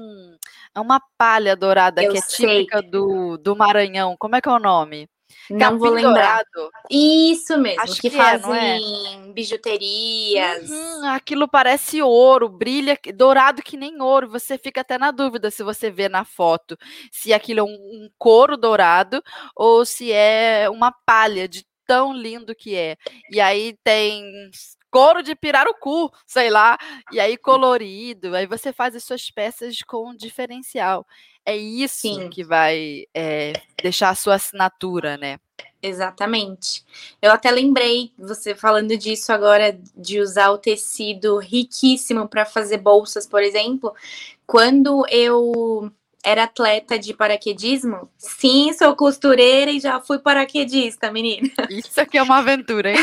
É 0.74 0.80
uma 0.80 1.00
palha 1.16 1.54
dourada 1.54 2.02
Eu 2.02 2.12
que 2.12 2.18
é 2.18 2.20
sei. 2.20 2.64
típica 2.64 2.82
do, 2.82 3.36
do 3.38 3.54
Maranhão. 3.54 4.16
Como 4.18 4.34
é 4.34 4.40
que 4.40 4.48
é 4.48 4.52
o 4.52 4.58
nome? 4.58 5.08
Não 5.50 5.78
vou 5.78 5.90
Capim 5.92 6.04
lembrar. 6.06 6.44
dourado. 6.54 6.70
Isso 6.90 7.58
mesmo, 7.58 7.80
Acho 7.82 8.00
que, 8.00 8.10
que 8.10 8.16
é, 8.16 8.18
é? 8.18 8.22
fazem 8.22 9.32
bijuterias. 9.32 10.70
Uhum, 10.70 11.08
aquilo 11.08 11.48
parece 11.48 12.00
ouro, 12.02 12.48
brilha 12.48 12.98
dourado 13.14 13.62
que 13.62 13.76
nem 13.76 14.00
ouro. 14.00 14.28
Você 14.30 14.56
fica 14.58 14.80
até 14.80 14.98
na 14.98 15.10
dúvida 15.10 15.50
se 15.50 15.62
você 15.62 15.90
vê 15.90 16.08
na 16.08 16.24
foto 16.24 16.76
se 17.12 17.32
aquilo 17.32 17.60
é 17.60 17.62
um, 17.62 17.66
um 17.66 18.10
couro 18.18 18.56
dourado 18.56 19.22
ou 19.54 19.84
se 19.84 20.12
é 20.12 20.68
uma 20.70 20.92
palha 21.04 21.48
de 21.48 21.64
tão 21.86 22.12
lindo 22.12 22.54
que 22.54 22.74
é. 22.74 22.96
E 23.30 23.40
aí 23.40 23.76
tem 23.84 24.50
couro 24.94 25.24
de 25.24 25.34
pirarucu, 25.34 26.08
sei 26.24 26.50
lá, 26.50 26.78
e 27.10 27.18
aí 27.18 27.36
colorido. 27.36 28.36
Aí 28.36 28.46
você 28.46 28.72
faz 28.72 28.94
as 28.94 29.02
suas 29.02 29.28
peças 29.28 29.82
com 29.82 30.14
diferencial. 30.14 31.04
É 31.44 31.56
isso 31.56 32.02
Sim. 32.02 32.30
que 32.30 32.44
vai 32.44 33.04
é, 33.12 33.54
deixar 33.82 34.10
a 34.10 34.14
sua 34.14 34.36
assinatura, 34.36 35.16
né? 35.16 35.40
Exatamente. 35.82 36.84
Eu 37.20 37.32
até 37.32 37.50
lembrei, 37.50 38.12
você 38.16 38.54
falando 38.54 38.96
disso 38.96 39.32
agora, 39.32 39.76
de 39.96 40.20
usar 40.20 40.50
o 40.50 40.58
tecido 40.58 41.38
riquíssimo 41.38 42.28
para 42.28 42.46
fazer 42.46 42.78
bolsas, 42.78 43.26
por 43.26 43.42
exemplo. 43.42 43.92
Quando 44.46 45.04
eu 45.10 45.90
era 46.24 46.44
atleta 46.44 46.98
de 46.98 47.12
paraquedismo, 47.12 48.10
sim, 48.16 48.72
sou 48.72 48.96
costureira 48.96 49.70
e 49.70 49.78
já 49.78 50.00
fui 50.00 50.18
paraquedista, 50.18 51.12
menina. 51.12 51.50
Isso 51.68 52.00
aqui 52.00 52.16
é 52.16 52.22
uma 52.22 52.38
aventura, 52.38 52.90
hein? 52.90 52.96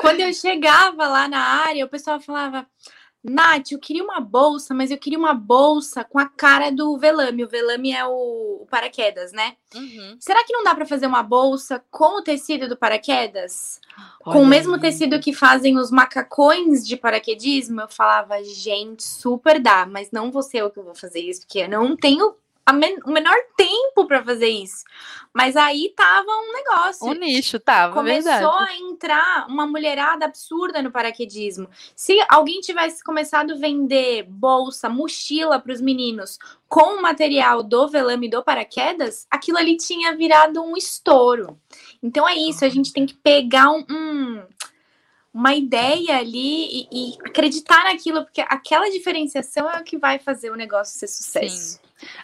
Quando 0.00 0.20
eu 0.20 0.32
chegava 0.34 1.06
lá 1.06 1.28
na 1.28 1.40
área, 1.40 1.84
o 1.84 1.88
pessoal 1.88 2.20
falava: 2.20 2.66
Nath, 3.22 3.72
eu 3.72 3.78
queria 3.78 4.02
uma 4.02 4.18
bolsa, 4.18 4.72
mas 4.72 4.90
eu 4.90 4.96
queria 4.96 5.18
uma 5.18 5.34
bolsa 5.34 6.02
com 6.02 6.18
a 6.18 6.26
cara 6.26 6.70
do 6.70 6.96
velame. 6.96 7.44
O 7.44 7.48
velame 7.48 7.92
é 7.92 8.04
o, 8.06 8.62
o 8.62 8.66
paraquedas, 8.70 9.30
né? 9.32 9.56
Uhum. 9.74 10.16
Será 10.18 10.42
que 10.44 10.52
não 10.52 10.64
dá 10.64 10.74
para 10.74 10.86
fazer 10.86 11.06
uma 11.06 11.22
bolsa 11.22 11.84
com 11.90 12.18
o 12.18 12.22
tecido 12.22 12.68
do 12.68 12.76
paraquedas? 12.76 13.78
com 14.20 14.30
Olha 14.30 14.40
o 14.40 14.46
mesmo 14.46 14.74
aí. 14.74 14.80
tecido 14.80 15.20
que 15.20 15.32
fazem 15.34 15.76
os 15.78 15.90
macacões 15.90 16.86
de 16.86 16.96
paraquedismo? 16.96 17.82
Eu 17.82 17.88
falava, 17.88 18.42
gente, 18.42 19.02
super 19.02 19.60
dá, 19.60 19.86
mas 19.86 20.10
não 20.10 20.30
vou 20.30 20.42
ser 20.42 20.58
eu 20.58 20.70
que 20.70 20.80
vou 20.80 20.94
fazer 20.94 21.20
isso, 21.20 21.40
porque 21.40 21.60
eu 21.60 21.68
não 21.68 21.96
tenho 21.96 22.34
men- 22.72 22.98
o 23.04 23.10
menor 23.10 23.36
tempo 23.56 24.06
para 24.06 24.22
fazer 24.24 24.48
isso. 24.48 24.84
Mas 25.32 25.56
aí 25.56 25.92
tava 25.96 26.26
um 26.28 26.52
negócio. 26.52 27.06
Um 27.06 27.12
nicho, 27.12 27.60
tava, 27.60 27.94
Começou 27.94 28.32
verdade. 28.32 28.72
a 28.72 28.76
entrar 28.76 29.46
uma 29.48 29.64
mulherada 29.66 30.24
absurda 30.24 30.82
no 30.82 30.90
paraquedismo. 30.90 31.68
Se 31.94 32.18
alguém 32.28 32.60
tivesse 32.60 33.02
começado 33.04 33.52
a 33.52 33.56
vender 33.56 34.24
bolsa, 34.24 34.88
mochila 34.88 35.58
para 35.60 35.72
os 35.72 35.80
meninos 35.80 36.36
com 36.68 36.96
o 36.98 37.02
material 37.02 37.62
do 37.62 37.86
velame 37.88 38.28
do 38.28 38.42
paraquedas, 38.42 39.26
aquilo 39.30 39.58
ali 39.58 39.76
tinha 39.76 40.16
virado 40.16 40.62
um 40.62 40.76
estouro. 40.76 41.58
Então 42.02 42.28
é 42.28 42.34
isso, 42.34 42.64
a 42.64 42.68
gente 42.68 42.92
tem 42.92 43.06
que 43.06 43.14
pegar 43.14 43.70
um, 43.70 43.84
um- 43.88 44.42
uma 45.32 45.54
ideia 45.54 46.18
ali 46.18 46.80
e, 46.82 46.88
e 46.90 47.18
acreditar 47.24 47.84
naquilo, 47.84 48.24
porque 48.24 48.40
aquela 48.48 48.90
diferenciação 48.90 49.70
é 49.70 49.78
o 49.80 49.84
que 49.84 49.96
vai 49.96 50.18
fazer 50.18 50.50
o 50.50 50.56
negócio 50.56 50.98
ser 50.98 51.06
sucesso. 51.06 51.78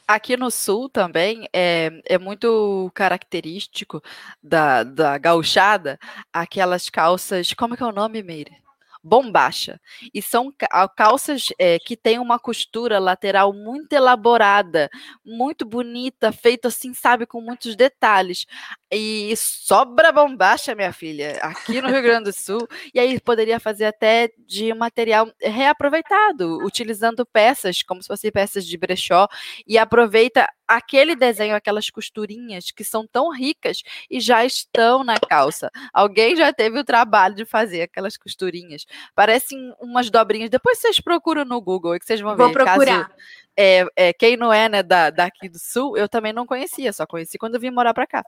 Aqui 0.06 0.36
no 0.36 0.50
sul 0.50 0.88
também 0.88 1.48
é, 1.52 1.90
é 2.04 2.18
muito 2.18 2.90
característico 2.94 4.02
da, 4.42 4.82
da 4.82 5.18
gauchada 5.18 5.98
aquelas 6.32 6.88
calças. 6.88 7.52
Como 7.54 7.74
é 7.74 7.76
que 7.76 7.82
é 7.82 7.86
o 7.86 7.92
nome, 7.92 8.22
Meire? 8.22 8.66
Bombacha. 9.02 9.80
E 10.12 10.20
são 10.20 10.52
calças 10.96 11.52
é, 11.60 11.78
que 11.78 11.96
têm 11.96 12.18
uma 12.18 12.40
costura 12.40 12.98
lateral 12.98 13.52
muito 13.52 13.92
elaborada, 13.92 14.90
muito 15.24 15.64
bonita, 15.64 16.32
feito 16.32 16.66
assim, 16.66 16.92
sabe, 16.92 17.24
com 17.24 17.40
muitos 17.40 17.76
detalhes. 17.76 18.46
E 18.92 19.35
sobra 19.37 20.12
bombacha, 20.12 20.72
minha 20.75 20.92
filha, 20.92 21.38
aqui 21.42 21.83
no 21.83 21.88
Rio 21.88 22.03
Grande 22.03 22.31
do 22.31 22.33
Sul. 22.33 22.68
E 22.94 23.01
aí 23.01 23.18
poderia 23.20 23.59
fazer 23.59 23.85
até 23.85 24.31
de 24.46 24.72
material 24.75 25.29
reaproveitado, 25.40 26.59
utilizando 26.64 27.27
peças, 27.27 27.83
como 27.83 28.01
se 28.01 28.07
fossem 28.07 28.31
peças 28.31 28.64
de 28.64 28.77
brechó, 28.77 29.27
e 29.66 29.77
aproveita 29.77 30.49
aquele 30.68 31.16
desenho, 31.16 31.57
aquelas 31.57 31.90
costurinhas 31.90 32.70
que 32.70 32.85
são 32.85 33.07
tão 33.07 33.31
ricas 33.31 33.83
e 34.09 34.20
já 34.20 34.44
estão 34.44 35.03
na 35.03 35.18
calça. 35.18 35.70
Alguém 35.92 36.37
já 36.37 36.53
teve 36.53 36.79
o 36.79 36.85
trabalho 36.85 37.35
de 37.35 37.44
fazer 37.44 37.83
aquelas 37.83 38.16
costurinhas. 38.16 38.85
Parecem 39.14 39.59
umas 39.81 40.11
dobrinhas. 40.11 40.51
Depois 40.51 40.79
vocês 40.79 41.01
procuram 41.01 41.44
no 41.44 41.61
Google, 41.61 41.92
aí 41.92 41.99
que 41.99 42.07
vocês 42.07 42.20
vão 42.20 42.37
Vou 42.37 42.49
ver. 42.49 42.64
Caso- 42.64 42.77
procurar. 42.77 43.11
É, 43.56 43.86
é, 43.96 44.12
quem 44.12 44.36
não 44.36 44.52
é, 44.52 44.68
né, 44.68 44.82
da, 44.82 45.08
daqui 45.10 45.48
do 45.48 45.58
sul, 45.58 45.96
eu 45.96 46.08
também 46.08 46.32
não 46.32 46.46
conhecia, 46.46 46.92
só 46.92 47.06
conheci 47.06 47.38
quando 47.38 47.54
eu 47.54 47.60
vim 47.60 47.70
morar 47.70 47.94
pra 47.94 48.06
cá. 48.06 48.22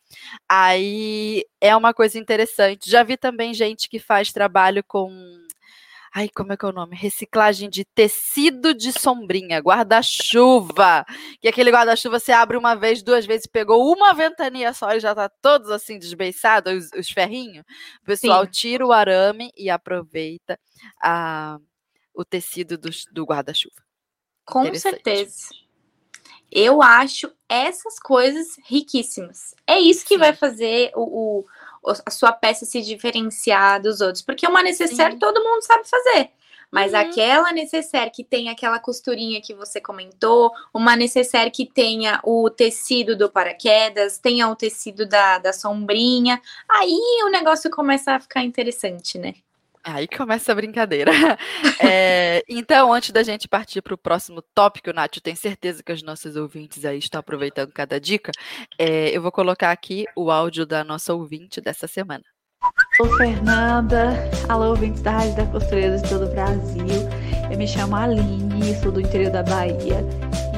Aí 0.49 1.45
é 1.61 1.77
uma 1.77 1.93
coisa 1.93 2.19
interessante. 2.19 2.91
Já 2.91 3.03
vi 3.03 3.17
também 3.17 3.53
gente 3.53 3.89
que 3.89 3.99
faz 3.99 4.33
trabalho 4.33 4.83
com. 4.83 5.11
Ai, 6.15 6.29
como 6.31 6.53
é 6.53 6.57
que 6.57 6.65
é 6.65 6.69
o 6.69 6.73
nome? 6.73 6.97
Reciclagem 6.97 7.69
de 7.69 7.85
tecido 7.85 8.73
de 8.73 8.93
sombrinha, 8.93 9.59
guarda-chuva. 9.61 11.05
Que 11.41 11.49
aquele 11.49 11.71
guarda-chuva 11.71 12.19
você 12.19 12.33
abre 12.33 12.57
uma 12.57 12.75
vez, 12.75 13.03
duas 13.03 13.27
vezes, 13.27 13.47
pegou 13.47 13.93
uma 13.93 14.15
ventania 14.15 14.73
só 14.73 14.93
e 14.93 15.01
já 15.01 15.15
tá 15.15 15.29
todos 15.29 15.71
assim 15.71 15.99
desbeiçados, 15.99 16.73
os, 16.73 16.91
os 16.99 17.11
ferrinhos. 17.11 17.65
O 18.03 18.07
pessoal 18.07 18.45
Sim. 18.47 18.51
tira 18.51 18.87
o 18.87 18.93
arame 18.93 19.53
e 19.57 19.69
aproveita 19.69 20.59
a, 21.03 21.59
o 22.15 22.25
tecido 22.25 22.79
do, 22.79 22.89
do 23.13 23.25
guarda-chuva. 23.25 23.88
Com 24.51 24.75
certeza. 24.75 25.49
Eu 26.51 26.81
acho 26.83 27.31
essas 27.49 27.99
coisas 27.99 28.57
riquíssimas. 28.65 29.55
É 29.67 29.79
isso 29.79 30.05
que 30.07 30.15
Sim. 30.15 30.21
vai 30.21 30.33
fazer 30.35 30.91
o- 30.95 31.41
o- 31.41 31.93
a 32.07 32.11
sua 32.11 32.33
peça 32.33 32.65
se 32.65 32.81
diferenciar 32.81 33.81
dos 33.83 34.01
outros. 34.01 34.23
Porque 34.23 34.47
uma 34.47 34.63
necessaire 34.63 35.13
Sim. 35.13 35.19
todo 35.19 35.43
mundo 35.45 35.63
sabe 35.63 35.87
fazer. 35.89 36.31
Mas 36.71 36.93
Uhum. 36.93 36.99
aquela 37.01 37.51
necessaire 37.53 38.11
que 38.11 38.23
tem 38.23 38.51
aquela 38.51 38.79
costurinha 38.79 39.41
que 39.41 39.55
você 39.55 39.81
comentou, 39.81 40.51
uma 40.73 40.95
necessaire 40.97 41.51
que 41.51 41.65
tenha 41.65 42.21
o 42.23 42.51
tecido 42.51 43.17
do 43.17 43.31
paraquedas, 43.31 44.19
tenha 44.19 44.49
o 44.49 44.57
tecido 44.57 45.07
da, 45.07 45.39
da 45.39 45.53
sombrinha, 45.53 46.41
aí 46.69 46.99
o 47.25 47.31
negócio 47.31 47.71
começa 47.71 48.13
a 48.13 48.21
ficar 48.21 48.43
interessante, 48.45 49.17
né? 49.19 49.35
Aí 49.95 50.07
começa 50.07 50.53
a 50.53 50.55
brincadeira. 50.55 51.11
É, 51.81 52.43
então, 52.49 52.93
antes 52.93 53.11
da 53.11 53.23
gente 53.23 53.49
partir 53.49 53.81
para 53.81 53.95
o 53.95 53.99
próximo 53.99 54.43
tópico, 54.55 54.93
Nath, 54.93 55.17
eu 55.17 55.23
tenho 55.23 55.37
certeza 55.37 55.83
que 55.83 55.93
os 55.93 56.03
nossos 56.03 56.37
ouvintes 56.37 56.85
aí 56.85 56.99
estão 56.99 57.21
aproveitando 57.21 57.73
cada 57.73 58.01
dica. 58.01 58.33
é, 58.79 59.17
eu 59.17 59.23
vou 59.23 59.31
colocar 59.31 59.71
aqui 59.71 60.05
o 60.17 60.31
áudio 60.31 60.67
da 60.67 60.83
nossa 60.83 61.15
ouvinte 61.15 61.61
dessa 61.61 61.87
semana. 61.87 62.25
Alô, 63.01 63.17
Fernanda. 63.17 64.13
Alô, 64.49 64.71
ouvintes 64.71 65.01
da 65.03 65.13
Rádio 65.13 65.37
da 65.37 65.47
Costureira 65.47 65.97
de 65.99 66.09
todo 66.09 66.25
o 66.25 66.31
Brasil. 66.31 67.09
Eu 67.51 67.57
me 67.57 67.67
chamo 67.67 67.95
Aline, 67.95 68.75
sou 68.83 68.91
do 68.91 69.01
interior 69.01 69.31
da 69.31 69.43
Bahia. 69.43 70.05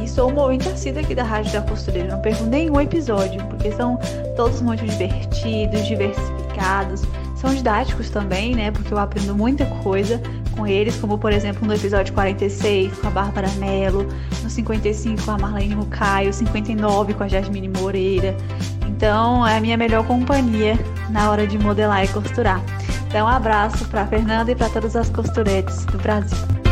E 0.03 0.09
sou 0.09 0.31
uma 0.31 0.45
ouvinte 0.45 0.69
assídua 0.69 1.03
aqui 1.03 1.15
da 1.15 1.23
Rádio 1.23 1.53
da 1.53 1.63
Costureira. 1.63 2.09
Não 2.09 2.23
perco 2.23 2.45
nenhum 2.45 2.81
episódio, 2.81 3.47
porque 3.49 3.71
são 3.73 3.99
todos 4.37 4.63
muito 4.63 4.85
divertidos, 4.87 5.87
diversificados. 5.87 7.03
São 7.41 7.55
didáticos 7.55 8.11
também, 8.11 8.55
né? 8.55 8.71
Porque 8.71 8.93
eu 8.93 8.99
aprendo 8.99 9.35
muita 9.35 9.65
coisa 9.83 10.21
com 10.55 10.67
eles, 10.67 10.97
como 10.97 11.17
por 11.17 11.33
exemplo 11.33 11.67
no 11.67 11.75
episódio 11.75 12.13
46 12.13 12.99
com 12.99 13.07
a 13.07 13.11
Bárbara 13.11 13.49
Mello, 13.53 14.07
no 14.43 14.51
55 14.51 15.23
com 15.23 15.31
a 15.31 15.39
Marlene 15.39 15.75
Mucaio, 15.75 16.33
59 16.33 17.15
com 17.15 17.25
a 17.25 17.29
Jasmine 17.29 17.69
Moreira. 17.69 18.37
Então 18.87 19.47
é 19.47 19.57
a 19.57 19.61
minha 19.61 19.79
melhor 19.79 20.07
companhia 20.07 20.79
na 21.09 21.31
hora 21.31 21.47
de 21.47 21.59
modelar 21.59 22.05
e 22.05 22.09
costurar. 22.09 22.63
Então, 23.09 23.27
um 23.27 23.29
abraço 23.29 23.85
para 23.87 24.07
Fernanda 24.07 24.53
e 24.53 24.55
para 24.55 24.69
todas 24.69 24.95
as 24.95 25.11
costuretes 25.11 25.85
do 25.87 25.99
Brasil. 25.99 26.70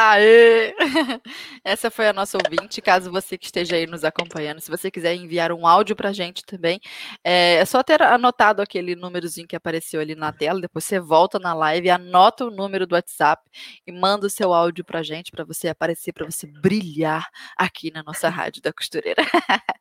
Aê! 0.00 0.76
Essa 1.64 1.90
foi 1.90 2.06
a 2.06 2.12
nossa 2.12 2.38
ouvinte. 2.38 2.80
Caso 2.80 3.10
você 3.10 3.36
que 3.36 3.46
esteja 3.46 3.74
aí 3.74 3.84
nos 3.84 4.04
acompanhando, 4.04 4.60
se 4.60 4.70
você 4.70 4.92
quiser 4.92 5.16
enviar 5.16 5.50
um 5.50 5.66
áudio 5.66 5.96
pra 5.96 6.12
gente 6.12 6.44
também, 6.46 6.80
é, 7.24 7.54
é 7.54 7.64
só 7.64 7.82
ter 7.82 8.00
anotado 8.00 8.62
aquele 8.62 8.94
númerozinho 8.94 9.48
que 9.48 9.56
apareceu 9.56 10.00
ali 10.00 10.14
na 10.14 10.32
tela. 10.32 10.60
Depois 10.60 10.84
você 10.84 11.00
volta 11.00 11.40
na 11.40 11.52
live, 11.52 11.90
anota 11.90 12.44
o 12.44 12.50
número 12.50 12.86
do 12.86 12.94
WhatsApp 12.94 13.42
e 13.84 13.90
manda 13.90 14.28
o 14.28 14.30
seu 14.30 14.54
áudio 14.54 14.84
pra 14.84 15.02
gente, 15.02 15.32
para 15.32 15.42
você 15.44 15.66
aparecer, 15.66 16.12
para 16.12 16.26
você 16.26 16.46
brilhar 16.46 17.26
aqui 17.56 17.90
na 17.90 18.04
nossa 18.04 18.28
rádio 18.28 18.62
da 18.62 18.72
costureira. 18.72 19.22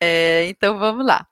É, 0.00 0.46
então 0.48 0.78
vamos 0.78 1.04
lá. 1.06 1.26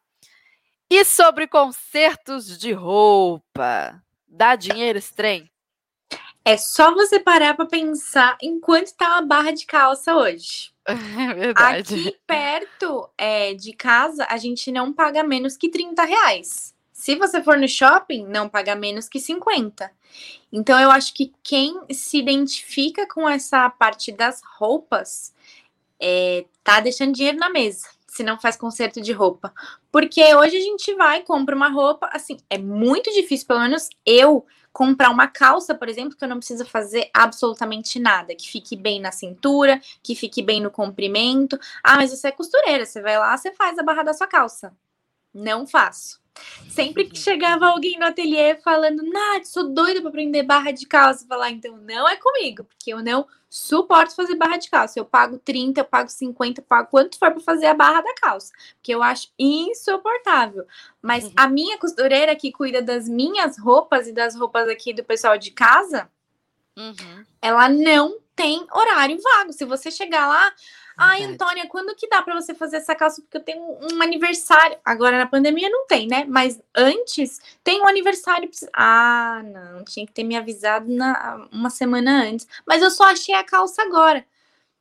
E 0.91 1.05
sobre 1.05 1.47
concertos 1.47 2.59
de 2.59 2.73
roupa? 2.73 4.03
Dá 4.27 4.57
dinheiro 4.57 4.99
esse 4.99 5.15
trem? 5.15 5.51
É 6.45 6.59
só 6.59 6.92
você 6.92 7.18
parar 7.18 7.55
para 7.55 7.64
pensar 7.64 8.36
em 8.42 8.61
quanto 8.61 8.95
tá 8.95 9.14
uma 9.14 9.22
barra 9.22 9.51
de 9.51 9.64
calça 9.64 10.14
hoje. 10.14 10.72
É 10.86 11.34
verdade. 11.34 11.95
Aqui 11.95 12.18
perto 12.26 13.09
é, 13.16 13.55
de 13.55 13.72
casa, 13.72 14.26
a 14.28 14.36
gente 14.36 14.70
não 14.70 14.92
paga 14.92 15.24
menos 15.24 15.57
que 15.57 15.70
30 15.70 16.05
reais. 16.05 16.74
Se 16.92 17.16
você 17.16 17.42
for 17.42 17.57
no 17.57 17.66
shopping, 17.66 18.26
não 18.26 18.51
paga 18.51 18.74
menos 18.74 19.09
que 19.09 19.18
50. 19.18 19.90
Então, 20.53 20.78
eu 20.78 20.90
acho 20.90 21.14
que 21.14 21.32
quem 21.42 21.80
se 21.90 22.18
identifica 22.18 23.07
com 23.09 23.28
essa 23.28 23.68
parte 23.70 24.12
das 24.12 24.42
roupas 24.59 25.34
é, 25.99 26.45
tá 26.62 26.80
deixando 26.80 27.14
dinheiro 27.14 27.38
na 27.38 27.49
mesa, 27.49 27.88
se 28.07 28.22
não 28.22 28.38
faz 28.38 28.57
conserto 28.57 29.01
de 29.01 29.12
roupa. 29.12 29.53
Porque 29.90 30.22
hoje 30.34 30.57
a 30.57 30.61
gente 30.61 30.95
vai, 30.95 31.22
compra 31.22 31.57
uma 31.57 31.68
roupa, 31.68 32.09
assim, 32.12 32.36
é 32.49 32.59
muito 32.59 33.11
difícil, 33.12 33.47
pelo 33.47 33.61
menos 33.61 33.88
eu 34.05 34.47
comprar 34.75 35.09
uma 35.09 35.29
calça, 35.29 35.72
por 35.72 35.89
exemplo, 35.89 36.18
que 36.18 36.25
eu 36.25 36.29
não 36.29 36.39
preciso 36.39 36.66
fazer 36.66 37.09
absolutamente 37.14 38.01
nada, 38.01 38.35
que 38.35 38.51
fique 38.51 38.77
bem 38.77 39.01
na 39.01 39.12
cintura, 39.12 39.81
que 40.03 40.16
fique 40.16 40.43
bem 40.43 40.61
no 40.61 40.70
comprimento. 40.70 41.57
Ah, 41.83 41.97
mas 41.97 42.11
você 42.11 42.29
é 42.29 42.33
costureira, 42.33 42.85
você 42.85 43.01
vai 43.01 43.16
lá, 43.16 43.37
você 43.37 43.53
faz 43.53 43.79
a 43.79 43.85
barra 43.85 44.03
da 44.03 44.12
sua 44.12 44.27
calça. 44.27 44.77
Não 45.33 45.64
faço. 45.64 46.24
Sempre 46.68 47.05
que 47.05 47.16
chegava 47.16 47.66
alguém 47.66 47.99
no 47.99 48.07
ateliê 48.07 48.57
falando, 48.57 49.03
Nath, 49.03 49.45
sou 49.45 49.68
doida 49.68 50.01
para 50.01 50.09
aprender 50.09 50.43
barra 50.43 50.72
de 50.72 50.87
calça, 50.87 51.26
falar, 51.26 51.51
então 51.51 51.76
não 51.76 52.09
é 52.09 52.16
comigo, 52.16 52.64
porque 52.64 52.93
eu 52.93 53.03
não 53.03 53.26
suporto 53.49 54.16
fazer 54.16 54.35
barra 54.35 54.57
de 54.57 54.68
calça. 54.68 54.99
Eu 54.99 55.05
pago 55.05 55.39
30, 55.39 55.80
eu 55.80 55.85
pago 55.85 56.11
50, 56.11 56.61
eu 56.61 56.64
pago 56.64 56.89
quanto 56.91 57.16
for 57.16 57.30
para 57.30 57.41
fazer 57.41 57.66
a 57.66 57.74
barra 57.74 58.01
da 58.01 58.14
calça, 58.14 58.53
porque 58.74 58.93
eu 58.93 59.03
acho 59.03 59.28
insuportável. 59.39 60.66
Mas 61.01 61.24
uhum. 61.24 61.32
a 61.37 61.47
minha 61.47 61.78
costureira 61.78 62.35
que 62.35 62.51
cuida 62.51 62.82
das 62.82 63.09
minhas 63.09 63.57
roupas 63.57 64.09
e 64.09 64.12
das 64.12 64.35
roupas 64.35 64.68
aqui 64.68 64.93
do 64.93 65.05
pessoal 65.05 65.39
de 65.39 65.53
casa, 65.53 66.11
uhum. 66.76 67.24
ela 67.41 67.68
não 67.68 68.18
tem 68.35 68.66
horário 68.72 69.20
vago. 69.22 69.53
Se 69.53 69.64
você 69.64 69.91
chegar 69.91 70.26
lá, 70.26 70.53
Ai, 70.97 71.24
Antônia, 71.24 71.66
quando 71.66 71.95
que 71.95 72.09
dá 72.09 72.22
para 72.22 72.34
você 72.34 72.55
fazer 72.55 72.76
essa 72.76 72.95
calça? 72.95 73.20
Porque 73.20 73.36
eu 73.36 73.42
tenho 73.42 73.62
um 73.62 74.01
aniversário. 74.03 74.78
Agora 74.84 75.18
na 75.18 75.26
pandemia 75.26 75.68
não 75.68 75.86
tem, 75.86 76.07
né? 76.07 76.24
Mas 76.28 76.61
antes 76.74 77.40
tem 77.62 77.80
um 77.80 77.88
aniversário. 77.88 78.49
Ah, 78.72 79.42
não, 79.45 79.84
tinha 79.84 80.07
que 80.07 80.12
ter 80.12 80.24
me 80.24 80.36
avisado 80.36 80.88
na, 80.88 81.49
uma 81.51 81.70
semana 81.70 82.24
antes. 82.24 82.47
Mas 82.66 82.82
eu 82.82 82.90
só 82.90 83.05
achei 83.05 83.34
a 83.34 83.45
calça 83.45 83.82
agora. 83.82 84.24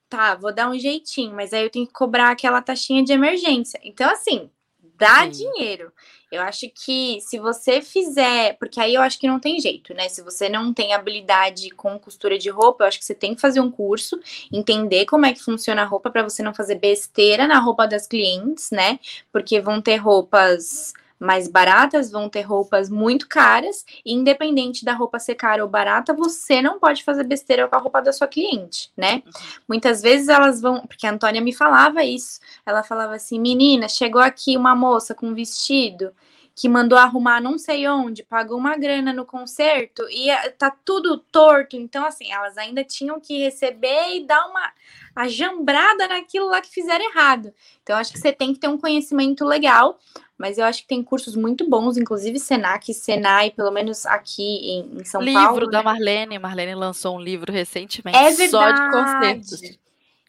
Tá, 0.08 0.36
vou 0.36 0.54
dar 0.54 0.70
um 0.70 0.78
jeitinho, 0.78 1.36
mas 1.36 1.54
aí 1.54 1.64
eu 1.64 1.72
tenho 1.72 1.88
que 1.88 1.94
cobrar 1.94 2.30
aquela 2.30 2.62
taxinha 2.62 3.04
de 3.04 3.12
emergência. 3.12 3.80
Então, 3.84 4.10
assim, 4.12 4.52
dá 4.96 5.24
Sim. 5.24 5.32
dinheiro. 5.32 5.92
Eu 6.34 6.42
acho 6.42 6.68
que 6.74 7.22
se 7.22 7.38
você 7.38 7.80
fizer, 7.80 8.58
porque 8.58 8.82
aí 8.82 8.96
eu 8.96 9.04
acho 9.04 9.20
que 9.20 9.28
não 9.28 9.40
tem 9.40 9.60
jeito, 9.60 9.94
né? 9.94 10.10
Se 10.10 10.24
você 10.24 10.50
não 10.50 10.74
tem 10.74 10.92
habilidade 10.92 11.70
com 11.70 12.00
costura 12.00 12.40
de 12.40 12.50
roupa, 12.50 12.84
eu 12.84 12.88
acho 12.88 12.98
que 12.98 13.06
você 13.06 13.14
tem 13.14 13.36
que 13.36 13.42
fazer 13.42 13.60
um 13.60 13.70
curso, 13.70 14.20
entender 14.52 15.06
como 15.06 15.28
é 15.28 15.34
que 15.34 15.44
funciona 15.44 15.84
a 15.84 15.86
roupa 15.86 16.10
para 16.10 16.24
você 16.24 16.42
não 16.42 16.52
fazer 16.52 16.74
besteira 16.74 17.46
na 17.46 17.60
roupa 17.60 17.88
das 17.88 18.08
clientes, 18.08 18.72
né? 18.72 19.00
Porque 19.32 19.62
vão 19.62 19.80
ter 19.80 19.98
roupas 19.98 20.94
mais 21.20 21.48
baratas 21.48 22.12
vão 22.12 22.28
ter 22.28 22.42
roupas 22.42 22.90
muito 22.90 23.28
caras, 23.28 23.86
e 24.06 24.14
independente 24.14 24.84
da 24.84 24.94
roupa 24.94 25.20
ser 25.20 25.36
cara 25.36 25.64
ou 25.64 25.70
barata, 25.70 26.14
você 26.14 26.62
não 26.62 26.80
pode 26.80 27.04
fazer 27.04 27.24
besteira 27.24 27.68
com 27.68 27.76
a 27.76 27.80
roupa 27.80 28.02
da 28.02 28.12
sua 28.12 28.28
cliente, 28.28 28.92
né? 28.96 29.24
Uhum. 29.26 29.32
Muitas 29.70 30.02
vezes 30.02 30.28
elas 30.28 30.62
vão, 30.62 30.86
porque 30.86 31.08
a 31.08 31.12
Antônia 31.12 31.42
me 31.42 31.54
falava 31.54 32.04
isso, 32.04 32.40
ela 32.66 32.84
falava 32.84 33.16
assim: 33.16 33.40
menina, 33.40 33.88
chegou 33.88 34.22
aqui 34.22 34.58
uma 34.58 34.76
moça 34.76 35.16
com 35.16 35.28
um 35.28 35.34
vestido 35.34 36.12
que 36.56 36.70
mandou 36.70 36.98
arrumar 36.98 37.42
não 37.42 37.58
sei 37.58 37.88
onde, 37.88 38.24
pagou 38.24 38.58
uma 38.58 38.78
grana 38.78 39.12
no 39.12 39.26
concerto 39.26 40.04
e 40.10 40.30
eh, 40.30 40.50
tá 40.52 40.72
tudo 40.86 41.18
torto. 41.18 41.76
Então, 41.76 42.06
assim, 42.06 42.32
elas 42.32 42.58
ainda 42.58 42.84
tinham 42.84 43.20
que 43.20 43.40
receber 43.40 44.16
e 44.16 44.26
dar 44.26 44.46
uma 44.48 44.72
ajambrada 45.16 46.08
naquilo 46.08 46.48
lá 46.48 46.62
que 46.62 46.70
fizeram 46.70 47.06
errado. 47.06 47.54
Então, 47.82 47.98
acho 47.98 48.12
que 48.12 48.20
você 48.20 48.32
tem 48.32 48.54
que 48.54 48.60
ter 48.60 48.68
um 48.68 48.78
conhecimento 48.78 49.44
legal 49.46 50.00
mas 50.44 50.58
eu 50.58 50.66
acho 50.66 50.82
que 50.82 50.88
tem 50.88 51.02
cursos 51.02 51.36
muito 51.36 51.70
bons, 51.70 51.96
inclusive 51.96 52.38
Senac, 52.38 52.94
Senai, 52.94 53.52
pelo 53.52 53.72
menos 53.72 54.06
aqui 54.06 54.44
em, 54.44 55.00
em 55.00 55.06
São 55.06 55.22
livro 55.22 55.40
Paulo. 55.40 55.60
Livro 55.60 55.72
da 55.72 55.78
né? 55.78 55.84
Marlene, 55.86 56.40
Marlene 56.40 56.76
lançou 56.76 57.16
um 57.16 57.22
livro 57.22 57.50
recentemente 57.50 58.18
é 58.18 58.50
só 58.50 58.72
de 58.72 58.92
concertos. 58.92 59.62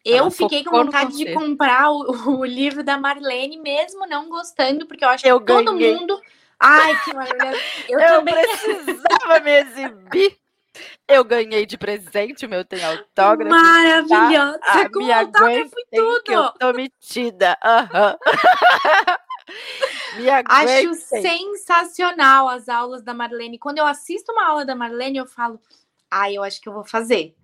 Eu 0.05 0.29
fiquei 0.29 0.63
com 0.63 0.71
vontade 0.71 1.17
de 1.17 1.33
comprar 1.33 1.89
o, 1.89 2.05
o, 2.39 2.45
livro 2.45 2.83
da 2.83 2.97
Marlene, 2.97 3.57
mesmo 3.57 4.05
não 4.05 4.29
gostando, 4.29 4.85
porque 4.85 5.03
eu 5.03 5.09
acho 5.09 5.27
eu 5.27 5.39
que 5.39 5.45
ganhei. 5.47 5.65
todo 5.65 5.79
mundo. 5.79 6.21
Ai, 6.59 7.03
que 7.03 7.13
maravilha. 7.13 7.61
Eu, 7.89 7.99
eu 7.99 8.07
também 8.07 8.35
precisava 8.35 9.39
me 9.41 9.51
exibir. 9.51 10.37
Eu 11.07 11.23
ganhei 11.23 11.65
de 11.65 11.77
presente, 11.77 12.45
o 12.45 12.49
meu 12.49 12.63
tem 12.63 12.83
autógrafo. 12.83 13.49
Tá? 13.49 13.61
Maravilhosa, 13.61 14.59
tá? 14.59 14.89
com 14.89 15.11
autógrafo 15.11 15.73
e 15.77 15.95
tudo. 15.95 16.31
eu 16.31 16.51
tô 16.51 16.73
metida. 16.73 17.57
Uhum. 17.63 18.15
Acho 20.47 20.93
sensacional 20.95 22.49
as 22.49 22.67
aulas 22.67 23.03
da 23.03 23.13
Marlene. 23.13 23.59
Quando 23.59 23.77
eu 23.77 23.85
assisto 23.85 24.31
uma 24.31 24.47
aula 24.47 24.65
da 24.65 24.75
Marlene, 24.75 25.17
eu 25.17 25.25
falo, 25.25 25.59
ai, 26.09 26.31
ah, 26.31 26.33
eu 26.35 26.43
acho 26.43 26.59
que 26.61 26.67
eu 26.67 26.73
vou 26.73 26.83
fazer. 26.83 27.35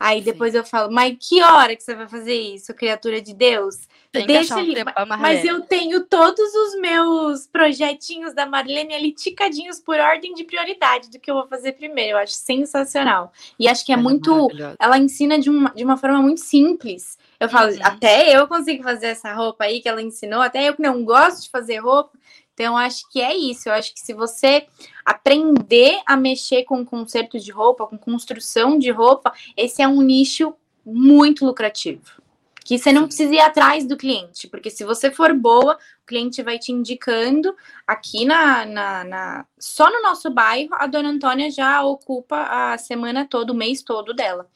Aí 0.00 0.22
depois 0.22 0.52
Sim. 0.52 0.58
eu 0.58 0.64
falo, 0.64 0.90
mas 0.90 1.14
que 1.20 1.42
hora 1.42 1.76
que 1.76 1.82
você 1.82 1.94
vai 1.94 2.08
fazer 2.08 2.34
isso, 2.34 2.72
criatura 2.72 3.20
de 3.20 3.34
Deus? 3.34 3.86
Tem 4.10 4.26
Deixa 4.26 4.56
um 4.56 4.58
ali. 4.60 4.74
Mas 5.20 5.44
eu 5.44 5.60
tenho 5.60 6.00
todos 6.06 6.54
os 6.54 6.80
meus 6.80 7.46
projetinhos 7.46 8.34
da 8.34 8.46
Marlene 8.46 8.94
ali 8.94 9.12
ticadinhos 9.12 9.78
por 9.78 10.00
ordem 10.00 10.32
de 10.32 10.42
prioridade 10.42 11.10
do 11.10 11.20
que 11.20 11.30
eu 11.30 11.34
vou 11.34 11.46
fazer 11.46 11.72
primeiro. 11.72 12.12
Eu 12.12 12.22
acho 12.22 12.32
sensacional. 12.32 13.30
E 13.58 13.68
acho 13.68 13.84
que 13.84 13.92
é, 13.92 13.94
é 13.94 13.98
muito. 13.98 14.48
Ela 14.80 14.96
ensina 14.96 15.38
de 15.38 15.50
uma, 15.50 15.70
de 15.70 15.84
uma 15.84 15.98
forma 15.98 16.22
muito 16.22 16.40
simples. 16.40 17.18
Eu 17.38 17.50
falo, 17.50 17.70
uhum. 17.70 17.78
até 17.82 18.34
eu 18.34 18.48
consigo 18.48 18.82
fazer 18.82 19.08
essa 19.08 19.34
roupa 19.34 19.64
aí 19.64 19.80
que 19.80 19.88
ela 19.88 20.02
ensinou, 20.02 20.40
até 20.40 20.66
eu 20.66 20.74
que 20.74 20.82
não 20.82 21.04
gosto 21.04 21.42
de 21.42 21.50
fazer 21.50 21.76
roupa. 21.78 22.18
Então, 22.60 22.76
acho 22.76 23.08
que 23.08 23.22
é 23.22 23.34
isso. 23.34 23.70
Eu 23.70 23.72
acho 23.72 23.94
que 23.94 24.00
se 24.00 24.12
você 24.12 24.66
aprender 25.02 25.98
a 26.04 26.14
mexer 26.14 26.64
com 26.64 26.84
conserto 26.84 27.40
de 27.40 27.50
roupa, 27.50 27.86
com 27.86 27.96
construção 27.96 28.78
de 28.78 28.90
roupa, 28.90 29.32
esse 29.56 29.80
é 29.80 29.88
um 29.88 30.02
nicho 30.02 30.54
muito 30.84 31.46
lucrativo. 31.46 32.20
Que 32.62 32.78
você 32.78 32.92
não 32.92 33.06
precisa 33.06 33.34
ir 33.34 33.40
atrás 33.40 33.86
do 33.86 33.96
cliente, 33.96 34.46
porque 34.46 34.68
se 34.68 34.84
você 34.84 35.10
for 35.10 35.32
boa, 35.32 35.78
o 36.02 36.06
cliente 36.06 36.42
vai 36.42 36.58
te 36.58 36.70
indicando. 36.70 37.56
Aqui 37.86 38.26
na, 38.26 38.66
na, 38.66 39.04
na 39.04 39.46
só 39.58 39.90
no 39.90 40.02
nosso 40.02 40.28
bairro, 40.28 40.74
a 40.74 40.86
dona 40.86 41.08
Antônia 41.08 41.50
já 41.50 41.82
ocupa 41.82 42.42
a 42.42 42.76
semana 42.76 43.26
toda, 43.26 43.54
o 43.54 43.56
mês 43.56 43.82
todo 43.82 44.12
dela. 44.12 44.46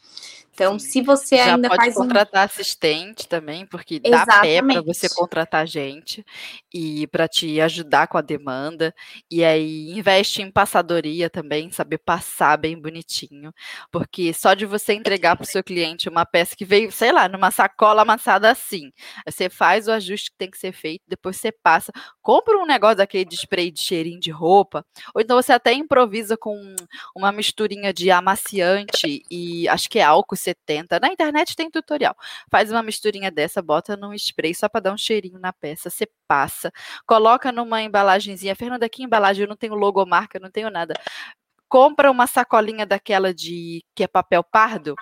Então, 0.55 0.79
se 0.79 1.03
você 1.03 1.37
Já 1.37 1.57
ainda 1.57 1.69
pode 1.69 1.81
faz 1.81 1.95
contratar 1.97 2.43
um... 2.43 2.45
assistente 2.45 3.27
também, 3.27 3.67
porque 3.67 3.99
dá 3.99 4.09
Exatamente. 4.23 4.63
pé 4.63 4.73
para 4.73 4.83
você 4.83 5.09
contratar 5.09 5.67
gente 5.67 6.25
e 6.73 7.09
para 7.09 7.27
te 7.27 7.61
ajudar 7.61 8.07
com 8.07 8.17
a 8.17 8.21
demanda. 8.21 8.95
E 9.29 9.45
aí 9.45 9.91
investe 9.91 10.43
em 10.43 10.51
passadoria 10.53 11.29
também, 11.29 11.73
saber 11.73 11.99
passar 11.99 12.57
bem 12.57 12.81
bonitinho, 12.81 13.53
porque 13.91 14.33
só 14.33 14.55
de 14.55 14.65
você 14.65 14.93
entregar 14.93 15.35
para 15.35 15.43
o 15.43 15.47
seu 15.47 15.63
cliente 15.65 16.09
uma 16.09 16.25
peça 16.25 16.55
que 16.55 16.65
veio, 16.65 16.93
sei 16.93 17.11
lá, 17.11 17.29
numa 17.29 17.51
sacola 17.51 18.03
amassada 18.03 18.49
assim, 18.49 18.93
você 19.29 19.51
faz 19.51 19.89
o 19.89 19.93
ajuste 19.93 20.31
que 20.31 20.37
tem 20.39 20.51
que 20.51 20.59
ser 20.59 20.73
feito, 20.73 21.03
depois 21.09 21.37
você 21.37 21.51
passa, 21.51 21.91
compra 22.23 22.57
um 22.57 22.67
negócio 22.67 22.99
daquele 22.99 23.25
de 23.25 23.35
spray 23.35 23.73
de 23.73 23.81
cheirinho 23.81 24.21
de 24.21 24.31
roupa, 24.31 24.87
ou 25.13 25.21
então 25.21 25.41
você 25.41 25.53
até 25.53 25.73
improvisa 25.73 26.37
com 26.37 26.77
uma 27.17 27.33
misturinha 27.33 27.93
de 27.93 28.09
amaciante 28.11 29.25
e 29.29 29.69
acho 29.69 29.91
que 29.91 29.99
é 29.99 30.05
álcool 30.05 30.37
70. 30.45 31.01
Na 31.01 31.09
internet 31.09 31.57
tem 31.57 31.71
tutorial. 31.71 32.17
Faz 32.51 32.71
uma 32.71 32.83
misturinha 32.83 33.31
dessa, 33.31 33.63
bota 33.63 33.97
num 33.97 34.13
spray 34.15 34.55
só 34.55 34.69
para 34.69 34.81
dar 34.81 34.93
um 34.93 34.99
cheirinho 34.99 35.39
na 35.39 35.53
peça, 35.53 35.91
você 35.91 36.09
passa, 36.29 36.73
coloca 37.07 37.51
numa 37.51 37.83
embalagenzinha. 37.83 38.55
Fernanda, 38.55 38.89
que 38.89 39.03
embalagem? 39.03 39.43
Eu 39.43 39.49
não 39.49 39.57
tenho 39.57 39.75
logomarca, 39.75 40.39
não 40.39 40.51
tenho 40.51 40.71
nada. 40.71 40.95
Compra 41.69 42.11
uma 42.11 42.27
sacolinha 42.27 42.87
daquela 42.87 43.35
de 43.35 43.83
que 43.95 44.05
é 44.05 44.07
papel 44.07 44.45
pardo. 44.45 44.95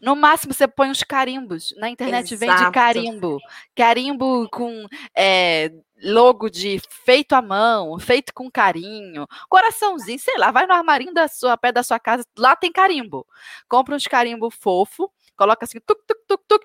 No 0.00 0.16
máximo, 0.16 0.52
você 0.52 0.66
põe 0.66 0.90
uns 0.90 1.04
carimbos. 1.04 1.72
Na 1.78 1.88
internet 1.88 2.34
Exato. 2.34 2.40
vende 2.40 2.72
carimbo. 2.72 3.38
Carimbo 3.72 4.48
com 4.50 4.84
é, 5.16 5.70
logo 6.02 6.50
de 6.50 6.80
feito 7.04 7.32
à 7.32 7.42
mão, 7.42 7.98
feito 7.98 8.32
com 8.34 8.50
carinho, 8.50 9.26
coraçãozinho, 9.48 10.18
sei 10.18 10.36
lá, 10.36 10.50
vai 10.50 10.66
no 10.66 10.72
armarinho 10.72 11.14
da 11.14 11.28
sua 11.28 11.56
pé 11.56 11.72
da 11.72 11.82
sua 11.82 11.98
casa, 11.98 12.24
lá 12.36 12.56
tem 12.56 12.72
carimbo. 12.72 13.26
Compra 13.68 13.94
uns 13.94 14.06
carimbo 14.06 14.50
fofo, 14.50 15.10
coloca 15.36 15.64
assim, 15.64 15.78
tuc, 15.80 16.00
tuc, 16.06 16.18
tuc, 16.26 16.42
tuc. 16.48 16.62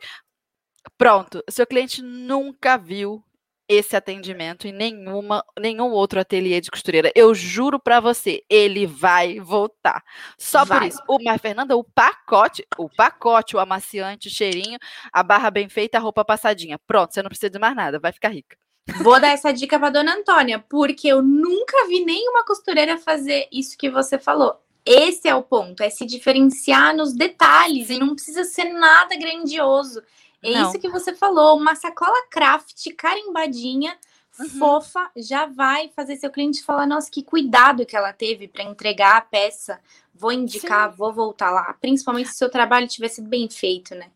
Pronto, 0.97 1.43
seu 1.49 1.67
cliente 1.67 2.01
nunca 2.01 2.77
viu 2.77 3.23
esse 3.67 3.95
atendimento 3.97 4.65
em 4.65 4.71
nenhuma, 4.71 5.43
nenhum 5.59 5.91
outro 5.91 6.19
ateliê 6.21 6.61
de 6.61 6.71
costureira. 6.71 7.11
Eu 7.13 7.35
juro 7.35 7.79
para 7.79 7.99
você, 7.99 8.41
ele 8.49 8.87
vai 8.87 9.39
voltar. 9.39 10.01
Só 10.37 10.63
vai. 10.63 10.79
por 10.79 10.87
isso. 10.87 11.03
O, 11.07 11.17
mas, 11.21 11.41
Fernanda, 11.41 11.75
o 11.75 11.83
pacote, 11.83 12.65
o 12.77 12.89
pacote, 12.89 13.57
o 13.57 13.59
amaciante, 13.59 14.29
o 14.29 14.31
cheirinho, 14.31 14.79
a 15.11 15.21
barra 15.21 15.51
bem 15.51 15.67
feita, 15.67 15.97
a 15.97 16.01
roupa 16.01 16.23
passadinha. 16.23 16.79
Pronto, 16.79 17.13
você 17.13 17.21
não 17.21 17.29
precisa 17.29 17.49
de 17.49 17.59
mais 17.59 17.75
nada, 17.75 17.99
vai 17.99 18.13
ficar 18.13 18.29
rica. 18.29 18.57
Vou 19.01 19.19
dar 19.19 19.29
essa 19.29 19.51
dica 19.51 19.77
para 19.77 19.89
dona 19.89 20.15
Antônia, 20.15 20.63
porque 20.69 21.07
eu 21.07 21.21
nunca 21.21 21.87
vi 21.87 22.03
nenhuma 22.05 22.45
costureira 22.45 22.97
fazer 22.97 23.47
isso 23.51 23.77
que 23.77 23.89
você 23.89 24.17
falou. 24.17 24.59
Esse 24.85 25.27
é 25.27 25.35
o 25.35 25.43
ponto, 25.43 25.83
é 25.83 25.89
se 25.89 26.05
diferenciar 26.05 26.95
nos 26.95 27.13
detalhes 27.13 27.89
e 27.89 27.99
não 27.99 28.15
precisa 28.15 28.45
ser 28.45 28.71
nada 28.71 29.17
grandioso. 29.17 30.01
É 30.41 30.51
não. 30.51 30.69
isso 30.69 30.79
que 30.79 30.89
você 30.89 31.13
falou, 31.13 31.57
uma 31.57 31.75
sacola 31.75 32.15
craft 32.31 32.87
carimbadinha, 32.95 33.97
uhum. 34.39 34.49
fofa, 34.49 35.11
já 35.17 35.45
vai 35.45 35.89
fazer 35.89 36.15
seu 36.15 36.31
cliente 36.31 36.63
falar: 36.63 36.85
nossa, 36.85 37.11
que 37.11 37.21
cuidado 37.21 37.85
que 37.85 37.97
ela 37.97 38.13
teve 38.13 38.47
para 38.47 38.63
entregar 38.63 39.17
a 39.17 39.21
peça. 39.21 39.79
Vou 40.13 40.31
indicar, 40.31 40.89
Sim. 40.89 40.97
vou 40.97 41.13
voltar 41.13 41.51
lá. 41.51 41.73
Principalmente 41.79 42.29
se 42.29 42.35
o 42.35 42.37
seu 42.37 42.49
trabalho 42.49 42.87
tivesse 42.87 43.21
bem 43.21 43.49
feito, 43.49 43.93
né? 43.93 44.09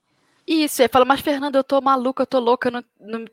Isso, 0.47 0.81
aí 0.81 0.87
fala, 0.87 1.05
mas 1.05 1.21
Fernanda, 1.21 1.59
eu 1.59 1.63
tô 1.63 1.79
maluca, 1.79 2.23
eu 2.23 2.27
tô 2.27 2.39
louca 2.39 2.71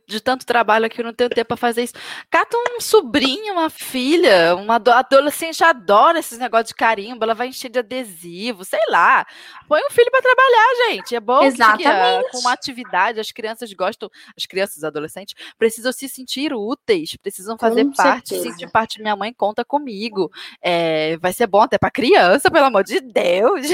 de 0.06 0.20
tanto 0.20 0.44
trabalho 0.44 0.86
aqui, 0.86 1.00
eu 1.00 1.04
não 1.04 1.12
tenho 1.12 1.30
tempo 1.30 1.48
para 1.48 1.56
fazer 1.56 1.82
isso. 1.82 1.94
Cata 2.30 2.56
um 2.76 2.80
sobrinho, 2.80 3.54
uma 3.54 3.70
filha, 3.70 4.54
uma 4.54 4.76
adolescente 4.76 5.64
adora 5.64 6.18
esses 6.18 6.38
negócios 6.38 6.68
de 6.68 6.74
carimbo, 6.74 7.24
ela 7.24 7.34
vai 7.34 7.48
encher 7.48 7.70
de 7.70 7.78
adesivo, 7.78 8.64
sei 8.64 8.80
lá. 8.90 9.26
Põe 9.66 9.80
um 9.86 9.90
filho 9.90 10.10
para 10.10 10.22
trabalhar, 10.22 10.90
gente. 10.90 11.14
É 11.14 11.20
bom 11.20 11.42
Exatamente. 11.42 11.82
que 11.82 11.88
uh, 11.88 12.30
com 12.30 12.38
uma 12.38 12.52
atividade 12.52 13.20
as 13.20 13.32
crianças 13.32 13.72
gostam, 13.72 14.10
as 14.36 14.44
crianças, 14.46 14.84
adolescentes, 14.84 15.34
precisam 15.58 15.92
se 15.92 16.08
sentir 16.08 16.52
úteis, 16.52 17.16
precisam 17.16 17.56
fazer 17.58 17.84
com 17.84 17.92
parte, 17.92 18.30
certeza. 18.30 18.50
sentir 18.50 18.70
parte. 18.70 19.00
Minha 19.00 19.16
mãe 19.16 19.32
conta 19.32 19.64
comigo. 19.64 20.30
É, 20.60 21.16
vai 21.18 21.32
ser 21.32 21.46
bom 21.46 21.62
até 21.62 21.78
para 21.78 21.90
criança, 21.90 22.50
pelo 22.50 22.66
amor 22.66 22.84
de 22.84 23.00
Deus. 23.00 23.66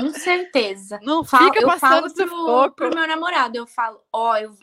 Com 0.00 0.10
certeza. 0.12 0.98
Não 1.02 1.24
fica 1.24 1.62
passando 1.64 2.08
sufoco 2.10 2.79
pro 2.80 2.94
meu 2.94 3.06
namorado. 3.06 3.56
Eu 3.56 3.66
falo, 3.66 4.00
ó, 4.12 4.32
oh, 4.32 4.36
eu... 4.36 4.56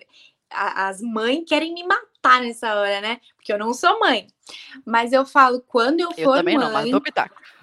as 0.49 1.01
mães 1.01 1.43
querem 1.47 1.73
me 1.73 1.83
matar 1.83 2.41
nessa 2.41 2.73
hora, 2.75 3.01
né? 3.01 3.19
Porque 3.35 3.53
eu 3.53 3.59
não 3.59 3.73
sou 3.73 3.99
mãe. 3.99 4.27
Mas 4.85 5.13
eu 5.13 5.25
falo, 5.25 5.61
quando 5.67 5.99
eu 5.99 6.11
for 6.11 6.19
eu 6.19 6.33
também 6.33 6.57
mãe, 6.57 6.65
não, 6.65 6.71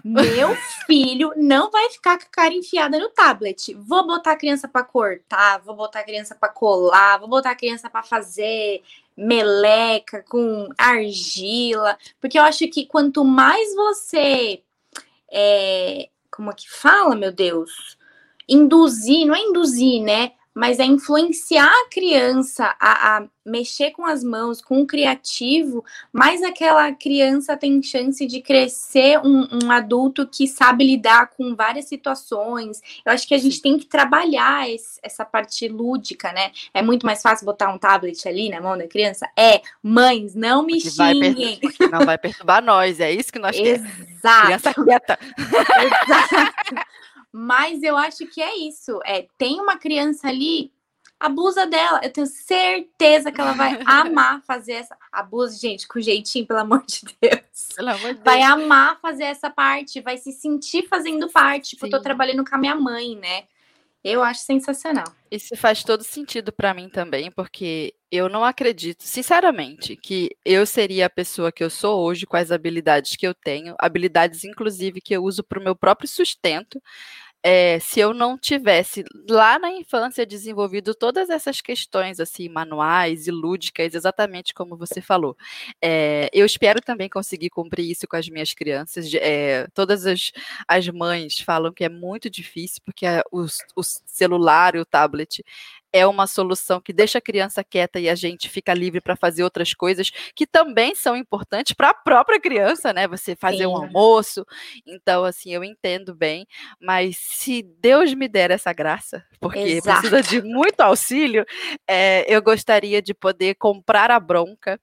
meu 0.05 0.55
filho 0.87 1.33
não 1.37 1.71
vai 1.71 1.89
ficar 1.91 2.19
com 2.19 2.25
a 2.25 2.31
cara 2.31 2.55
enfiada 2.55 2.99
no 2.99 3.09
tablet. 3.09 3.75
Vou 3.75 4.07
botar 4.07 4.33
a 4.33 4.37
criança 4.37 4.69
para 4.69 4.85
cortar, 4.85 5.61
vou 5.61 5.75
botar 5.75 6.01
a 6.01 6.05
criança 6.05 6.35
para 6.35 6.51
colar, 6.51 7.19
vou 7.19 7.29
botar 7.29 7.51
a 7.51 7.57
criança 7.57 7.89
para 7.89 8.03
fazer 8.03 8.83
meleca 9.17 10.25
com 10.29 10.69
argila, 10.77 11.97
porque 12.21 12.37
eu 12.37 12.43
acho 12.43 12.67
que 12.69 12.85
quanto 12.85 13.25
mais 13.25 13.75
você 13.75 14.61
é, 15.31 16.09
como 16.31 16.51
é 16.51 16.55
que 16.55 16.71
fala, 16.71 17.15
meu 17.15 17.33
Deus? 17.33 17.97
Induzir, 18.49 19.27
não 19.27 19.35
é 19.35 19.41
induzir, 19.41 20.03
né? 20.03 20.33
Mas 20.55 20.79
é 20.79 20.85
influenciar 20.85 21.67
a 21.67 21.89
criança 21.91 22.75
a, 22.79 23.17
a, 23.17 23.25
mexer 23.45 23.91
com 23.91 24.07
as 24.07 24.23
mãos, 24.23 24.63
com 24.63 24.81
o 24.81 24.87
criativo, 24.87 25.85
mais 26.13 26.43
aquela 26.43 26.93
criança 26.93 27.57
tem 27.57 27.83
chance 27.83 28.25
de 28.25 28.41
crescer 28.41 29.19
um, 29.19 29.49
um, 29.65 29.71
adulto 29.71 30.27
que 30.27 30.47
sabe 30.47 30.85
lidar 30.85 31.27
com 31.37 31.55
várias 31.55 31.87
situações. 31.87 32.81
Eu 33.05 33.13
acho 33.13 33.27
que 33.27 33.35
a 33.35 33.39
gente 33.39 33.61
tem 33.61 33.79
que 33.79 33.87
trabalhar 33.87 34.71
esse, 34.71 34.99
essa 35.03 35.25
parte 35.25 35.69
lúdica, 35.69 36.33
né? 36.33 36.53
É 36.73 36.81
muito 36.81 37.05
mais 37.05 37.21
fácil 37.21 37.45
botar 37.45 37.69
um 37.69 37.79
tablet 37.79 38.27
ali 38.27 38.49
na 38.49 38.61
mão 38.61 38.79
da 38.79 38.87
criança? 38.87 39.29
É, 39.37 39.61
mães, 39.83 40.35
não 40.35 40.65
me 40.65 40.81
porque 40.81 40.91
xinguem. 40.91 41.61
Vai 41.79 41.89
não 41.91 42.07
vai 42.07 42.17
perturbar 42.17 42.63
nós, 42.63 43.01
é 43.01 43.11
isso 43.11 43.33
que 43.33 43.39
nós 43.39 43.57
queremos. 43.57 43.91
Exato. 44.25 44.47
Criança 44.47 44.75
quieta. 44.75 45.19
Exato. 45.39 46.95
Mas 47.37 47.83
eu 47.83 47.97
acho 47.97 48.29
que 48.29 48.41
é 48.41 48.57
isso. 48.59 49.01
É, 49.05 49.27
tem 49.37 49.61
uma 49.61 49.77
criança 49.77 50.29
ali, 50.29 50.71
abusa 51.19 51.67
dela. 51.67 52.01
Eu 52.01 52.13
tenho 52.13 52.29
certeza 52.29 53.33
que 53.33 53.41
ela 53.41 53.55
vai 53.55 53.77
amar 53.85 54.41
fazer 54.43 54.75
essa. 54.75 54.97
Abusa, 55.11 55.59
gente, 55.59 55.89
com 55.89 56.01
jeitinho, 56.01 56.47
pelo 56.47 56.61
amor 56.61 56.85
de 56.87 57.01
Deus. 57.21 57.71
Pelo 57.75 57.89
amor 57.89 58.15
de 58.15 58.21
Deus. 58.21 58.25
Vai 58.25 58.41
amar 58.43 59.01
fazer 59.01 59.25
essa 59.25 59.51
parte, 59.51 60.01
vai 60.01 60.17
se 60.17 60.31
sentir 60.31 60.87
fazendo 60.87 61.29
parte. 61.29 61.71
Tipo, 61.71 61.87
eu 61.87 61.91
tô 61.91 62.01
trabalhando 62.01 62.45
com 62.49 62.55
a 62.55 62.59
minha 62.59 62.77
mãe, 62.77 63.17
né? 63.17 63.43
Eu 64.05 64.23
acho 64.23 64.43
sensacional. 64.43 65.07
Isso 65.29 65.57
faz 65.57 65.83
todo 65.83 66.05
sentido 66.05 66.53
para 66.53 66.75
mim 66.75 66.91
também, 66.91 67.33
porque 67.33 67.95
eu 68.13 68.29
não 68.29 68.45
acredito, 68.45 69.03
sinceramente, 69.03 69.97
que 69.97 70.37
eu 70.45 70.67
seria 70.67 71.07
a 71.07 71.11
pessoa 71.11 71.51
que 71.51 71.65
eu 71.65 71.71
sou 71.71 72.01
hoje 72.05 72.27
com 72.27 72.37
as 72.37 72.53
habilidades 72.53 73.17
que 73.17 73.27
eu 73.27 73.35
tenho, 73.35 73.75
habilidades 73.79 74.45
inclusive 74.45 75.01
que 75.01 75.17
eu 75.17 75.25
uso 75.25 75.43
para 75.43 75.59
o 75.59 75.65
meu 75.65 75.75
próprio 75.75 76.07
sustento, 76.07 76.81
é, 77.47 77.79
se 77.79 78.01
eu 78.01 78.15
não 78.15 78.39
tivesse 78.39 79.05
lá 79.29 79.59
na 79.59 79.71
infância 79.71 80.25
desenvolvido 80.25 80.95
todas 80.95 81.29
essas 81.29 81.61
questões 81.61 82.19
assim 82.19 82.49
manuais 82.49 83.27
e 83.27 83.31
lúdicas, 83.31 83.95
exatamente 83.95 84.55
como 84.55 84.79
você 84.79 85.03
falou, 85.03 85.37
é, 85.83 86.31
eu 86.33 86.47
espero 86.47 86.81
também 86.81 87.07
conseguir 87.07 87.51
cumprir 87.51 87.91
isso 87.91 88.09
com 88.09 88.17
as 88.17 88.27
minhas 88.31 88.55
crianças. 88.55 89.13
É, 89.13 89.67
todas 89.75 90.07
as, 90.07 90.33
as 90.67 90.89
mães 90.89 91.39
falam 91.39 91.71
que 91.71 91.85
é 91.85 91.89
muito 91.91 92.31
difícil 92.31 92.81
porque 92.83 93.05
o, 93.31 93.45
o 93.77 93.83
celular 93.83 94.75
e 94.75 94.79
o 94.79 94.87
tablet 94.87 95.45
é 95.95 96.05
uma 96.05 96.27
solução 96.27 96.81
que 96.81 96.93
deixa 96.93 97.19
a 97.19 97.21
criança 97.21 97.63
quieta 97.63 98.01
e 98.01 98.09
a 98.09 98.17
gente 98.17 98.49
fica 98.49 98.75
livre 98.75 99.01
para 99.01 99.15
fazer 99.15 99.45
outras 99.45 99.73
coisas 99.73 100.11
que 100.35 100.45
também 100.45 100.93
são 100.93 101.17
importantes 101.17 101.73
para 101.73 101.91
a 101.91 101.95
própria 101.95 102.41
criança, 102.41 102.93
né? 102.93 103.07
Você 103.07 103.37
fazer 103.37 103.59
Sim. 103.59 103.67
um 103.67 103.77
almoço. 103.77 104.45
Então, 104.85 105.25
assim, 105.25 105.53
eu 105.53 105.63
entendo 105.63 106.13
bem, 106.13 106.49
mas 106.81 107.17
se 107.17 107.63
Deus 107.63 108.13
me 108.13 108.27
der 108.27 108.51
essa 108.51 108.73
graça, 108.73 109.25
porque 109.39 109.61
Exato. 109.61 110.01
precisa 110.01 110.21
de 110.21 110.43
muito 110.43 110.81
auxílio, 110.81 111.47
é, 111.89 112.25
eu 112.29 112.43
gostaria 112.43 113.01
de 113.01 113.15
poder 113.15 113.55
comprar 113.55 114.11
a 114.11 114.19
bronca 114.19 114.81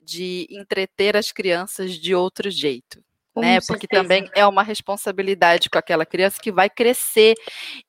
de 0.00 0.46
entreter 0.48 1.16
as 1.16 1.32
crianças 1.32 1.94
de 1.94 2.14
outro 2.14 2.48
jeito 2.48 3.02
né? 3.36 3.58
Porque 3.66 3.86
também 3.86 4.28
é 4.34 4.46
uma 4.46 4.62
responsabilidade 4.62 5.70
com 5.70 5.78
aquela 5.78 6.04
criança 6.04 6.40
que 6.40 6.52
vai 6.52 6.68
crescer. 6.68 7.34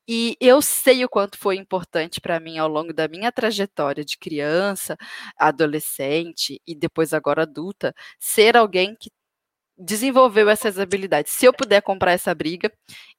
E 0.08 0.38
eu 0.40 0.62
sei 0.62 1.04
o 1.04 1.10
quanto 1.10 1.38
foi 1.38 1.58
importante 1.58 2.22
para 2.22 2.40
mim 2.40 2.58
ao 2.58 2.68
longo 2.68 2.94
da 2.94 3.08
minha 3.08 3.32
trajetória 3.32 4.06
de 4.06 4.18
criança, 4.18 4.96
adolescente 5.38 6.62
e 6.68 6.76
depois 6.76 7.14
agora 7.14 7.44
adulta, 7.44 7.94
ser 8.20 8.56
alguém 8.56 8.96
que 9.00 9.10
desenvolveu 9.78 10.50
essas 10.50 10.80
habilidades. 10.80 11.32
Se 11.32 11.46
eu 11.46 11.54
puder 11.54 11.82
comprar 11.82 12.12
essa 12.12 12.34
briga, 12.34 12.72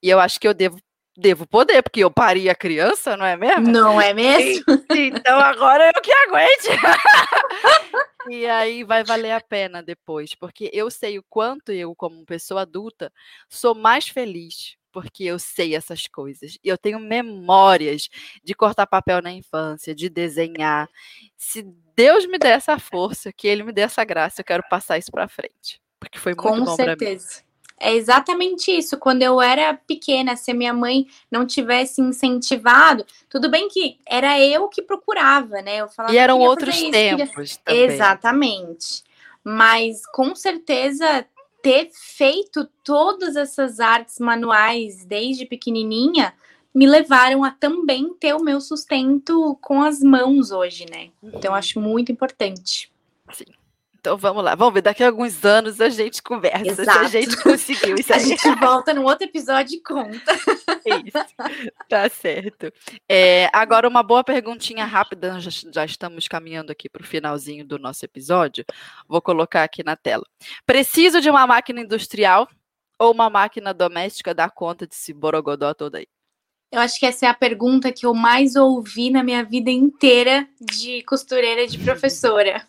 e 0.02 0.08
eu 0.08 0.20
acho 0.20 0.40
que 0.40 0.48
eu 0.48 0.54
devo 0.54 0.78
devo 1.16 1.46
poder, 1.46 1.82
porque 1.82 2.00
eu 2.00 2.10
pari 2.10 2.50
a 2.50 2.54
criança, 2.54 3.16
não 3.16 3.24
é 3.24 3.36
mesmo? 3.36 3.68
Não 3.70 4.00
é 4.00 4.12
mesmo? 4.12 4.64
Então 4.90 5.38
agora 5.38 5.90
eu 5.94 6.02
que 6.02 6.12
aguente. 6.12 6.68
e 8.30 8.46
aí 8.46 8.84
vai 8.84 9.04
valer 9.04 9.32
a 9.32 9.40
pena 9.40 9.82
depois, 9.82 10.34
porque 10.34 10.70
eu 10.72 10.90
sei 10.90 11.18
o 11.18 11.24
quanto 11.28 11.72
eu, 11.72 11.94
como 11.94 12.24
pessoa 12.24 12.62
adulta, 12.62 13.12
sou 13.48 13.74
mais 13.74 14.08
feliz 14.08 14.76
porque 14.94 15.24
eu 15.24 15.40
sei 15.40 15.74
essas 15.74 16.06
coisas. 16.06 16.56
Eu 16.62 16.78
tenho 16.78 17.00
memórias 17.00 18.08
de 18.44 18.54
cortar 18.54 18.86
papel 18.86 19.20
na 19.20 19.32
infância, 19.32 19.92
de 19.92 20.08
desenhar. 20.08 20.88
Se 21.36 21.64
Deus 21.96 22.26
me 22.26 22.38
der 22.38 22.52
essa 22.52 22.78
força, 22.78 23.32
que 23.32 23.48
Ele 23.48 23.64
me 23.64 23.72
dê 23.72 23.80
essa 23.80 24.04
graça, 24.04 24.40
eu 24.40 24.44
quero 24.44 24.62
passar 24.70 24.96
isso 24.96 25.10
para 25.10 25.26
frente, 25.26 25.80
porque 25.98 26.16
foi 26.16 26.32
muito 26.32 26.42
Com 26.42 26.64
bom 26.64 26.76
para 26.76 26.92
mim. 26.92 26.92
Com 26.92 26.98
certeza. 26.98 27.42
É 27.78 27.92
exatamente 27.92 28.70
isso. 28.70 28.96
Quando 28.98 29.22
eu 29.22 29.40
era 29.40 29.74
pequena, 29.74 30.36
se 30.36 30.50
a 30.50 30.54
minha 30.54 30.72
mãe 30.72 31.06
não 31.30 31.46
tivesse 31.46 32.00
incentivado, 32.00 33.04
tudo 33.28 33.50
bem 33.50 33.68
que 33.68 33.98
era 34.06 34.40
eu 34.40 34.68
que 34.68 34.80
procurava, 34.80 35.60
né? 35.60 35.76
Eu 35.78 35.88
falava, 35.88 36.14
e 36.14 36.18
eram 36.18 36.38
outros 36.40 36.74
isso, 36.74 36.90
tempos 36.90 37.28
queria... 37.28 37.58
também. 37.64 37.82
Exatamente. 37.82 39.02
Mas 39.42 40.06
com 40.06 40.34
certeza 40.34 41.26
ter 41.62 41.90
feito 41.92 42.68
todas 42.82 43.36
essas 43.36 43.80
artes 43.80 44.18
manuais 44.18 45.04
desde 45.04 45.46
pequenininha 45.46 46.34
me 46.74 46.86
levaram 46.86 47.44
a 47.44 47.50
também 47.50 48.12
ter 48.14 48.34
o 48.34 48.42
meu 48.42 48.60
sustento 48.60 49.56
com 49.60 49.82
as 49.82 50.00
mãos 50.00 50.50
hoje, 50.50 50.86
né? 50.90 51.10
Então 51.22 51.52
eu 51.52 51.54
acho 51.54 51.80
muito 51.80 52.10
importante. 52.10 52.92
Sim. 53.32 53.46
Então 54.04 54.18
vamos 54.18 54.44
lá, 54.44 54.54
vamos 54.54 54.74
ver. 54.74 54.82
Daqui 54.82 55.02
a 55.02 55.06
alguns 55.06 55.42
anos 55.46 55.80
a 55.80 55.88
gente 55.88 56.22
conversa 56.22 56.82
Exato. 56.82 57.08
se 57.08 57.16
a 57.16 57.20
gente 57.22 57.42
conseguiu 57.42 57.96
isso. 57.96 58.12
a 58.12 58.18
gente 58.18 58.46
volta 58.56 58.92
num 58.92 59.04
outro 59.04 59.24
episódio 59.24 59.76
e 59.76 59.80
conta. 59.80 60.34
Isso, 60.84 61.34
tá 61.88 62.06
certo. 62.10 62.70
É, 63.08 63.48
agora, 63.50 63.88
uma 63.88 64.02
boa 64.02 64.22
perguntinha 64.22 64.84
rápida, 64.84 65.40
já, 65.40 65.50
já 65.72 65.84
estamos 65.86 66.28
caminhando 66.28 66.70
aqui 66.70 66.90
para 66.90 67.00
o 67.00 67.06
finalzinho 67.06 67.64
do 67.64 67.78
nosso 67.78 68.04
episódio. 68.04 68.66
Vou 69.08 69.22
colocar 69.22 69.64
aqui 69.64 69.82
na 69.82 69.96
tela. 69.96 70.26
Preciso 70.66 71.22
de 71.22 71.30
uma 71.30 71.46
máquina 71.46 71.80
industrial 71.80 72.46
ou 72.98 73.10
uma 73.10 73.30
máquina 73.30 73.72
doméstica 73.72 74.34
dar 74.34 74.50
conta 74.50 74.86
desse 74.86 75.14
borogodó 75.14 75.72
todo 75.72 75.94
aí? 75.94 76.06
Eu 76.70 76.80
acho 76.80 77.00
que 77.00 77.06
essa 77.06 77.24
é 77.24 77.28
a 77.30 77.34
pergunta 77.34 77.90
que 77.90 78.04
eu 78.04 78.12
mais 78.12 78.54
ouvi 78.54 79.08
na 79.08 79.22
minha 79.22 79.42
vida 79.42 79.70
inteira 79.70 80.46
de 80.60 81.02
costureira 81.04 81.66
de 81.66 81.78
professora. 81.78 82.68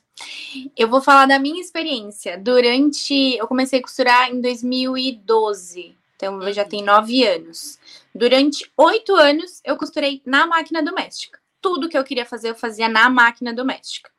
Eu 0.76 0.88
vou 0.90 1.02
falar 1.02 1.26
da 1.26 1.40
minha 1.40 1.62
experiência. 1.62 2.38
Durante. 2.38 3.36
Eu 3.36 3.48
comecei 3.48 3.80
a 3.80 3.82
costurar 3.82 4.30
em 4.30 4.42
2012. 4.42 5.96
Então, 6.16 6.42
eu 6.42 6.54
já 6.54 6.64
uhum. 6.64 6.70
tenho 6.70 6.86
nove 6.86 7.26
anos. 7.26 7.78
Durante 8.14 8.72
oito 8.78 9.16
anos, 9.16 9.62
eu 9.64 9.76
costurei 9.78 10.22
na 10.26 10.48
máquina 10.48 10.82
doméstica. 10.82 11.40
Tudo 11.62 11.90
que 11.90 11.98
eu 11.98 12.04
queria 12.04 12.26
fazer, 12.26 12.52
eu 12.52 12.56
fazia 12.56 12.88
na 12.88 13.10
máquina 13.10 13.54
doméstica. 13.54 14.10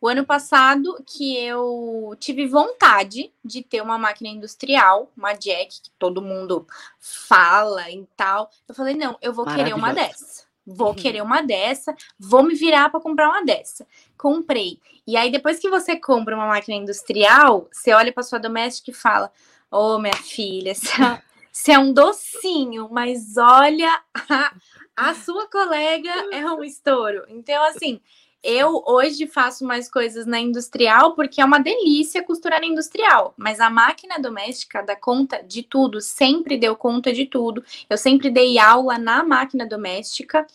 O 0.00 0.08
ano 0.08 0.26
passado 0.26 1.02
que 1.06 1.36
eu 1.38 2.14
tive 2.18 2.46
vontade 2.46 3.32
de 3.42 3.62
ter 3.62 3.80
uma 3.80 3.96
máquina 3.96 4.28
industrial, 4.28 5.10
uma 5.16 5.32
Jack, 5.32 5.80
que 5.82 5.90
todo 5.98 6.20
mundo 6.20 6.66
fala 6.98 7.90
e 7.90 8.06
tal. 8.16 8.50
Eu 8.68 8.74
falei, 8.74 8.94
não, 8.94 9.16
eu 9.22 9.32
vou 9.32 9.46
querer 9.46 9.74
uma 9.74 9.94
dessa. 9.94 10.44
Vou 10.66 10.88
uhum. 10.88 10.94
querer 10.94 11.22
uma 11.22 11.42
dessa, 11.42 11.94
vou 12.18 12.42
me 12.42 12.54
virar 12.54 12.88
para 12.88 13.00
comprar 13.00 13.28
uma 13.28 13.44
dessa. 13.44 13.86
Comprei. 14.16 14.78
E 15.06 15.16
aí, 15.16 15.30
depois 15.30 15.58
que 15.58 15.68
você 15.68 15.96
compra 15.96 16.34
uma 16.34 16.46
máquina 16.46 16.76
industrial, 16.76 17.68
você 17.70 17.92
olha 17.92 18.12
para 18.12 18.22
sua 18.22 18.38
doméstica 18.38 18.90
e 18.90 18.94
fala: 18.94 19.30
Ô, 19.70 19.94
oh, 19.94 19.98
minha 19.98 20.14
filha, 20.14 20.72
você 21.52 21.72
é 21.72 21.78
um 21.78 21.92
docinho, 21.92 22.88
mas 22.90 23.36
olha, 23.36 24.00
a, 24.30 24.54
a 24.96 25.14
sua 25.14 25.48
colega 25.48 26.10
é 26.32 26.46
um 26.46 26.64
estouro. 26.64 27.24
Então, 27.28 27.62
assim, 27.64 28.00
eu 28.44 28.84
hoje 28.86 29.26
faço 29.26 29.64
mais 29.64 29.90
coisas 29.90 30.26
na 30.26 30.38
industrial 30.38 31.14
porque 31.14 31.40
é 31.40 31.44
uma 31.44 31.58
delícia 31.58 32.22
costurar 32.22 32.60
na 32.60 32.66
industrial, 32.66 33.32
mas 33.36 33.58
a 33.58 33.70
máquina 33.70 34.18
doméstica 34.18 34.82
dá 34.82 34.94
conta 34.94 35.42
de 35.42 35.62
tudo, 35.62 36.00
sempre 36.00 36.58
deu 36.58 36.76
conta 36.76 37.12
de 37.12 37.24
tudo. 37.24 37.64
Eu 37.88 37.96
sempre 37.96 38.30
dei 38.30 38.58
aula 38.58 38.98
na 38.98 39.24
máquina 39.24 39.66
doméstica. 39.66 40.46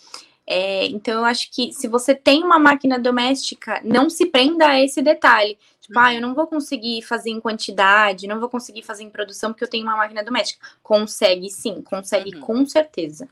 É, 0.46 0.86
então, 0.88 1.20
eu 1.20 1.26
acho 1.26 1.52
que 1.52 1.74
se 1.74 1.88
você 1.88 2.14
tem 2.14 2.44
uma 2.44 2.60
máquina 2.60 3.00
doméstica, 3.00 3.82
não 3.84 4.10
se 4.10 4.28
prenda 4.28 4.68
a 4.68 4.80
esse 4.80 5.02
detalhe. 5.02 5.58
Tipo, 5.82 5.98
ah, 5.98 6.14
eu 6.14 6.22
não 6.22 6.36
vou 6.36 6.46
conseguir 6.46 7.02
fazer 7.02 7.32
em 7.32 7.40
quantidade, 7.40 8.28
não 8.28 8.40
vou 8.40 8.50
conseguir 8.50 8.84
fazer 8.84 9.04
em 9.04 9.10
produção 9.10 9.52
porque 9.52 9.64
eu 9.64 9.70
tenho 9.70 9.84
uma 9.84 9.98
máquina 9.98 10.24
doméstica. 10.24 10.66
Consegue 10.84 11.50
sim, 11.50 11.82
consegue 11.82 12.36
uhum. 12.36 12.42
com 12.42 12.66
certeza. 12.66 13.28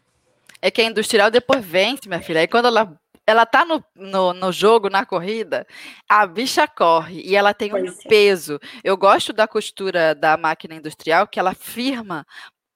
É 0.62 0.72
que 0.72 0.82
a 0.82 0.86
industrial 0.86 1.30
depois 1.30 1.64
vence, 1.64 2.08
minha 2.08 2.22
filha. 2.22 2.41
Aí 2.41 2.47
quando 2.47 2.66
ela 2.66 2.99
ela 3.28 3.46
tá 3.46 3.66
no, 3.66 3.84
no, 3.94 4.34
no, 4.34 4.52
jogo, 4.54 4.90
na 4.90 5.06
corrida, 5.06 5.68
a 6.08 6.26
bicha 6.26 6.66
corre 6.66 7.22
e 7.22 7.36
ela 7.36 7.54
tem 7.54 7.74
um 7.74 7.86
é. 7.86 7.92
peso. 8.08 8.58
Eu 8.82 8.96
gosto 8.96 9.34
da 9.34 9.46
costura 9.46 10.16
da 10.16 10.38
máquina 10.38 10.76
industrial, 10.76 11.28
que 11.28 11.38
ela 11.38 11.54
firma 11.54 12.26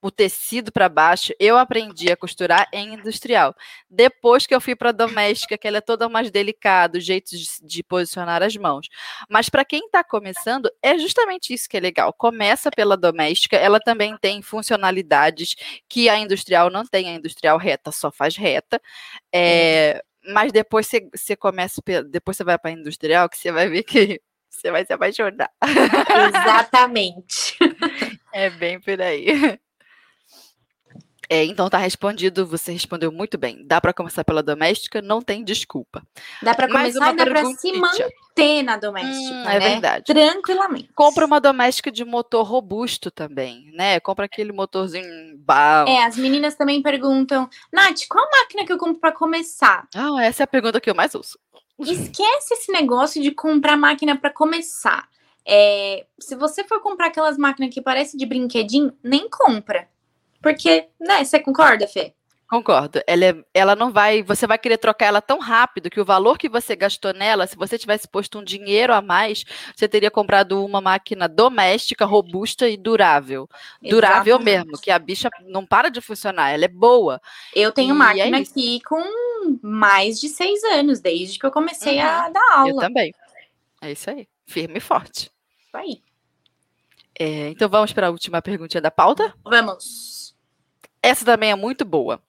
o 0.01 0.09
tecido 0.09 0.71
para 0.71 0.89
baixo, 0.89 1.31
eu 1.39 1.57
aprendi 1.57 2.11
a 2.11 2.17
costurar 2.17 2.67
em 2.73 2.95
industrial. 2.95 3.55
Depois 3.87 4.47
que 4.47 4.55
eu 4.55 4.59
fui 4.59 4.75
para 4.75 4.91
doméstica, 4.91 5.57
que 5.57 5.67
ela 5.67 5.77
é 5.77 5.81
toda 5.81 6.09
mais 6.09 6.31
delicada, 6.31 6.97
o 6.97 7.01
jeito 7.01 7.37
de, 7.37 7.45
de 7.61 7.83
posicionar 7.83 8.41
as 8.41 8.57
mãos. 8.57 8.87
Mas 9.29 9.47
para 9.47 9.63
quem 9.63 9.85
está 9.85 10.03
começando, 10.03 10.71
é 10.81 10.97
justamente 10.97 11.53
isso 11.53 11.69
que 11.69 11.77
é 11.77 11.79
legal. 11.79 12.11
Começa 12.13 12.71
pela 12.71 12.97
doméstica, 12.97 13.55
ela 13.55 13.79
também 13.79 14.17
tem 14.17 14.41
funcionalidades 14.41 15.55
que 15.87 16.09
a 16.09 16.17
industrial 16.17 16.71
não 16.71 16.83
tem. 16.83 17.07
A 17.09 17.13
industrial 17.13 17.59
reta 17.59 17.91
só 17.91 18.11
faz 18.11 18.35
reta. 18.35 18.81
É, 19.31 20.03
mas 20.27 20.51
depois 20.51 20.87
você, 20.87 21.07
você 21.13 21.35
começa, 21.35 21.81
depois 22.09 22.37
você 22.37 22.43
vai 22.43 22.57
para 22.57 22.71
a 22.71 22.73
industrial, 22.73 23.29
que 23.29 23.37
você 23.37 23.51
vai 23.51 23.69
ver 23.69 23.83
que 23.83 24.21
você 24.49 24.71
vai 24.71 24.85
se 24.85 24.93
apaixonar. 24.93 25.49
Exatamente. 26.29 27.57
é 28.33 28.49
bem 28.49 28.79
por 28.79 29.01
aí. 29.01 29.59
É, 31.31 31.45
então 31.45 31.69
tá 31.69 31.77
respondido, 31.77 32.45
você 32.45 32.73
respondeu 32.73 33.09
muito 33.09 33.37
bem. 33.37 33.65
Dá 33.65 33.79
para 33.79 33.93
começar 33.93 34.21
pela 34.25 34.43
doméstica, 34.43 35.01
não 35.01 35.21
tem 35.21 35.45
desculpa. 35.45 36.05
Dá 36.43 36.53
para 36.53 36.67
começar 36.67 37.13
e 37.13 37.15
dá 37.15 37.25
para 37.25 37.45
se 37.55 37.71
manter 37.71 38.61
na 38.63 38.75
doméstica, 38.75 39.33
hum, 39.33 39.49
É 39.49 39.57
né? 39.57 39.69
verdade. 39.69 40.03
Tranquilamente. 40.07 40.89
Compra 40.93 41.25
uma 41.25 41.39
doméstica 41.39 41.89
de 41.89 42.03
motor 42.03 42.43
robusto 42.43 43.09
também, 43.09 43.71
né? 43.73 43.97
Compra 44.01 44.25
aquele 44.25 44.51
motorzinho 44.51 45.37
bal. 45.37 45.87
É, 45.87 46.03
as 46.03 46.17
meninas 46.17 46.55
também 46.55 46.81
perguntam, 46.81 47.49
Nath, 47.71 48.01
qual 48.09 48.27
máquina 48.29 48.65
que 48.65 48.73
eu 48.73 48.77
compro 48.77 48.99
para 48.99 49.13
começar? 49.13 49.87
Ah, 49.95 50.21
essa 50.21 50.43
é 50.43 50.45
a 50.45 50.47
pergunta 50.47 50.81
que 50.81 50.89
eu 50.89 50.95
mais 50.95 51.15
uso. 51.15 51.39
Esquece 51.79 52.55
esse 52.55 52.73
negócio 52.73 53.21
de 53.23 53.31
comprar 53.31 53.77
máquina 53.77 54.17
para 54.17 54.31
começar. 54.31 55.07
É, 55.47 56.05
se 56.19 56.35
você 56.35 56.65
for 56.65 56.81
comprar 56.81 57.07
aquelas 57.07 57.37
máquinas 57.37 57.73
que 57.73 57.81
parecem 57.81 58.17
de 58.17 58.25
brinquedinho, 58.25 58.91
nem 59.01 59.29
compra. 59.29 59.87
Porque, 60.41 60.87
né, 60.99 61.23
você 61.23 61.39
concorda, 61.39 61.87
Fê? 61.87 62.13
Concordo. 62.51 62.99
Ela, 63.07 63.25
é, 63.27 63.43
ela 63.53 63.77
não 63.77 63.93
vai. 63.93 64.21
Você 64.23 64.45
vai 64.45 64.57
querer 64.57 64.77
trocar 64.77 65.05
ela 65.05 65.21
tão 65.21 65.39
rápido 65.39 65.89
que 65.89 66.01
o 66.01 66.03
valor 66.03 66.37
que 66.37 66.49
você 66.49 66.75
gastou 66.75 67.13
nela, 67.13 67.47
se 67.47 67.55
você 67.55 67.77
tivesse 67.77 68.05
posto 68.09 68.39
um 68.39 68.43
dinheiro 68.43 68.93
a 68.93 69.01
mais, 69.01 69.45
você 69.73 69.87
teria 69.87 70.11
comprado 70.11 70.65
uma 70.65 70.81
máquina 70.81 71.29
doméstica, 71.29 72.03
robusta 72.03 72.67
e 72.67 72.75
durável. 72.75 73.47
Exatamente. 73.53 73.89
Durável 73.89 74.39
mesmo, 74.39 74.77
que 74.81 74.91
a 74.91 74.99
bicha 74.99 75.29
não 75.45 75.65
para 75.65 75.87
de 75.87 76.01
funcionar, 76.01 76.49
ela 76.49 76.65
é 76.65 76.67
boa. 76.67 77.21
Eu 77.55 77.71
tenho 77.71 77.95
e 77.95 77.97
máquina 77.97 78.39
é 78.39 78.41
aqui 78.41 78.81
com 78.81 79.01
mais 79.61 80.19
de 80.19 80.27
seis 80.27 80.61
anos, 80.65 80.99
desde 80.99 81.39
que 81.39 81.45
eu 81.45 81.51
comecei 81.51 81.99
uhum. 81.99 82.05
a 82.05 82.29
dar 82.29 82.51
aula. 82.51 82.69
Eu 82.69 82.75
também. 82.79 83.13
É 83.81 83.93
isso 83.93 84.09
aí. 84.09 84.27
Firme 84.45 84.79
e 84.79 84.81
forte. 84.81 85.31
Isso 85.67 85.77
aí. 85.77 86.01
É, 87.17 87.47
então 87.47 87.69
vamos 87.69 87.93
para 87.93 88.07
a 88.07 88.11
última 88.11 88.41
perguntinha 88.41 88.81
da 88.81 88.91
pauta? 88.91 89.33
Vamos. 89.45 90.20
Essa 91.03 91.25
também 91.25 91.51
é 91.51 91.55
muito 91.55 91.83
boa. 91.85 92.21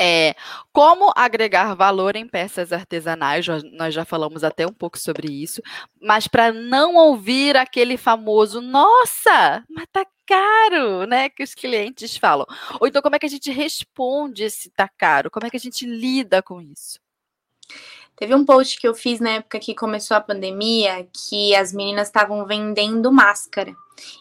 É, 0.00 0.34
como 0.72 1.12
agregar 1.16 1.74
valor 1.74 2.14
em 2.14 2.26
peças 2.28 2.72
artesanais, 2.72 3.44
nós 3.72 3.92
já 3.92 4.04
falamos 4.04 4.44
até 4.44 4.64
um 4.64 4.72
pouco 4.72 4.96
sobre 4.96 5.28
isso, 5.28 5.60
mas 6.00 6.28
para 6.28 6.52
não 6.52 6.94
ouvir 6.94 7.56
aquele 7.56 7.96
famoso, 7.96 8.60
nossa, 8.60 9.64
mas 9.68 9.86
tá 9.92 10.06
caro, 10.24 11.04
né, 11.06 11.28
que 11.28 11.42
os 11.42 11.52
clientes 11.54 12.16
falam. 12.16 12.46
Ou 12.80 12.86
então 12.86 13.02
como 13.02 13.16
é 13.16 13.18
que 13.18 13.26
a 13.26 13.28
gente 13.30 13.50
responde 13.50 14.44
esse 14.44 14.70
tá 14.70 14.88
caro? 14.88 15.30
Como 15.30 15.46
é 15.46 15.50
que 15.50 15.56
a 15.56 15.60
gente 15.60 15.84
lida 15.84 16.42
com 16.42 16.60
isso? 16.60 17.00
Teve 18.18 18.34
um 18.34 18.44
post 18.44 18.80
que 18.80 18.88
eu 18.88 18.94
fiz 18.94 19.20
na 19.20 19.30
época 19.30 19.60
que 19.60 19.76
começou 19.76 20.16
a 20.16 20.20
pandemia, 20.20 21.06
que 21.12 21.54
as 21.54 21.72
meninas 21.72 22.08
estavam 22.08 22.44
vendendo 22.44 23.12
máscara. 23.12 23.72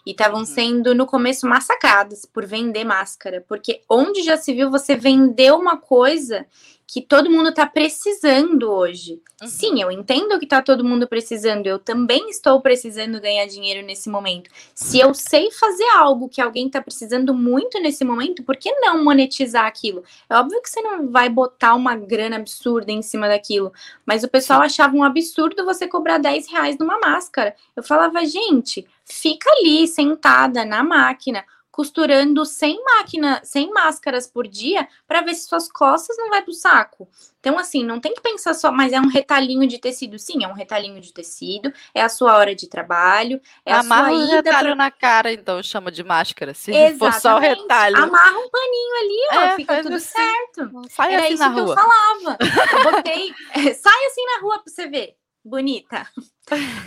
E 0.05 0.11
estavam 0.11 0.41
uhum. 0.41 0.45
sendo, 0.45 0.93
no 0.93 1.07
começo, 1.07 1.47
massacradas 1.47 2.23
por 2.23 2.45
vender 2.45 2.83
máscara. 2.83 3.43
Porque 3.47 3.81
onde 3.89 4.21
já 4.21 4.37
se 4.37 4.53
viu 4.53 4.69
você 4.69 4.95
vender 4.95 5.51
uma 5.51 5.77
coisa 5.77 6.45
que 6.87 7.01
todo 7.01 7.29
mundo 7.29 7.49
está 7.49 7.65
precisando 7.65 8.71
hoje. 8.71 9.21
Uhum. 9.41 9.47
Sim, 9.49 9.81
eu 9.81 9.91
entendo 9.91 10.39
que 10.39 10.45
está 10.45 10.61
todo 10.61 10.85
mundo 10.85 11.05
precisando. 11.05 11.67
Eu 11.67 11.77
também 11.77 12.29
estou 12.29 12.61
precisando 12.61 13.19
ganhar 13.19 13.45
dinheiro 13.45 13.85
nesse 13.85 14.09
momento. 14.09 14.49
Se 14.73 14.97
eu 14.97 15.13
sei 15.13 15.51
fazer 15.51 15.87
algo 15.89 16.29
que 16.29 16.39
alguém 16.39 16.67
está 16.67 16.81
precisando 16.81 17.33
muito 17.33 17.77
nesse 17.81 18.05
momento, 18.05 18.41
por 18.41 18.55
que 18.55 18.71
não 18.79 19.03
monetizar 19.03 19.65
aquilo? 19.65 20.01
É 20.29 20.35
óbvio 20.37 20.61
que 20.61 20.69
você 20.69 20.81
não 20.81 21.11
vai 21.11 21.27
botar 21.27 21.75
uma 21.75 21.93
grana 21.97 22.37
absurda 22.37 22.89
em 22.89 23.01
cima 23.01 23.27
daquilo. 23.27 23.73
Mas 24.05 24.23
o 24.23 24.29
pessoal 24.29 24.61
achava 24.61 24.95
um 24.95 25.03
absurdo 25.03 25.65
você 25.65 25.87
cobrar 25.89 26.19
10 26.19 26.49
reais 26.49 26.77
numa 26.77 26.97
máscara. 26.99 27.53
Eu 27.75 27.83
falava, 27.83 28.25
gente, 28.25 28.87
fica 29.03 29.49
ali 29.51 29.85
sentada 29.87 30.63
na 30.63 30.81
máquina 30.83 31.43
costurando 31.77 32.43
sem 32.43 32.83
máquina, 32.83 33.39
sem 33.43 33.69
máscaras 33.69 34.25
por 34.25 34.47
dia, 34.47 34.87
para 35.07 35.21
ver 35.21 35.35
se 35.35 35.47
suas 35.47 35.71
costas 35.71 36.17
não 36.17 36.27
vai 36.27 36.41
pro 36.41 36.51
saco. 36.51 37.07
Então, 37.39 37.59
assim, 37.59 37.83
não 37.83 37.99
tem 37.99 38.15
que 38.15 38.19
pensar 38.19 38.55
só, 38.55 38.71
mas 38.71 38.91
é 38.93 38.99
um 38.99 39.07
retalhinho 39.07 39.67
de 39.67 39.77
tecido. 39.77 40.17
Sim, 40.17 40.43
é 40.43 40.47
um 40.47 40.53
retalhinho 40.53 40.99
de 40.99 41.13
tecido, 41.13 41.71
é 41.93 42.01
a 42.01 42.09
sua 42.09 42.35
hora 42.35 42.55
de 42.55 42.67
trabalho, 42.67 43.39
é 43.63 43.73
Amarra 43.73 44.07
a 44.07 44.09
sua. 44.09 44.15
Amarra 44.17 44.35
retalho 44.37 44.67
pra... 44.69 44.75
na 44.75 44.89
cara, 44.89 45.31
então, 45.31 45.61
chama 45.61 45.91
de 45.91 46.03
máscara. 46.03 46.51
Se 46.55 46.71
Exatamente. 46.71 46.97
for 46.97 47.13
só 47.13 47.35
o 47.35 47.39
retalho. 47.39 47.95
Amarra 47.95 48.39
um 48.39 48.49
paninho 48.49 48.95
ali, 48.99 49.27
ó, 49.33 49.41
é, 49.41 49.55
fica 49.55 49.83
tudo 49.83 49.95
assim. 49.97 50.17
certo. 50.17 50.81
Sai 50.89 51.13
Era 51.13 51.25
assim 51.25 51.33
isso 51.35 51.43
na 51.43 51.53
que 51.53 51.59
rua. 51.59 51.69
eu 51.69 51.75
falava. 51.75 52.37
Eu 52.71 52.91
botei, 52.91 53.33
sai 53.75 54.05
assim 54.07 54.25
na 54.25 54.41
rua 54.41 54.63
pra 54.63 54.73
você 54.73 54.87
ver. 54.87 55.15
Bonita. 55.45 56.07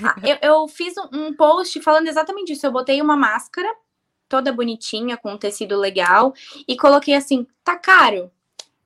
Ah, 0.02 0.16
eu, 0.22 0.38
eu, 0.40 0.68
fiz 0.68 0.94
um, 0.96 1.26
um 1.26 1.36
post 1.36 1.78
falando 1.82 2.08
exatamente 2.08 2.54
isso. 2.54 2.64
Eu 2.64 2.72
botei 2.72 3.02
uma 3.02 3.14
máscara 3.14 3.68
toda 4.30 4.52
bonitinha, 4.52 5.18
com 5.18 5.32
um 5.32 5.36
tecido 5.36 5.76
legal, 5.76 6.32
e 6.66 6.76
coloquei 6.76 7.14
assim: 7.14 7.46
tá 7.62 7.76
caro. 7.76 8.30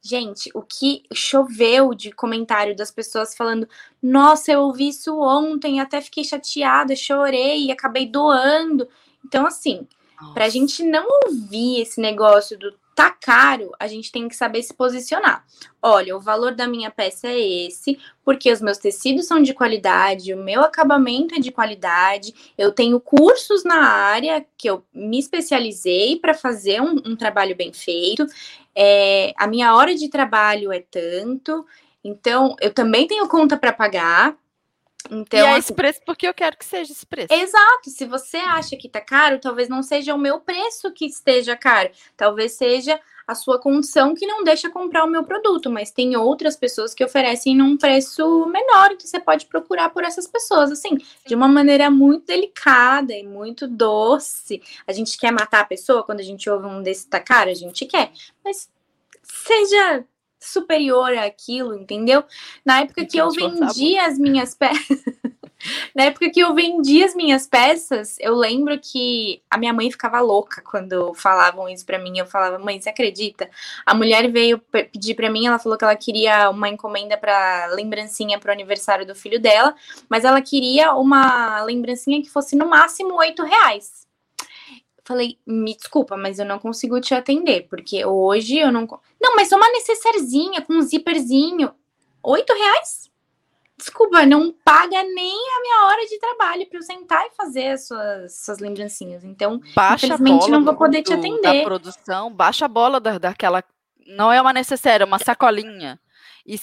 Gente, 0.02 0.50
o 0.54 0.60
que 0.60 1.04
choveu 1.14 1.94
de 1.94 2.10
comentário 2.10 2.74
das 2.74 2.90
pessoas 2.90 3.36
falando: 3.36 3.68
nossa, 4.02 4.50
eu 4.50 4.62
ouvi 4.62 4.88
isso 4.88 5.16
ontem, 5.20 5.80
até 5.80 6.00
fiquei 6.00 6.24
chateada, 6.24 6.96
chorei, 6.96 7.70
acabei 7.70 8.06
doando. 8.06 8.88
Então, 9.24 9.46
assim, 9.46 9.86
para 10.32 10.46
a 10.46 10.48
gente 10.48 10.82
não 10.82 11.06
ouvir 11.26 11.80
esse 11.80 12.00
negócio 12.00 12.58
do 12.58 12.74
tá 12.94 13.10
caro, 13.10 13.72
a 13.78 13.86
gente 13.86 14.12
tem 14.12 14.28
que 14.28 14.36
saber 14.36 14.62
se 14.62 14.72
posicionar. 14.72 15.44
Olha, 15.82 16.16
o 16.16 16.20
valor 16.20 16.54
da 16.54 16.66
minha 16.66 16.90
peça 16.90 17.28
é 17.28 17.38
esse, 17.38 17.98
porque 18.24 18.50
os 18.50 18.60
meus 18.60 18.78
tecidos 18.78 19.26
são 19.26 19.42
de 19.42 19.52
qualidade, 19.52 20.32
o 20.32 20.42
meu 20.42 20.62
acabamento 20.62 21.34
é 21.34 21.38
de 21.38 21.50
qualidade, 21.50 22.34
eu 22.56 22.72
tenho 22.72 23.00
cursos 23.00 23.64
na 23.64 23.84
área 23.84 24.44
que 24.56 24.70
eu 24.70 24.84
me 24.92 25.18
especializei 25.18 26.16
para 26.16 26.34
fazer 26.34 26.80
um, 26.80 26.96
um, 27.04 27.16
trabalho 27.16 27.56
bem 27.56 27.72
feito, 27.72 28.24
é, 28.74 29.32
a 29.36 29.46
minha 29.46 29.74
hora 29.74 29.94
de 29.94 30.08
trabalho 30.08 30.72
é 30.72 30.80
tanto, 30.80 31.66
então 32.02 32.54
eu 32.60 32.72
também 32.72 33.06
tenho 33.06 33.28
conta 33.28 33.56
para 33.56 33.72
pagar. 33.72 34.36
Então, 35.10 35.38
e 35.38 35.42
é 35.42 35.50
esse 35.50 35.58
assim, 35.58 35.74
preço 35.74 36.00
porque 36.04 36.26
eu 36.26 36.34
quero 36.34 36.56
que 36.56 36.64
seja 36.64 36.92
esse 36.92 37.06
preço. 37.06 37.32
Exato. 37.32 37.90
Se 37.90 38.04
você 38.04 38.38
acha 38.38 38.76
que 38.76 38.88
tá 38.88 39.00
caro, 39.00 39.38
talvez 39.38 39.68
não 39.68 39.82
seja 39.82 40.14
o 40.14 40.18
meu 40.18 40.40
preço 40.40 40.92
que 40.92 41.06
esteja 41.06 41.56
caro. 41.56 41.90
Talvez 42.16 42.52
seja 42.52 42.98
a 43.26 43.34
sua 43.34 43.58
condição 43.58 44.14
que 44.14 44.26
não 44.26 44.44
deixa 44.44 44.70
comprar 44.70 45.04
o 45.04 45.10
meu 45.10 45.24
produto, 45.24 45.70
mas 45.70 45.90
tem 45.90 46.16
outras 46.16 46.56
pessoas 46.56 46.92
que 46.92 47.04
oferecem 47.04 47.56
num 47.56 47.76
preço 47.76 48.46
menor 48.46 48.96
que 48.96 49.06
você 49.06 49.18
pode 49.18 49.46
procurar 49.46 49.90
por 49.90 50.04
essas 50.04 50.26
pessoas, 50.26 50.70
assim, 50.70 50.98
de 51.26 51.34
uma 51.34 51.48
maneira 51.48 51.90
muito 51.90 52.26
delicada 52.26 53.14
e 53.14 53.26
muito 53.26 53.66
doce. 53.66 54.62
A 54.86 54.92
gente 54.92 55.16
quer 55.18 55.32
matar 55.32 55.60
a 55.60 55.66
pessoa 55.66 56.04
quando 56.04 56.20
a 56.20 56.24
gente 56.24 56.48
ouve 56.50 56.66
um 56.66 56.82
desse 56.82 57.08
tá 57.08 57.18
caro, 57.18 57.50
a 57.50 57.54
gente 57.54 57.86
quer, 57.86 58.12
mas 58.44 58.68
seja 59.22 60.04
superior 60.44 61.16
àquilo, 61.16 61.74
entendeu? 61.74 62.24
Na 62.64 62.80
época 62.80 63.04
que 63.04 63.18
eu 63.18 63.30
vendia 63.30 64.06
as 64.06 64.18
minhas 64.18 64.54
peças. 64.54 65.02
Na 65.94 66.04
época 66.04 66.30
que 66.30 66.40
eu 66.40 66.54
vendia 66.54 67.06
as 67.06 67.14
minhas 67.14 67.46
peças, 67.46 68.16
eu 68.20 68.34
lembro 68.34 68.78
que 68.78 69.42
a 69.50 69.56
minha 69.56 69.72
mãe 69.72 69.90
ficava 69.90 70.20
louca 70.20 70.62
quando 70.62 71.14
falavam 71.14 71.68
isso 71.68 71.86
para 71.86 71.98
mim. 71.98 72.18
Eu 72.18 72.26
falava, 72.26 72.58
mãe, 72.58 72.80
você 72.80 72.90
acredita? 72.90 73.48
A 73.86 73.94
mulher 73.94 74.30
veio 74.30 74.58
pedir 74.58 75.14
para 75.14 75.30
mim, 75.30 75.46
ela 75.46 75.58
falou 75.58 75.78
que 75.78 75.84
ela 75.84 75.96
queria 75.96 76.50
uma 76.50 76.68
encomenda 76.68 77.16
para 77.16 77.66
lembrancinha 77.66 78.38
para 78.38 78.50
o 78.50 78.52
aniversário 78.52 79.06
do 79.06 79.14
filho 79.14 79.40
dela, 79.40 79.74
mas 80.08 80.24
ela 80.24 80.42
queria 80.42 80.92
uma 80.94 81.62
lembrancinha 81.62 82.22
que 82.22 82.30
fosse 82.30 82.56
no 82.56 82.66
máximo 82.66 83.14
oito 83.16 83.42
reais. 83.42 84.03
Falei, 85.04 85.38
me 85.46 85.76
desculpa, 85.76 86.16
mas 86.16 86.38
eu 86.38 86.46
não 86.46 86.58
consigo 86.58 87.00
te 87.00 87.14
atender, 87.14 87.68
porque 87.68 88.04
hoje 88.04 88.58
eu 88.58 88.72
não. 88.72 88.86
Não, 89.20 89.36
mas 89.36 89.52
uma 89.52 89.70
necessarzinha 89.70 90.62
com 90.62 90.74
um 90.74 90.82
zíperzinho. 90.82 91.74
Oito 92.22 92.52
reais? 92.54 93.04
desculpa, 93.76 94.24
não 94.24 94.52
paga 94.64 95.02
nem 95.02 95.36
a 95.56 95.60
minha 95.60 95.86
hora 95.86 96.06
de 96.06 96.18
trabalho 96.18 96.66
para 96.66 96.78
eu 96.78 96.82
sentar 96.82 97.26
e 97.26 97.36
fazer 97.36 97.68
as 97.68 97.86
suas, 97.86 98.44
suas 98.44 98.58
lembrancinhas. 98.58 99.24
Então, 99.24 99.60
baixa 99.74 100.06
infelizmente, 100.06 100.50
não 100.50 100.64
vou 100.64 100.74
poder 100.74 101.02
do, 101.02 101.06
te 101.06 101.12
atender. 101.12 101.58
Da 101.58 101.64
produção, 101.64 102.32
baixa 102.32 102.64
a 102.64 102.68
bola 102.68 103.00
da, 103.00 103.18
daquela. 103.18 103.62
Não 104.06 104.32
é 104.32 104.40
uma 104.40 104.52
necessária, 104.52 105.04
é 105.04 105.06
uma 105.06 105.18
sacolinha. 105.18 106.00
E 106.46 106.58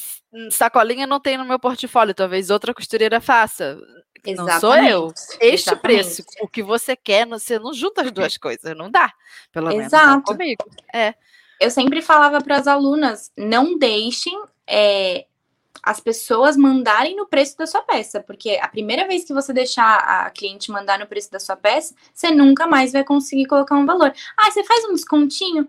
sacolinha 0.51 1.07
não 1.07 1.19
tem 1.19 1.37
no 1.37 1.45
meu 1.45 1.59
portfólio, 1.59 2.13
talvez 2.13 2.49
outra 2.49 2.73
costureira 2.73 3.19
faça. 3.19 3.77
Exatamente. 4.23 4.53
Não 4.53 4.59
sou 4.59 4.75
eu. 4.75 5.07
Este 5.39 5.69
Exatamente. 5.69 5.81
preço, 5.81 6.23
o 6.41 6.47
que 6.47 6.61
você 6.61 6.95
quer, 6.95 7.27
você 7.27 7.57
não 7.57 7.73
junta 7.73 8.03
as 8.03 8.11
duas 8.11 8.37
coisas, 8.37 8.75
não 8.77 8.89
dá. 8.89 9.11
Pelo 9.51 9.69
menos 9.69 9.87
Exato. 9.87 10.23
comigo. 10.23 10.63
É. 10.93 11.15
Eu 11.59 11.69
sempre 11.69 12.01
falava 12.01 12.41
para 12.41 12.57
as 12.57 12.67
alunas, 12.67 13.31
não 13.37 13.77
deixem 13.77 14.39
é, 14.67 15.25
as 15.83 15.99
pessoas 15.99 16.55
mandarem 16.55 17.15
no 17.15 17.27
preço 17.27 17.57
da 17.57 17.65
sua 17.65 17.81
peça, 17.81 18.19
porque 18.19 18.59
a 18.61 18.67
primeira 18.67 19.07
vez 19.07 19.23
que 19.23 19.33
você 19.33 19.51
deixar 19.51 19.97
a 19.97 20.29
cliente 20.29 20.71
mandar 20.71 20.99
no 20.99 21.07
preço 21.07 21.31
da 21.31 21.39
sua 21.39 21.55
peça, 21.55 21.93
você 22.13 22.31
nunca 22.31 22.67
mais 22.67 22.91
vai 22.91 23.03
conseguir 23.03 23.45
colocar 23.45 23.75
um 23.75 23.85
valor. 23.85 24.13
Ah, 24.37 24.51
você 24.51 24.63
faz 24.63 24.85
um 24.85 24.93
descontinho? 24.93 25.67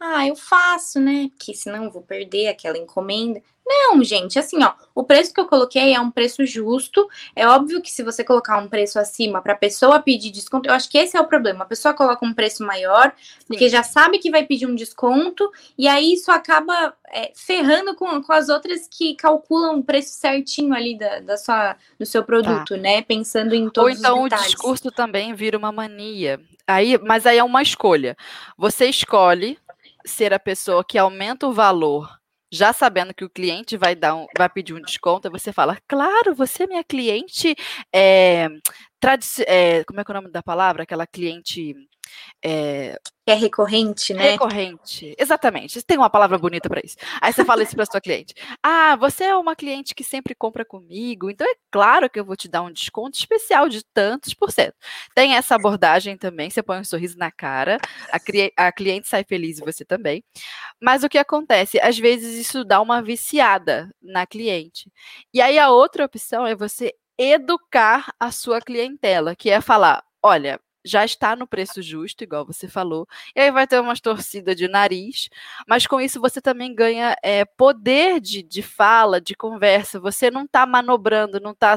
Ah, 0.00 0.26
eu 0.26 0.36
faço, 0.36 1.00
né? 1.00 1.28
Porque 1.36 1.52
senão 1.54 1.84
eu 1.84 1.90
vou 1.90 2.02
perder 2.02 2.48
aquela 2.48 2.78
encomenda. 2.78 3.42
Não, 3.68 4.02
gente, 4.02 4.38
assim, 4.38 4.64
ó, 4.64 4.72
o 4.94 5.04
preço 5.04 5.34
que 5.34 5.38
eu 5.38 5.46
coloquei 5.46 5.92
é 5.92 6.00
um 6.00 6.10
preço 6.10 6.46
justo. 6.46 7.06
É 7.36 7.46
óbvio 7.46 7.82
que 7.82 7.90
se 7.90 8.02
você 8.02 8.24
colocar 8.24 8.56
um 8.56 8.66
preço 8.66 8.98
acima 8.98 9.42
para 9.42 9.52
a 9.52 9.56
pessoa 9.56 10.00
pedir 10.00 10.30
desconto, 10.30 10.70
eu 10.70 10.72
acho 10.72 10.88
que 10.88 10.96
esse 10.96 11.18
é 11.18 11.20
o 11.20 11.26
problema. 11.26 11.64
A 11.64 11.66
pessoa 11.66 11.92
coloca 11.92 12.24
um 12.24 12.32
preço 12.32 12.64
maior, 12.64 13.12
Sim. 13.18 13.44
porque 13.46 13.68
já 13.68 13.82
sabe 13.82 14.18
que 14.18 14.30
vai 14.30 14.46
pedir 14.46 14.64
um 14.64 14.74
desconto, 14.74 15.52
e 15.76 15.86
aí 15.86 16.14
isso 16.14 16.30
acaba 16.30 16.94
é, 17.12 17.30
ferrando 17.34 17.94
com, 17.94 18.22
com 18.22 18.32
as 18.32 18.48
outras 18.48 18.88
que 18.88 19.14
calculam 19.14 19.80
o 19.80 19.84
preço 19.84 20.14
certinho 20.14 20.72
ali 20.72 20.96
da, 20.96 21.20
da 21.20 21.36
sua, 21.36 21.76
do 21.98 22.06
seu 22.06 22.24
produto, 22.24 22.74
tá. 22.74 22.76
né? 22.78 23.02
Pensando 23.02 23.54
em 23.54 23.68
todos 23.68 23.98
Ou 23.98 23.98
então 23.98 24.22
o 24.22 24.28
discurso 24.30 24.90
também 24.90 25.34
vira 25.34 25.58
uma 25.58 25.70
mania. 25.70 26.40
Aí, 26.66 26.96
mas 26.98 27.26
aí 27.26 27.36
é 27.36 27.44
uma 27.44 27.60
escolha. 27.60 28.16
Você 28.56 28.86
escolhe 28.86 29.58
ser 30.08 30.32
a 30.34 30.38
pessoa 30.40 30.84
que 30.84 30.98
aumenta 30.98 31.46
o 31.46 31.52
valor 31.52 32.18
já 32.50 32.72
sabendo 32.72 33.14
que 33.14 33.24
o 33.24 33.30
cliente 33.30 33.76
vai 33.76 33.94
dar 33.94 34.14
um, 34.14 34.26
vai 34.36 34.48
pedir 34.48 34.74
um 34.74 34.80
desconto, 34.80 35.30
você 35.30 35.52
fala, 35.52 35.78
claro, 35.86 36.34
você 36.34 36.64
é 36.64 36.66
minha 36.66 36.84
cliente, 36.84 37.54
é, 37.94 38.48
é, 39.46 39.84
como 39.84 40.00
é 40.00 40.04
que 40.04 40.10
é 40.10 40.14
o 40.14 40.20
nome 40.20 40.30
da 40.32 40.42
palavra? 40.42 40.82
Aquela 40.82 41.06
cliente 41.06 41.74
é, 42.44 42.98
é 43.26 43.34
recorrente, 43.34 44.14
né? 44.14 44.30
Recorrente, 44.30 45.14
exatamente. 45.18 45.82
Tem 45.82 45.98
uma 45.98 46.08
palavra 46.08 46.38
bonita 46.38 46.68
para 46.68 46.80
isso. 46.82 46.96
Aí 47.20 47.32
você 47.32 47.44
fala 47.44 47.62
isso 47.62 47.76
para 47.76 47.84
sua 47.84 48.00
cliente. 48.00 48.34
Ah, 48.62 48.96
você 48.96 49.24
é 49.24 49.36
uma 49.36 49.54
cliente 49.54 49.94
que 49.94 50.02
sempre 50.02 50.34
compra 50.34 50.64
comigo, 50.64 51.30
então 51.30 51.46
é 51.46 51.54
claro 51.70 52.08
que 52.08 52.18
eu 52.18 52.24
vou 52.24 52.36
te 52.36 52.48
dar 52.48 52.62
um 52.62 52.72
desconto 52.72 53.18
especial 53.18 53.68
de 53.68 53.84
tantos 53.84 54.32
por 54.32 54.50
cento. 54.50 54.74
Tem 55.14 55.34
essa 55.34 55.54
abordagem 55.54 56.16
também, 56.16 56.48
você 56.48 56.62
põe 56.62 56.80
um 56.80 56.84
sorriso 56.84 57.18
na 57.18 57.30
cara, 57.30 57.78
a, 58.10 58.66
a 58.66 58.72
cliente 58.72 59.08
sai 59.08 59.24
feliz 59.24 59.58
e 59.58 59.64
você 59.64 59.84
também. 59.84 60.24
Mas 60.80 61.02
o 61.02 61.08
que 61.08 61.18
acontece? 61.18 61.78
Às 61.80 61.98
vezes 61.98 62.34
isso 62.38 62.64
dá 62.64 62.80
uma 62.80 63.02
viciada 63.02 63.90
na 64.00 64.26
cliente. 64.26 64.90
E 65.34 65.40
aí 65.40 65.58
a 65.58 65.70
outra 65.70 66.04
opção 66.04 66.46
é 66.46 66.54
você 66.54 66.94
educar 67.18 68.14
a 68.18 68.30
sua 68.30 68.60
clientela, 68.60 69.34
que 69.34 69.50
é 69.50 69.60
falar: 69.60 70.02
olha, 70.22 70.60
já 70.88 71.04
está 71.04 71.36
no 71.36 71.46
preço 71.46 71.82
justo, 71.82 72.24
igual 72.24 72.44
você 72.46 72.66
falou, 72.66 73.06
e 73.34 73.40
aí 73.40 73.50
vai 73.50 73.66
ter 73.66 73.80
umas 73.80 74.00
torcidas 74.00 74.56
de 74.56 74.68
nariz, 74.68 75.28
mas 75.66 75.86
com 75.86 76.00
isso 76.00 76.20
você 76.20 76.40
também 76.40 76.74
ganha 76.74 77.16
é, 77.22 77.44
poder 77.44 78.20
de, 78.20 78.42
de 78.42 78.62
fala, 78.62 79.20
de 79.20 79.34
conversa, 79.34 80.00
você 80.00 80.30
não 80.30 80.44
está 80.44 80.66
manobrando, 80.66 81.40
não 81.40 81.52
está 81.52 81.76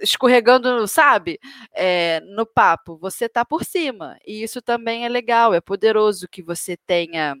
escorregando, 0.00 0.86
sabe, 0.88 1.38
é, 1.72 2.20
no 2.20 2.44
papo, 2.44 2.96
você 2.98 3.26
está 3.26 3.44
por 3.44 3.64
cima, 3.64 4.18
e 4.26 4.42
isso 4.42 4.60
também 4.60 5.04
é 5.04 5.08
legal, 5.08 5.54
é 5.54 5.60
poderoso 5.60 6.28
que 6.28 6.42
você 6.42 6.76
tenha, 6.76 7.36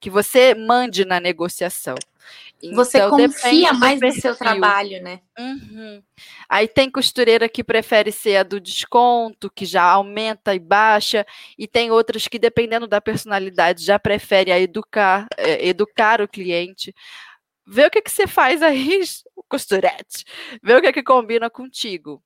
que 0.00 0.10
você 0.10 0.54
mande 0.54 1.04
na 1.04 1.20
negociação. 1.20 1.96
Você 2.72 2.98
então, 2.98 3.10
confia 3.10 3.72
mais 3.74 4.00
no 4.00 4.12
seu 4.12 4.34
trabalho, 4.34 5.02
né? 5.02 5.20
Uhum. 5.38 6.02
Aí 6.48 6.66
tem 6.66 6.90
costureira 6.90 7.48
que 7.48 7.62
prefere 7.62 8.10
ser 8.10 8.38
a 8.38 8.42
do 8.42 8.58
desconto, 8.58 9.50
que 9.50 9.64
já 9.66 9.82
aumenta 9.82 10.54
e 10.54 10.58
baixa, 10.58 11.26
e 11.58 11.68
tem 11.68 11.90
outras 11.90 12.26
que, 12.26 12.38
dependendo 12.38 12.86
da 12.86 13.00
personalidade, 13.00 13.84
já 13.84 13.98
prefere 13.98 14.50
a 14.50 14.58
educar, 14.58 15.26
é, 15.36 15.66
educar 15.68 16.20
o 16.20 16.28
cliente. 16.28 16.94
Vê 17.66 17.86
o 17.86 17.90
que, 17.90 18.00
que 18.00 18.10
você 18.10 18.26
faz 18.26 18.62
aí, 18.62 19.00
costurete. 19.48 20.24
Vê 20.62 20.74
o 20.74 20.80
que, 20.80 20.92
que 20.92 21.02
combina 21.02 21.50
contigo. 21.50 22.22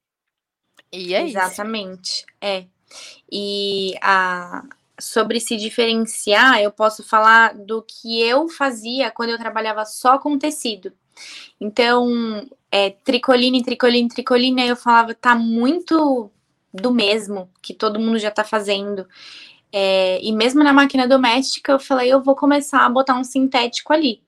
E 0.93 1.13
é 1.15 1.23
Exatamente. 1.23 2.09
isso. 2.09 2.25
Exatamente. 2.25 2.27
É. 2.41 2.67
E 3.31 3.95
a, 4.01 4.63
sobre 5.01 5.41
se 5.41 5.57
diferenciar, 5.57 6.61
eu 6.61 6.71
posso 6.71 7.03
falar 7.03 7.55
do 7.55 7.83
que 7.83 8.21
eu 8.23 8.49
fazia 8.49 9.11
quando 9.11 9.31
eu 9.31 9.39
trabalhava 9.39 9.85
só 9.85 10.19
com 10.19 10.39
tecido. 10.39 10.93
Então, 11.61 12.49
é, 12.71 12.91
tricoline, 12.91 13.63
tricoline, 13.63 14.09
tricoline, 14.09 14.63
aí 14.63 14.69
eu 14.69 14.77
falava, 14.77 15.15
tá 15.15 15.35
muito 15.35 16.31
do 16.73 16.93
mesmo 16.93 17.51
que 17.61 17.75
todo 17.75 17.99
mundo 17.99 18.19
já 18.19 18.31
tá 18.31 18.45
fazendo. 18.45 19.07
É, 19.73 20.21
e 20.23 20.33
mesmo 20.33 20.63
na 20.63 20.73
máquina 20.73 21.07
doméstica, 21.07 21.73
eu 21.73 21.81
falei, 21.81 22.13
eu 22.13 22.23
vou 22.23 22.35
começar 22.35 22.85
a 22.85 22.89
botar 22.89 23.15
um 23.15 23.25
sintético 23.25 23.93
ali. 23.93 24.23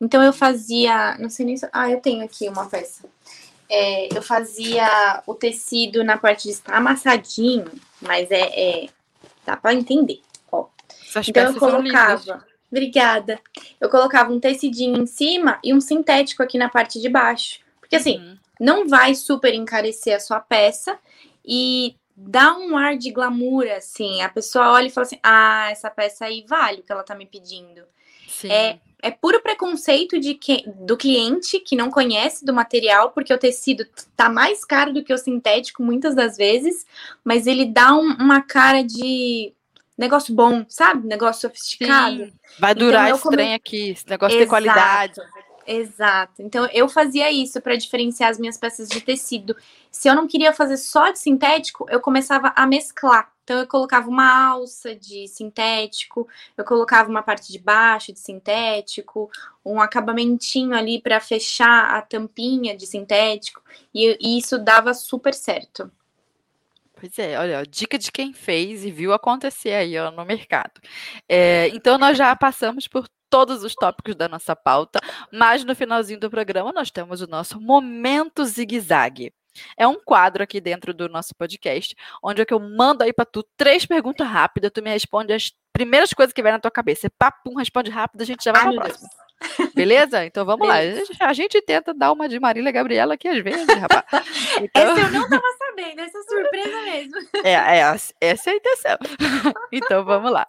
Então 0.00 0.22
eu 0.22 0.32
fazia, 0.32 1.16
não 1.18 1.30
sei 1.30 1.46
nem 1.46 1.56
se. 1.56 1.68
Ah, 1.72 1.90
eu 1.90 2.00
tenho 2.00 2.24
aqui 2.24 2.48
uma 2.48 2.66
peça. 2.66 3.04
É, 3.68 4.16
eu 4.16 4.22
fazia 4.22 5.22
o 5.26 5.34
tecido 5.34 6.04
na 6.04 6.18
parte 6.18 6.44
de 6.44 6.50
estar 6.50 6.76
amassadinho, 6.76 7.64
mas 8.00 8.30
é, 8.30 8.84
é 8.84 8.88
Dá 9.44 9.56
para 9.56 9.74
entender. 9.74 10.20
Ó. 10.50 10.66
Essas 11.08 11.28
então 11.28 11.52
eu 11.52 11.58
colocava. 11.58 12.44
Obrigada. 12.70 13.40
Eu 13.80 13.88
colocava 13.88 14.32
um 14.32 14.40
tecidinho 14.40 15.00
em 15.00 15.06
cima 15.06 15.58
e 15.62 15.72
um 15.72 15.80
sintético 15.80 16.42
aqui 16.42 16.58
na 16.58 16.68
parte 16.68 17.00
de 17.00 17.08
baixo. 17.08 17.60
Porque 17.80 17.96
assim, 17.96 18.18
uhum. 18.18 18.36
não 18.58 18.88
vai 18.88 19.14
super 19.14 19.54
encarecer 19.54 20.16
a 20.16 20.20
sua 20.20 20.40
peça 20.40 20.98
e 21.44 21.94
dá 22.16 22.56
um 22.56 22.76
ar 22.76 22.96
de 22.96 23.10
glamour, 23.10 23.66
assim. 23.76 24.22
A 24.22 24.28
pessoa 24.28 24.72
olha 24.72 24.86
e 24.86 24.90
fala 24.90 25.06
assim: 25.06 25.20
ah, 25.22 25.68
essa 25.70 25.90
peça 25.90 26.24
aí 26.24 26.44
vale 26.48 26.80
o 26.80 26.82
que 26.82 26.90
ela 26.90 27.04
tá 27.04 27.14
me 27.14 27.26
pedindo. 27.26 27.82
Sim. 28.28 28.50
É, 28.50 28.78
é 29.02 29.10
puro 29.10 29.40
preconceito 29.40 30.18
de 30.18 30.34
que, 30.34 30.64
do 30.66 30.96
cliente 30.96 31.60
que 31.60 31.76
não 31.76 31.90
conhece 31.90 32.44
do 32.44 32.54
material, 32.54 33.10
porque 33.10 33.32
o 33.32 33.38
tecido 33.38 33.86
tá 34.16 34.28
mais 34.28 34.64
caro 34.64 34.92
do 34.92 35.04
que 35.04 35.12
o 35.12 35.18
sintético 35.18 35.82
muitas 35.82 36.14
das 36.14 36.36
vezes, 36.36 36.86
mas 37.22 37.46
ele 37.46 37.66
dá 37.66 37.94
um, 37.94 38.14
uma 38.14 38.40
cara 38.40 38.82
de 38.82 39.52
negócio 39.96 40.34
bom, 40.34 40.64
sabe? 40.68 41.06
Negócio 41.06 41.42
sofisticado. 41.42 42.24
Sim. 42.24 42.32
Vai 42.58 42.74
durar 42.74 43.04
então, 43.04 43.16
esse 43.16 43.22
come... 43.22 43.36
trem 43.36 43.54
aqui, 43.54 43.90
esse 43.90 44.08
negócio 44.08 44.36
Exato. 44.36 44.44
de 44.44 44.48
qualidade. 44.48 45.20
Exato. 45.66 46.42
Então 46.42 46.68
eu 46.72 46.88
fazia 46.88 47.30
isso 47.30 47.60
para 47.60 47.76
diferenciar 47.76 48.30
as 48.30 48.38
minhas 48.38 48.58
peças 48.58 48.88
de 48.88 49.00
tecido. 49.00 49.56
Se 49.90 50.08
eu 50.08 50.14
não 50.14 50.26
queria 50.26 50.52
fazer 50.52 50.76
só 50.76 51.10
de 51.10 51.18
sintético, 51.18 51.86
eu 51.88 52.00
começava 52.00 52.52
a 52.54 52.66
mesclar. 52.66 53.33
Então 53.44 53.58
eu 53.58 53.66
colocava 53.66 54.08
uma 54.08 54.48
alça 54.48 54.96
de 54.96 55.28
sintético, 55.28 56.26
eu 56.56 56.64
colocava 56.64 57.10
uma 57.10 57.22
parte 57.22 57.52
de 57.52 57.58
baixo 57.58 58.10
de 58.10 58.18
sintético, 58.18 59.30
um 59.64 59.80
acabamentinho 59.80 60.74
ali 60.74 61.00
para 61.00 61.20
fechar 61.20 61.94
a 61.94 62.00
tampinha 62.00 62.74
de 62.74 62.86
sintético, 62.86 63.62
e, 63.94 64.16
e, 64.18 64.38
isso 64.38 64.58
dava 64.58 64.94
super 64.94 65.34
certo. 65.34 65.90
Pois 66.94 67.18
é, 67.18 67.38
olha, 67.38 67.62
dica 67.66 67.98
de 67.98 68.10
quem 68.10 68.32
fez 68.32 68.82
e 68.82 68.90
viu 68.90 69.12
acontecer 69.12 69.74
aí 69.74 69.98
ó, 69.98 70.10
no 70.10 70.24
mercado. 70.24 70.80
É, 71.28 71.68
então 71.68 71.98
nós 71.98 72.16
já 72.16 72.34
passamos 72.34 72.88
por 72.88 73.06
todos 73.28 73.62
os 73.62 73.74
tópicos 73.74 74.14
da 74.14 74.28
nossa 74.28 74.56
pauta, 74.56 75.00
mas 75.30 75.64
no 75.64 75.74
finalzinho 75.74 76.20
do 76.20 76.30
programa 76.30 76.72
nós 76.72 76.90
temos 76.90 77.20
o 77.20 77.26
nosso 77.26 77.60
momento 77.60 78.44
zigue-zague. 78.44 79.34
É 79.76 79.86
um 79.86 80.00
quadro 80.02 80.42
aqui 80.42 80.60
dentro 80.60 80.92
do 80.92 81.08
nosso 81.08 81.34
podcast, 81.34 81.94
onde 82.22 82.42
é 82.42 82.44
que 82.44 82.54
eu 82.54 82.60
mando 82.60 83.04
aí 83.04 83.12
para 83.12 83.24
tu 83.24 83.42
três 83.56 83.86
perguntas 83.86 84.26
rápidas, 84.26 84.70
tu 84.72 84.82
me 84.82 84.90
responde 84.90 85.32
as 85.32 85.52
primeiras 85.72 86.12
coisas 86.12 86.32
que 86.32 86.42
vem 86.42 86.52
na 86.52 86.58
tua 86.58 86.70
cabeça. 86.70 87.10
Papum, 87.18 87.54
responde 87.56 87.90
rápido, 87.90 88.22
a 88.22 88.24
gente 88.24 88.44
já 88.44 88.52
vai 88.52 88.62
para 88.62 88.84
próxima. 88.84 89.08
Beleza? 89.74 90.24
Então 90.24 90.44
vamos 90.44 90.66
Beleza. 90.66 91.12
lá. 91.20 91.28
A 91.28 91.32
gente 91.32 91.60
tenta 91.60 91.92
dar 91.92 92.12
uma 92.12 92.28
de 92.28 92.38
Marília 92.38 92.72
Gabriela 92.72 93.14
aqui 93.14 93.28
às 93.28 93.42
vezes, 93.42 93.66
rapaz. 93.66 94.04
Então... 94.62 94.82
Essa 94.82 95.00
eu 95.00 95.10
não 95.10 95.24
estava 95.24 95.42
sabendo, 95.58 96.00
essa 96.00 96.18
é 96.18 96.22
surpresa 96.22 96.82
mesmo. 96.82 97.14
É, 97.42 97.52
é, 97.52 97.96
essa 98.20 98.50
é 98.50 98.52
a 98.52 98.56
intenção. 98.56 98.98
Então 99.72 100.04
vamos 100.04 100.30
lá. 100.30 100.46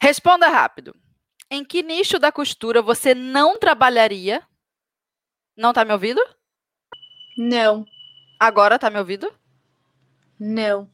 Responda 0.00 0.48
rápido. 0.48 0.96
Em 1.54 1.62
que 1.62 1.82
nicho 1.82 2.18
da 2.18 2.32
costura 2.32 2.80
você 2.80 3.14
não 3.14 3.58
trabalharia? 3.58 4.42
Não 5.54 5.70
tá 5.70 5.84
me 5.84 5.92
ouvindo? 5.92 6.18
Não. 7.36 7.84
Agora 8.40 8.78
tá 8.78 8.88
me 8.88 8.98
ouvindo? 8.98 9.30
Não. 10.40 10.90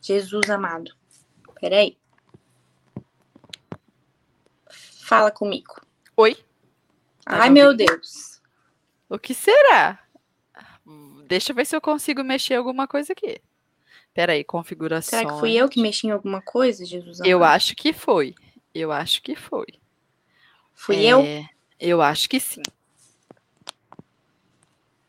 Jesus 0.00 0.48
amado. 0.48 0.94
Peraí. 1.60 1.98
Fala 4.70 5.32
comigo. 5.32 5.74
Oi. 6.16 6.36
Tá 7.24 7.42
Ai, 7.42 7.50
meu 7.50 7.74
Deus. 7.74 8.40
O 9.08 9.18
que 9.18 9.34
será? 9.34 9.98
Deixa 11.26 11.50
eu 11.50 11.56
ver 11.56 11.66
se 11.66 11.74
eu 11.74 11.80
consigo 11.80 12.22
mexer 12.22 12.54
alguma 12.54 12.86
coisa 12.86 13.12
aqui. 13.12 13.42
Peraí, 14.14 14.44
configuração. 14.44 15.18
Será 15.18 15.32
que 15.32 15.40
fui 15.40 15.54
eu 15.54 15.68
que 15.68 15.82
mexi 15.82 16.06
em 16.06 16.12
alguma 16.12 16.40
coisa, 16.40 16.84
Jesus? 16.84 17.20
Amado? 17.20 17.28
Eu 17.28 17.42
acho 17.42 17.74
que 17.74 17.92
foi. 17.92 18.36
Eu 18.72 18.92
acho 18.92 19.20
que 19.20 19.34
foi. 19.34 19.66
Fui 20.76 21.04
é, 21.04 21.12
eu? 21.12 21.24
Eu 21.80 22.02
acho 22.02 22.28
que 22.28 22.38
sim. 22.38 22.62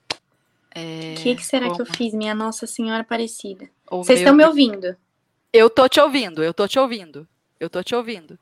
O 0.10 0.80
é, 0.80 1.14
que, 1.16 1.36
que, 1.36 1.46
será 1.46 1.66
como? 1.66 1.76
que 1.76 1.82
eu 1.82 1.86
fiz, 1.86 2.14
minha 2.14 2.34
Nossa 2.34 2.66
Senhora 2.66 3.02
Aparecida? 3.02 3.70
Vocês 3.92 4.20
estão 4.20 4.34
me 4.34 4.46
ouvindo? 4.46 4.96
Eu 5.52 5.70
tô 5.70 5.88
te 5.90 6.00
ouvindo, 6.00 6.44
eu 6.44 6.54
tô 6.54 6.68
te 6.68 6.80
ouvindo. 6.80 7.28
Eu 7.60 7.70
tô 7.70 7.84
te 7.84 7.94
ouvindo. 7.94 8.40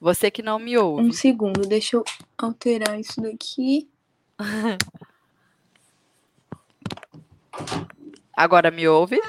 Você 0.00 0.30
que 0.30 0.42
não 0.42 0.58
me 0.58 0.76
ouve. 0.78 1.02
Um 1.02 1.12
segundo, 1.12 1.62
deixa 1.62 1.96
eu 1.96 2.04
alterar 2.38 2.98
isso 2.98 3.20
daqui. 3.20 3.88
Agora 8.32 8.70
me 8.70 8.86
ouve? 8.88 9.20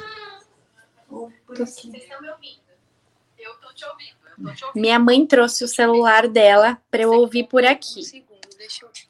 Vocês 1.47 1.93
estão 1.93 2.21
me 2.21 2.29
ouvindo? 2.29 2.61
Eu 3.38 3.55
tô 3.59 3.73
te 3.73 3.86
ouvindo. 3.86 4.24
Minha 4.73 4.99
mãe 4.99 5.25
trouxe 5.25 5.63
o 5.63 5.67
celular 5.67 6.27
dela 6.27 6.81
para 6.89 7.03
eu 7.03 7.11
ouvir 7.11 7.45
por 7.45 7.65
aqui. 7.65 8.01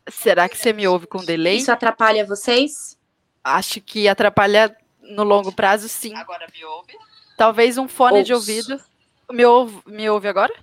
Será 0.10 0.48
que 0.50 0.58
você 0.58 0.74
me 0.74 0.88
ouve 0.88 1.08
com 1.08 1.24
delay? 1.24 1.58
Isso 1.58 1.72
atrapalha 1.72 2.26
vocês? 2.26 2.98
Acho 3.44 3.80
que 3.82 4.08
atrapalha 4.08 4.76
no 5.02 5.24
longo 5.24 5.52
prazo, 5.52 5.88
sim. 5.88 6.16
Agora 6.16 6.48
me 6.54 6.64
ouve? 6.66 6.98
Talvez 7.38 7.78
um 7.78 7.88
fone 7.88 8.20
Ouço. 8.20 8.26
de 8.26 8.34
ouvido. 8.34 8.82
Me 9.32 9.46
ouve, 9.46 9.82
me 9.86 10.10
ouve 10.10 10.28
agora? 10.28 10.54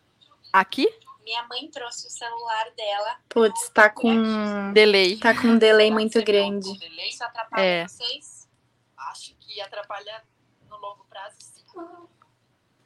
Aqui? 0.53 0.89
Minha 1.23 1.47
mãe 1.47 1.69
trouxe 1.71 2.07
o 2.07 2.11
celular 2.11 2.71
dela. 2.77 3.17
Putz, 3.29 3.69
tá 3.71 3.89
com 3.89 4.73
delay. 4.73 5.17
Tá 5.19 5.35
com 5.35 5.49
um 5.49 5.59
delay 5.59 5.91
muito 5.91 6.23
grande. 6.23 6.69
Isso 7.09 7.25
atrapalha 7.25 7.63
é. 7.63 7.87
vocês? 7.87 8.49
Acho 8.97 9.35
que 9.39 9.61
atrapalha 9.61 10.23
no 10.69 10.77
longo 10.79 11.05
prazo, 11.09 11.37
sim. 11.39 11.65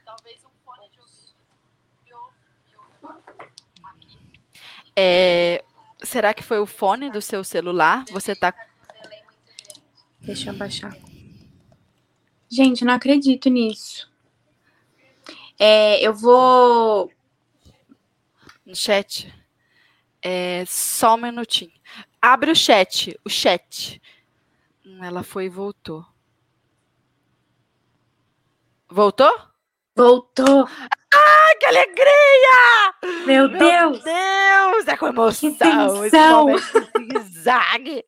Talvez 0.05 0.45
um 0.45 0.57
É, 4.97 5.63
será 6.03 6.33
que 6.33 6.43
foi 6.43 6.59
o 6.59 6.67
fone 6.67 7.11
do 7.11 7.21
seu 7.21 7.45
celular? 7.45 8.05
Você 8.11 8.35
tá. 8.35 8.55
Deixa 10.21 10.49
eu 10.49 10.55
abaixar. 10.55 10.97
Gente, 12.49 12.85
não 12.85 12.95
acredito 12.95 13.51
nisso. 13.51 14.11
É, 15.59 16.01
eu 16.01 16.15
vou. 16.15 17.11
No 18.65 18.75
chat. 18.75 19.33
É, 20.23 20.65
só 20.67 21.15
um 21.15 21.19
minutinho. 21.19 21.73
Abre 22.21 22.51
o 22.51 22.57
chat. 22.57 23.19
O 23.25 23.29
chat. 23.29 24.01
Hum, 24.85 25.05
ela 25.05 25.23
foi 25.23 25.45
e 25.45 25.49
voltou. 25.49 26.05
Voltou? 28.89 29.33
Voltou. 29.95 30.69
Ah, 31.15 31.55
que 31.59 31.67
alegria! 31.67 32.95
Meu, 33.27 33.49
Meu 33.49 33.59
Deus! 33.59 34.03
Deus, 34.03 34.89
é 34.89 34.97
com 34.97 35.09
emoção. 35.09 35.51
Que 35.51 37.11
zigue-zague. 37.11 38.05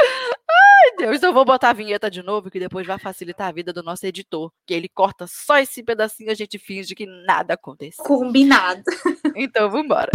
Ai, 0.00 0.96
Deus, 0.98 1.22
eu 1.22 1.32
vou 1.32 1.44
botar 1.44 1.70
a 1.70 1.74
vinheta 1.74 2.10
de 2.10 2.22
novo, 2.22 2.50
que 2.50 2.58
depois 2.58 2.86
vai 2.86 2.98
facilitar 2.98 3.48
a 3.48 3.52
vida 3.52 3.72
do 3.72 3.82
nosso 3.82 4.06
editor. 4.06 4.50
Que 4.66 4.74
ele 4.74 4.88
corta 4.88 5.26
só 5.26 5.58
esse 5.58 5.82
pedacinho 5.82 6.28
e 6.28 6.32
a 6.32 6.34
gente 6.34 6.58
finge 6.58 6.94
que 6.94 7.06
nada 7.06 7.54
aconteceu. 7.54 8.04
Combinado. 8.04 8.82
Então, 9.36 9.70
vambora. 9.70 10.10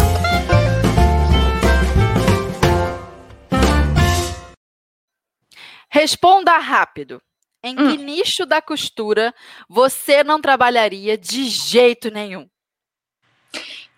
Responda 5.90 6.58
rápido. 6.58 7.22
Em 7.66 7.76
hum. 7.76 7.90
que 7.90 7.96
nicho 7.96 8.46
da 8.46 8.62
costura 8.62 9.34
você 9.68 10.22
não 10.22 10.40
trabalharia 10.40 11.18
de 11.18 11.46
jeito 11.46 12.12
nenhum? 12.12 12.48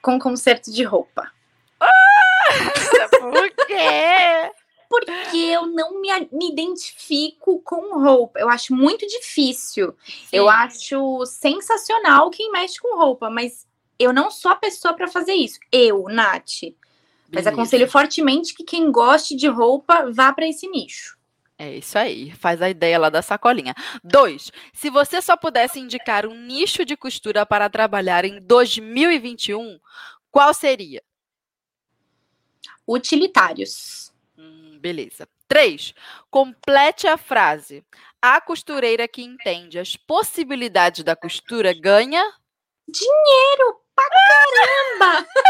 Com 0.00 0.18
conserto 0.18 0.72
de 0.72 0.82
roupa. 0.84 1.30
Ah, 1.78 1.88
por 3.20 3.66
quê? 3.66 4.50
Porque 4.88 5.36
eu 5.36 5.66
não 5.66 6.00
me, 6.00 6.08
me, 6.32 6.50
identifico 6.50 7.60
com 7.60 8.02
roupa. 8.02 8.40
Eu 8.40 8.48
acho 8.48 8.74
muito 8.74 9.06
difícil. 9.06 9.94
Sim. 10.02 10.28
Eu 10.32 10.48
acho 10.48 11.26
sensacional 11.26 12.30
quem 12.30 12.50
mexe 12.50 12.80
com 12.80 12.96
roupa, 12.96 13.28
mas 13.28 13.66
eu 13.98 14.14
não 14.14 14.30
sou 14.30 14.50
a 14.50 14.56
pessoa 14.56 14.94
para 14.94 15.08
fazer 15.08 15.34
isso. 15.34 15.58
Eu, 15.70 16.04
Nath. 16.04 16.72
Mas 17.30 17.46
aconselho 17.46 17.86
fortemente 17.86 18.54
que 18.54 18.64
quem 18.64 18.90
goste 18.90 19.36
de 19.36 19.46
roupa 19.46 20.10
vá 20.10 20.32
para 20.32 20.48
esse 20.48 20.66
nicho. 20.66 21.17
É 21.60 21.76
isso 21.76 21.98
aí, 21.98 22.30
faz 22.30 22.62
a 22.62 22.70
ideia 22.70 22.96
lá 23.00 23.10
da 23.10 23.20
sacolinha. 23.20 23.74
Dois, 24.04 24.52
se 24.72 24.88
você 24.88 25.20
só 25.20 25.36
pudesse 25.36 25.80
indicar 25.80 26.24
um 26.24 26.34
nicho 26.34 26.84
de 26.84 26.96
costura 26.96 27.44
para 27.44 27.68
trabalhar 27.68 28.24
em 28.24 28.40
2021, 28.40 29.80
qual 30.30 30.54
seria? 30.54 31.02
Utilitários. 32.86 34.12
Hum, 34.38 34.78
beleza. 34.80 35.28
Três, 35.48 35.94
complete 36.30 37.08
a 37.08 37.16
frase. 37.16 37.84
A 38.22 38.40
costureira 38.40 39.08
que 39.08 39.22
entende 39.22 39.80
as 39.80 39.96
possibilidades 39.96 41.02
da 41.02 41.16
costura 41.16 41.72
ganha 41.72 42.22
dinheiro 42.88 43.80
pra 43.96 44.08
caramba! 44.10 45.26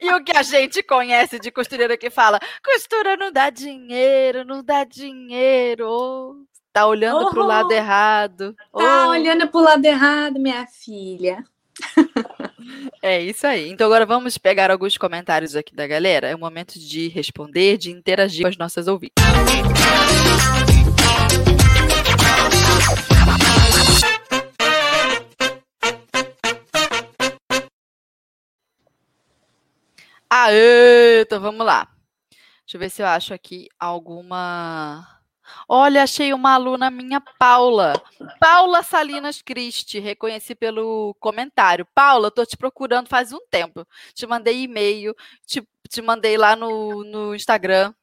e 0.00 0.12
o 0.12 0.24
que 0.24 0.36
a 0.36 0.42
gente 0.42 0.82
conhece 0.82 1.38
de 1.38 1.50
costureira 1.50 1.96
que 1.96 2.10
fala: 2.10 2.38
costura 2.64 3.16
não 3.16 3.30
dá 3.30 3.50
dinheiro, 3.50 4.44
não 4.44 4.62
dá 4.62 4.84
dinheiro. 4.84 6.46
Tá 6.72 6.86
olhando 6.86 7.26
oh, 7.26 7.30
pro 7.30 7.44
lado 7.44 7.72
errado. 7.72 8.54
Tá 8.72 9.06
oh. 9.06 9.10
olhando 9.10 9.48
pro 9.48 9.60
lado 9.60 9.84
errado, 9.84 10.38
minha 10.38 10.66
filha. 10.66 11.44
É 13.02 13.20
isso 13.20 13.46
aí. 13.46 13.70
Então 13.70 13.86
agora 13.86 14.04
vamos 14.04 14.36
pegar 14.36 14.70
alguns 14.70 14.98
comentários 14.98 15.56
aqui 15.56 15.74
da 15.74 15.86
galera. 15.86 16.28
É 16.28 16.34
o 16.34 16.38
momento 16.38 16.78
de 16.78 17.08
responder, 17.08 17.78
de 17.78 17.90
interagir 17.90 18.42
com 18.42 18.48
as 18.48 18.56
nossas 18.58 18.86
ouvintes. 18.86 19.14
Aê, 30.30 31.22
então 31.22 31.40
vamos 31.40 31.66
lá. 31.66 31.88
Deixa 32.64 32.76
eu 32.76 32.78
ver 32.80 32.90
se 32.90 33.02
eu 33.02 33.06
acho 33.06 33.34
aqui 33.34 33.68
alguma 33.78 35.20
Olha, 35.68 36.02
achei 36.02 36.32
uma 36.32 36.54
aluna 36.54 36.90
minha, 36.90 37.20
Paula. 37.38 38.00
Paula 38.38 38.82
Salinas 38.82 39.42
Cristi, 39.42 39.98
reconheci 39.98 40.54
pelo 40.54 41.14
comentário. 41.20 41.86
Paula, 41.94 42.30
tô 42.30 42.44
te 42.44 42.56
procurando 42.56 43.08
faz 43.08 43.32
um 43.32 43.40
tempo. 43.50 43.86
Te 44.14 44.26
mandei 44.26 44.62
e-mail, 44.62 45.14
te, 45.46 45.66
te 45.88 46.02
mandei 46.02 46.36
lá 46.36 46.56
no, 46.56 47.04
no 47.04 47.34
Instagram. 47.34 47.94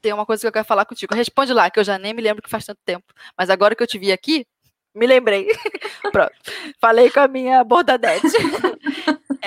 Tem 0.00 0.12
uma 0.12 0.26
coisa 0.26 0.42
que 0.42 0.46
eu 0.46 0.52
quero 0.52 0.64
falar 0.64 0.84
contigo. 0.84 1.14
Responde 1.14 1.52
lá, 1.52 1.70
que 1.70 1.80
eu 1.80 1.84
já 1.84 1.98
nem 1.98 2.14
me 2.14 2.22
lembro 2.22 2.42
que 2.42 2.50
faz 2.50 2.64
tanto 2.64 2.80
tempo. 2.84 3.12
Mas 3.36 3.50
agora 3.50 3.74
que 3.74 3.82
eu 3.82 3.86
te 3.86 3.98
vi 3.98 4.12
aqui, 4.12 4.46
me 4.94 5.06
lembrei. 5.06 5.46
Pronto. 6.12 6.34
Falei 6.80 7.10
com 7.10 7.20
a 7.20 7.28
minha 7.28 7.64
bordadete. 7.64 8.26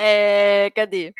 É, 0.01 0.71
cadê? 0.71 1.13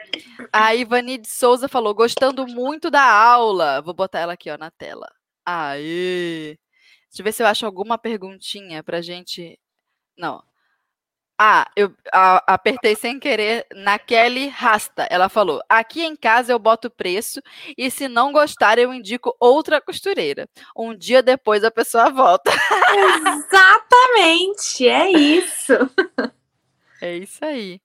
A 0.54 0.74
Ivani 0.74 1.18
de 1.18 1.28
Souza 1.28 1.68
falou, 1.68 1.94
gostando 1.94 2.48
muito 2.48 2.90
da 2.90 3.04
aula. 3.04 3.82
Vou 3.82 3.94
botar 3.94 4.20
ela 4.20 4.34
aqui 4.34 4.50
ó, 4.50 4.58
na 4.58 4.72
tela. 4.72 5.12
Aê! 5.46 6.58
Deixa 7.10 7.22
eu 7.22 7.24
ver 7.26 7.34
se 7.34 7.44
eu 7.44 7.48
acho 7.48 7.66
alguma 7.66 7.98
perguntinha 7.98 8.82
pra 8.82 9.02
gente. 9.02 9.60
Não. 10.18 10.42
Ah, 11.38 11.70
eu 11.76 11.94
a, 12.14 12.54
apertei 12.54 12.96
sem 12.96 13.20
querer 13.20 13.66
na 13.76 14.00
Kelly 14.00 14.48
Rasta. 14.48 15.06
Ela 15.10 15.28
falou: 15.28 15.62
aqui 15.68 16.02
em 16.02 16.16
casa 16.16 16.54
eu 16.54 16.60
boto 16.60 16.90
preço 16.90 17.42
e 17.78 17.92
se 17.92 18.08
não 18.08 18.32
gostar 18.32 18.78
eu 18.78 18.94
indico 18.94 19.36
outra 19.42 19.82
costureira. 19.82 20.48
Um 20.76 20.96
dia 20.96 21.22
depois 21.22 21.66
a 21.66 21.72
pessoa 21.72 22.10
volta. 22.12 22.50
Exatamente, 23.28 24.88
é 24.88 25.12
isso. 25.12 25.74
É 27.02 27.16
isso 27.16 27.46
aí. 27.46 27.80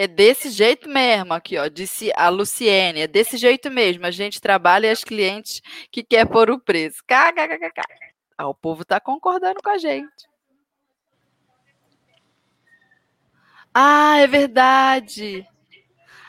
É 0.00 0.06
desse 0.06 0.50
jeito 0.50 0.88
mesmo, 0.88 1.34
aqui, 1.34 1.58
ó, 1.58 1.66
disse 1.66 2.12
a 2.14 2.28
Luciene. 2.28 3.00
É 3.00 3.08
desse 3.08 3.36
jeito 3.36 3.68
mesmo. 3.68 4.06
A 4.06 4.12
gente 4.12 4.40
trabalha 4.40 4.86
e 4.86 4.90
as 4.90 5.02
clientes 5.02 5.60
que 5.90 6.04
quer 6.04 6.24
pôr 6.24 6.52
o 6.52 6.60
preço. 6.60 7.02
KKKK. 7.04 7.82
Ah, 8.38 8.46
o 8.46 8.54
povo 8.54 8.84
tá 8.84 9.00
concordando 9.00 9.60
com 9.60 9.70
a 9.70 9.76
gente. 9.76 10.28
Ah, 13.74 14.18
é 14.18 14.28
verdade. 14.28 15.44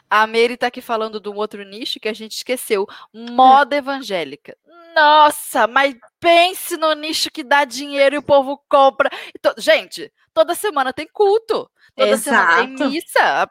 A 0.10 0.26
Mary 0.26 0.58
tá 0.58 0.66
aqui 0.66 0.82
falando 0.82 1.20
de 1.20 1.30
um 1.30 1.36
outro 1.36 1.64
nicho 1.64 2.00
que 2.00 2.10
a 2.10 2.14
gente 2.14 2.38
esqueceu. 2.38 2.88
Moda 3.14 3.76
evangélica. 3.76 4.58
Nossa, 4.96 5.68
mas 5.68 5.96
pense 6.20 6.76
no 6.76 6.94
nicho 6.94 7.30
que 7.30 7.44
dá 7.44 7.66
dinheiro 7.66 8.16
e 8.16 8.18
o 8.18 8.24
povo 8.24 8.58
compra. 8.68 9.12
Gente, 9.60 10.12
toda 10.34 10.56
semana 10.56 10.92
tem 10.92 11.08
culto. 11.08 11.70
Toda 12.00 12.12
Exato. 12.12 12.54
semana 12.54 12.78
tem 12.78 12.89
missa. 12.89 13.50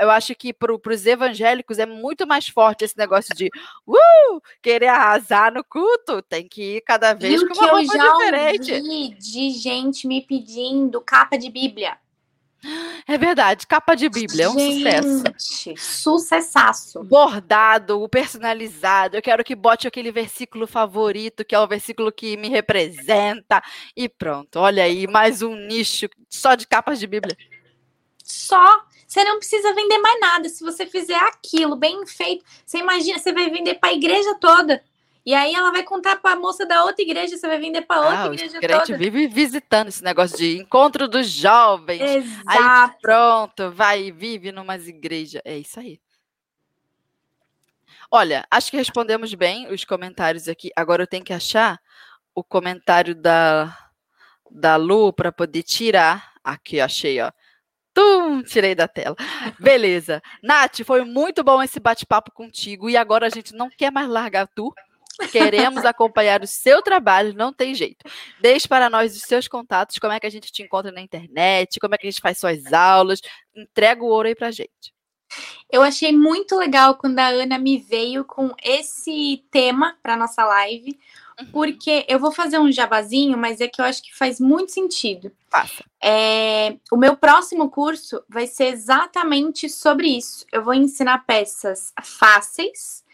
Eu 0.00 0.10
acho 0.10 0.34
que 0.34 0.50
para 0.50 0.72
os 0.72 1.06
evangélicos 1.06 1.78
é 1.78 1.84
muito 1.84 2.26
mais 2.26 2.48
forte 2.48 2.86
esse 2.86 2.96
negócio 2.96 3.34
de 3.34 3.50
uh, 3.86 4.40
querer 4.62 4.86
arrasar 4.86 5.52
no 5.52 5.62
culto. 5.62 6.22
Tem 6.22 6.48
que 6.48 6.76
ir 6.76 6.80
cada 6.80 7.12
vez 7.12 7.42
e 7.42 7.46
com 7.46 7.54
uma 7.54 7.72
roupa 7.72 7.98
diferente. 7.98 8.72
Ouvi 8.72 9.14
de 9.18 9.50
gente 9.50 10.06
me 10.06 10.22
pedindo 10.22 11.02
capa 11.02 11.36
de 11.36 11.50
Bíblia. 11.50 11.98
É 13.06 13.16
verdade, 13.16 13.66
capa 13.66 13.94
de 13.94 14.08
Bíblia, 14.08 14.44
é 14.44 14.48
um 14.48 14.58
sucesso. 14.58 15.24
Sucessaço. 15.76 17.02
Bordado, 17.04 18.06
personalizado. 18.08 19.16
Eu 19.16 19.22
quero 19.22 19.42
que 19.42 19.54
bote 19.54 19.88
aquele 19.88 20.12
versículo 20.12 20.66
favorito, 20.66 21.44
que 21.44 21.54
é 21.54 21.60
o 21.60 21.66
versículo 21.66 22.12
que 22.12 22.36
me 22.36 22.48
representa. 22.48 23.62
E 23.96 24.08
pronto, 24.08 24.58
olha 24.58 24.84
aí, 24.84 25.06
mais 25.06 25.42
um 25.42 25.54
nicho 25.54 26.08
só 26.28 26.54
de 26.54 26.66
capas 26.66 26.98
de 26.98 27.06
Bíblia. 27.06 27.36
Só. 28.22 28.84
Você 29.06 29.24
não 29.24 29.38
precisa 29.38 29.74
vender 29.74 29.98
mais 29.98 30.20
nada. 30.20 30.48
Se 30.48 30.62
você 30.62 30.86
fizer 30.86 31.18
aquilo 31.18 31.74
bem 31.74 32.06
feito, 32.06 32.44
você 32.64 32.78
imagina, 32.78 33.18
você 33.18 33.32
vai 33.32 33.50
vender 33.50 33.74
para 33.74 33.90
a 33.90 33.92
igreja 33.94 34.36
toda. 34.40 34.84
E 35.24 35.34
aí 35.34 35.54
ela 35.54 35.70
vai 35.70 35.82
contar 35.82 36.16
para 36.16 36.32
a 36.32 36.36
moça 36.36 36.64
da 36.64 36.84
outra 36.84 37.02
igreja, 37.02 37.36
você 37.36 37.46
vai 37.46 37.58
vender 37.58 37.82
para 37.82 38.00
outra 38.00 38.22
ah, 38.22 38.26
igreja 38.26 38.60
toda. 38.60 38.82
A 38.82 38.84
gente 38.84 38.96
vive 38.96 39.28
visitando 39.28 39.88
esse 39.88 40.02
negócio 40.02 40.36
de 40.36 40.58
encontro 40.58 41.06
dos 41.06 41.28
jovens. 41.28 42.00
Exato. 42.00 42.48
Aí 42.48 42.90
pronto, 43.02 43.70
vai 43.70 44.04
e 44.04 44.10
vive 44.10 44.50
numas 44.50 44.88
igrejas. 44.88 45.42
É 45.44 45.58
isso 45.58 45.78
aí. 45.78 46.00
Olha, 48.10 48.44
acho 48.50 48.70
que 48.70 48.76
respondemos 48.76 49.32
bem 49.34 49.72
os 49.72 49.84
comentários 49.84 50.48
aqui. 50.48 50.70
Agora 50.74 51.02
eu 51.02 51.06
tenho 51.06 51.24
que 51.24 51.32
achar 51.32 51.78
o 52.34 52.42
comentário 52.42 53.14
da, 53.14 53.76
da 54.50 54.76
Lu 54.76 55.12
para 55.12 55.30
poder 55.30 55.62
tirar. 55.62 56.32
Aqui, 56.42 56.80
achei, 56.80 57.20
ó. 57.20 57.30
Tum, 57.92 58.42
tirei 58.42 58.74
da 58.74 58.88
tela. 58.88 59.14
Beleza. 59.60 60.22
Nath, 60.42 60.80
foi 60.84 61.04
muito 61.04 61.44
bom 61.44 61.62
esse 61.62 61.78
bate-papo 61.78 62.32
contigo. 62.32 62.88
E 62.88 62.96
agora 62.96 63.26
a 63.26 63.30
gente 63.30 63.54
não 63.54 63.68
quer 63.68 63.92
mais 63.92 64.08
largar 64.08 64.48
tu. 64.48 64.74
Queremos 65.30 65.84
acompanhar 65.84 66.42
o 66.42 66.46
seu 66.46 66.82
trabalho, 66.82 67.34
não 67.34 67.52
tem 67.52 67.74
jeito. 67.74 68.04
Deixe 68.40 68.66
para 68.66 68.88
nós 68.90 69.14
os 69.16 69.22
seus 69.22 69.46
contatos, 69.46 69.98
como 69.98 70.12
é 70.12 70.20
que 70.20 70.26
a 70.26 70.30
gente 70.30 70.50
te 70.50 70.62
encontra 70.62 70.90
na 70.90 71.00
internet, 71.00 71.78
como 71.80 71.94
é 71.94 71.98
que 71.98 72.06
a 72.06 72.10
gente 72.10 72.20
faz 72.20 72.38
suas 72.38 72.72
aulas. 72.72 73.20
Entrega 73.54 74.02
o 74.02 74.08
ouro 74.08 74.28
aí 74.28 74.34
pra 74.34 74.50
gente. 74.50 74.92
Eu 75.70 75.82
achei 75.82 76.12
muito 76.12 76.56
legal 76.56 76.96
quando 76.96 77.18
a 77.18 77.28
Ana 77.28 77.58
me 77.58 77.78
veio 77.78 78.24
com 78.24 78.52
esse 78.62 79.44
tema 79.50 79.96
para 80.02 80.16
nossa 80.16 80.44
live, 80.44 80.98
uhum. 81.40 81.46
porque 81.52 82.04
eu 82.08 82.18
vou 82.18 82.32
fazer 82.32 82.58
um 82.58 82.72
jabazinho, 82.72 83.38
mas 83.38 83.60
é 83.60 83.68
que 83.68 83.80
eu 83.80 83.84
acho 83.84 84.02
que 84.02 84.16
faz 84.16 84.40
muito 84.40 84.72
sentido. 84.72 85.30
Faça. 85.48 85.84
É, 86.02 86.76
o 86.90 86.96
meu 86.96 87.16
próximo 87.16 87.70
curso 87.70 88.22
vai 88.28 88.46
ser 88.46 88.66
exatamente 88.66 89.68
sobre 89.68 90.08
isso. 90.08 90.44
Eu 90.50 90.64
vou 90.64 90.74
ensinar 90.74 91.24
peças 91.24 91.92
fáceis 92.02 93.04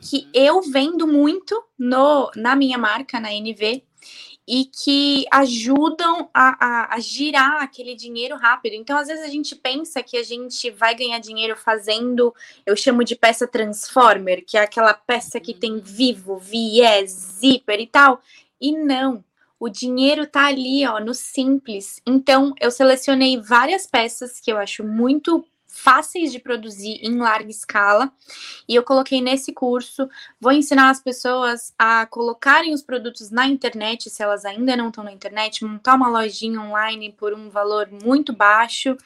que 0.00 0.28
eu 0.34 0.60
vendo 0.62 1.06
muito 1.06 1.62
no, 1.78 2.30
na 2.36 2.56
minha 2.56 2.78
marca, 2.78 3.20
na 3.20 3.32
NV, 3.32 3.82
e 4.46 4.66
que 4.66 5.24
ajudam 5.32 6.28
a, 6.32 6.66
a, 6.66 6.94
a, 6.94 7.00
girar 7.00 7.62
aquele 7.62 7.94
dinheiro 7.94 8.36
rápido. 8.36 8.74
Então, 8.74 8.96
às 8.98 9.08
vezes, 9.08 9.24
a 9.24 9.28
gente 9.28 9.56
pensa 9.56 10.02
que 10.02 10.18
a 10.18 10.22
gente 10.22 10.70
vai 10.70 10.94
ganhar 10.94 11.18
dinheiro 11.18 11.56
fazendo, 11.56 12.34
eu 12.66 12.76
chamo 12.76 13.02
de 13.02 13.16
peça 13.16 13.46
transformer, 13.46 14.44
que 14.46 14.58
é 14.58 14.60
aquela 14.60 14.92
peça 14.92 15.40
que 15.40 15.54
tem 15.54 15.72
uhum. 15.72 15.82
vivo, 15.82 16.36
viés, 16.36 17.10
zíper 17.10 17.80
e 17.80 17.86
tal. 17.86 18.20
E 18.60 18.72
não. 18.72 19.24
O 19.58 19.68
dinheiro 19.70 20.26
tá 20.26 20.46
ali, 20.46 20.86
ó, 20.86 21.00
no 21.00 21.14
simples. 21.14 22.00
Então, 22.06 22.52
eu 22.60 22.70
selecionei 22.70 23.40
várias 23.40 23.86
peças 23.86 24.40
que 24.40 24.52
eu 24.52 24.58
acho 24.58 24.84
muito 24.84 25.42
fáceis 25.74 26.30
de 26.30 26.38
produzir 26.38 27.00
em 27.02 27.18
larga 27.18 27.50
escala. 27.50 28.12
E 28.68 28.74
eu 28.74 28.82
coloquei 28.82 29.20
nesse 29.20 29.52
curso, 29.52 30.08
vou 30.40 30.52
ensinar 30.52 30.90
as 30.90 31.02
pessoas 31.02 31.74
a 31.78 32.06
colocarem 32.06 32.72
os 32.72 32.82
produtos 32.82 33.30
na 33.30 33.46
internet, 33.46 34.08
se 34.08 34.22
elas 34.22 34.44
ainda 34.44 34.76
não 34.76 34.88
estão 34.88 35.02
na 35.02 35.12
internet, 35.12 35.64
montar 35.64 35.94
uma 35.94 36.08
lojinha 36.08 36.60
online 36.60 37.12
por 37.12 37.34
um 37.34 37.50
valor 37.50 37.88
muito 37.90 38.32
baixo 38.32 38.96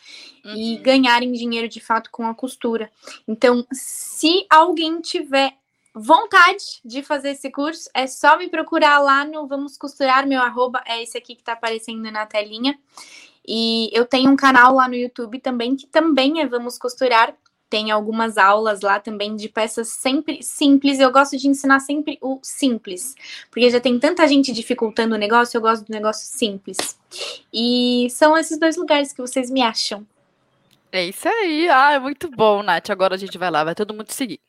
uhum. 0.45 0.55
e 0.55 0.77
ganharem 0.77 1.33
dinheiro 1.33 1.69
de 1.69 1.81
fato 1.81 2.11
com 2.11 2.27
a 2.27 2.35
costura. 2.35 2.91
Então, 3.27 3.67
se 3.73 4.47
alguém 4.51 5.01
tiver 5.01 5.55
vontade 5.95 6.81
de 6.85 7.03
fazer 7.03 7.31
esse 7.31 7.51
curso, 7.51 7.91
é 7.95 8.07
só 8.07 8.39
me 8.39 8.49
procurar 8.49 8.99
lá 9.01 9.25
no 9.25 9.47
Vamos 9.47 9.77
Costurar, 9.77 10.27
meu 10.27 10.41
arroba 10.41 10.83
é 10.87 11.03
esse 11.03 11.17
aqui 11.19 11.35
que 11.35 11.43
tá 11.43 11.55
aparecendo 11.55 12.11
na 12.11 12.27
telinha. 12.27 12.79
E 13.51 13.89
eu 13.95 14.05
tenho 14.05 14.31
um 14.31 14.37
canal 14.37 14.75
lá 14.75 14.87
no 14.87 14.95
YouTube 14.95 15.41
também, 15.41 15.75
que 15.75 15.87
também 15.87 16.43
é 16.43 16.47
Vamos 16.47 16.77
Costurar. 16.77 17.35
Tem 17.71 17.91
algumas 17.91 18.37
aulas 18.37 18.83
lá 18.83 19.01
também 19.01 19.35
de 19.37 19.49
peças 19.49 19.89
sempre 19.89 20.43
simples. 20.43 21.01
Eu 21.01 21.11
gosto 21.11 21.35
de 21.39 21.49
ensinar 21.49 21.81
sempre 21.81 22.19
o 22.21 22.39
simples, 22.43 23.15
porque 23.51 23.71
já 23.71 23.81
tem 23.81 23.99
tanta 23.99 24.29
gente 24.29 24.53
dificultando 24.53 25.15
o 25.15 25.19
negócio, 25.19 25.57
eu 25.57 25.63
gosto 25.63 25.87
do 25.87 25.91
negócio 25.91 26.27
simples. 26.27 26.99
E 27.51 28.09
são 28.11 28.37
esses 28.37 28.59
dois 28.59 28.77
lugares 28.77 29.15
que 29.15 29.21
vocês 29.23 29.51
me 29.51 29.63
acham. 29.63 30.07
É 30.93 31.07
isso 31.07 31.27
aí. 31.27 31.71
Ah, 31.71 31.93
é 31.93 31.99
muito 31.99 32.31
bom, 32.31 32.63
Nath. 32.63 32.91
Agora 32.91 33.15
a 33.15 33.19
gente 33.19 33.39
vai 33.39 33.51
lá, 33.51 33.65
vai 33.65 33.75
todo 33.75 33.95
mundo 33.95 34.11
seguir. 34.11 34.41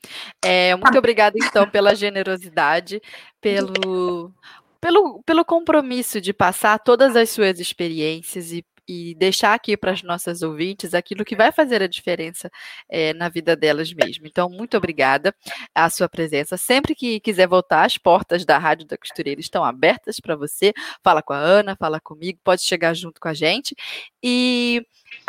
É, 0.44 0.76
muito 0.76 0.98
obrigada, 0.98 1.38
então, 1.42 1.70
pela 1.70 1.96
generosidade, 1.96 3.02
pelo, 3.40 4.34
pelo, 4.82 5.22
pelo 5.24 5.46
compromisso 5.46 6.20
de 6.20 6.34
passar 6.34 6.80
todas 6.80 7.16
as 7.16 7.30
suas 7.30 7.60
experiências 7.60 8.52
e 8.52 8.64
e 8.90 9.14
deixar 9.14 9.54
aqui 9.54 9.78
para 9.78 9.92
as 9.92 10.02
nossas 10.02 10.42
ouvintes 10.42 10.96
aquilo 10.96 11.24
que 11.24 11.36
vai 11.36 11.52
fazer 11.52 11.84
a 11.84 11.88
diferença 11.88 12.50
é, 12.90 13.14
na 13.14 13.30
vida 13.30 13.56
delas 13.56 13.94
mesmo. 13.94 14.26
Então, 14.26 14.50
muito 14.50 14.76
obrigada 14.76 15.32
a 15.76 15.88
sua 15.92 16.10
presença. 16.10 16.58
Sempre 16.58 16.96
que 16.96 17.20
quiser 17.20 17.48
voltar, 17.48 17.86
as 17.86 18.00
portas 18.00 18.44
da 18.46 18.58
Rádio 18.58 18.88
da 18.88 18.98
Costureira 18.98 19.40
estão 19.40 19.64
abertas 19.64 20.20
para 20.20 20.36
você. 20.36 20.74
Fala 21.04 21.22
com 21.22 21.34
a 21.34 21.38
Ana, 21.38 21.76
fala 21.76 22.00
comigo, 22.00 22.40
pode 22.44 22.64
chegar 22.64 22.96
junto 22.96 23.22
com 23.22 23.28
a 23.28 23.34
gente. 23.36 23.76
E 24.24 24.84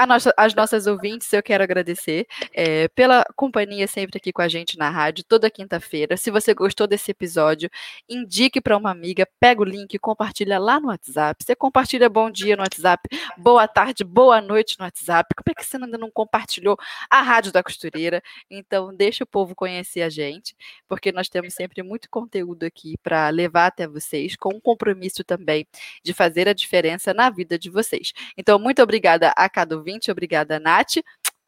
nossa, 0.07 0.33
as 0.37 0.55
nossas 0.55 0.87
ouvintes, 0.87 1.33
eu 1.33 1.43
quero 1.43 1.63
agradecer 1.63 2.27
é, 2.53 2.89
pela 2.89 3.25
companhia 3.37 3.87
sempre 3.87 4.19
aqui 4.19 4.33
com 4.33 4.43
a 4.43 4.49
gente 4.49 4.79
na 4.79 4.91
rádio, 4.91 5.25
toda 5.25 5.51
quinta-feira. 5.51 6.17
Se 6.17 6.31
você 6.31 6.55
gostou 6.55 6.87
desse 6.87 7.11
episódio, 7.11 7.71
indique 8.09 8.61
para 8.61 8.77
uma 8.77 8.91
amiga, 8.91 9.27
pega 9.39 9.61
o 9.61 9.65
link, 9.65 9.99
compartilha 9.99 10.59
lá 10.59 10.81
no 10.81 10.89
WhatsApp. 10.89 11.45
Você 11.45 11.55
compartilha 11.55 12.09
bom 12.09 12.31
dia 12.31 12.57
no 12.57 12.63
WhatsApp, 12.63 13.09
boa 13.37 13.67
tarde, 13.69 14.05
boa 14.05 14.41
noite 14.41 14.79
no 14.79 14.85
WhatsApp. 14.85 15.35
Como 15.35 15.51
é 15.51 15.55
que 15.55 15.65
você 15.65 15.77
ainda 15.77 15.99
não 15.99 16.11
compartilhou 16.11 16.77
a 17.09 17.23
Rádio 17.23 17.53
da 17.53 17.63
Costureira? 17.63 18.23
Então, 18.51 18.95
deixa 18.95 19.25
o 19.25 19.27
povo 19.27 19.55
conhecer 19.55 20.03
a 20.03 20.11
gente, 20.11 20.57
porque 20.89 21.13
nós 21.13 21.29
temos 21.29 21.55
sempre 21.55 21.83
muito 21.83 22.09
conteúdo 22.11 22.65
aqui 22.65 22.97
para 23.03 23.29
levar 23.29 23.67
até 23.67 23.87
vocês, 23.87 24.37
com 24.37 24.55
um 24.55 24.61
compromisso 24.61 25.23
também 25.25 25.67
de 26.03 26.13
fazer 26.13 26.49
a 26.49 26.53
diferença 26.53 27.13
na 27.15 27.31
vida 27.31 27.59
de 27.59 27.71
vocês. 27.71 28.13
Então, 28.37 28.59
muito 28.59 28.83
obrigada 28.83 29.33
a 29.37 29.49
cada 29.49 29.70
ouvinte, 29.77 30.11
obrigada, 30.11 30.59
Nath. 30.59 30.97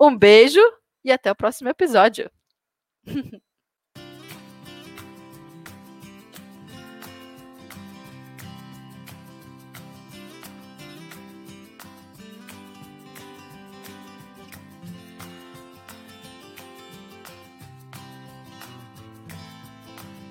Um 0.01 0.17
beijo 0.17 0.61
e 1.05 1.13
até 1.13 1.31
o 1.31 1.37
próximo 1.37 1.69
episódio. 1.69 2.31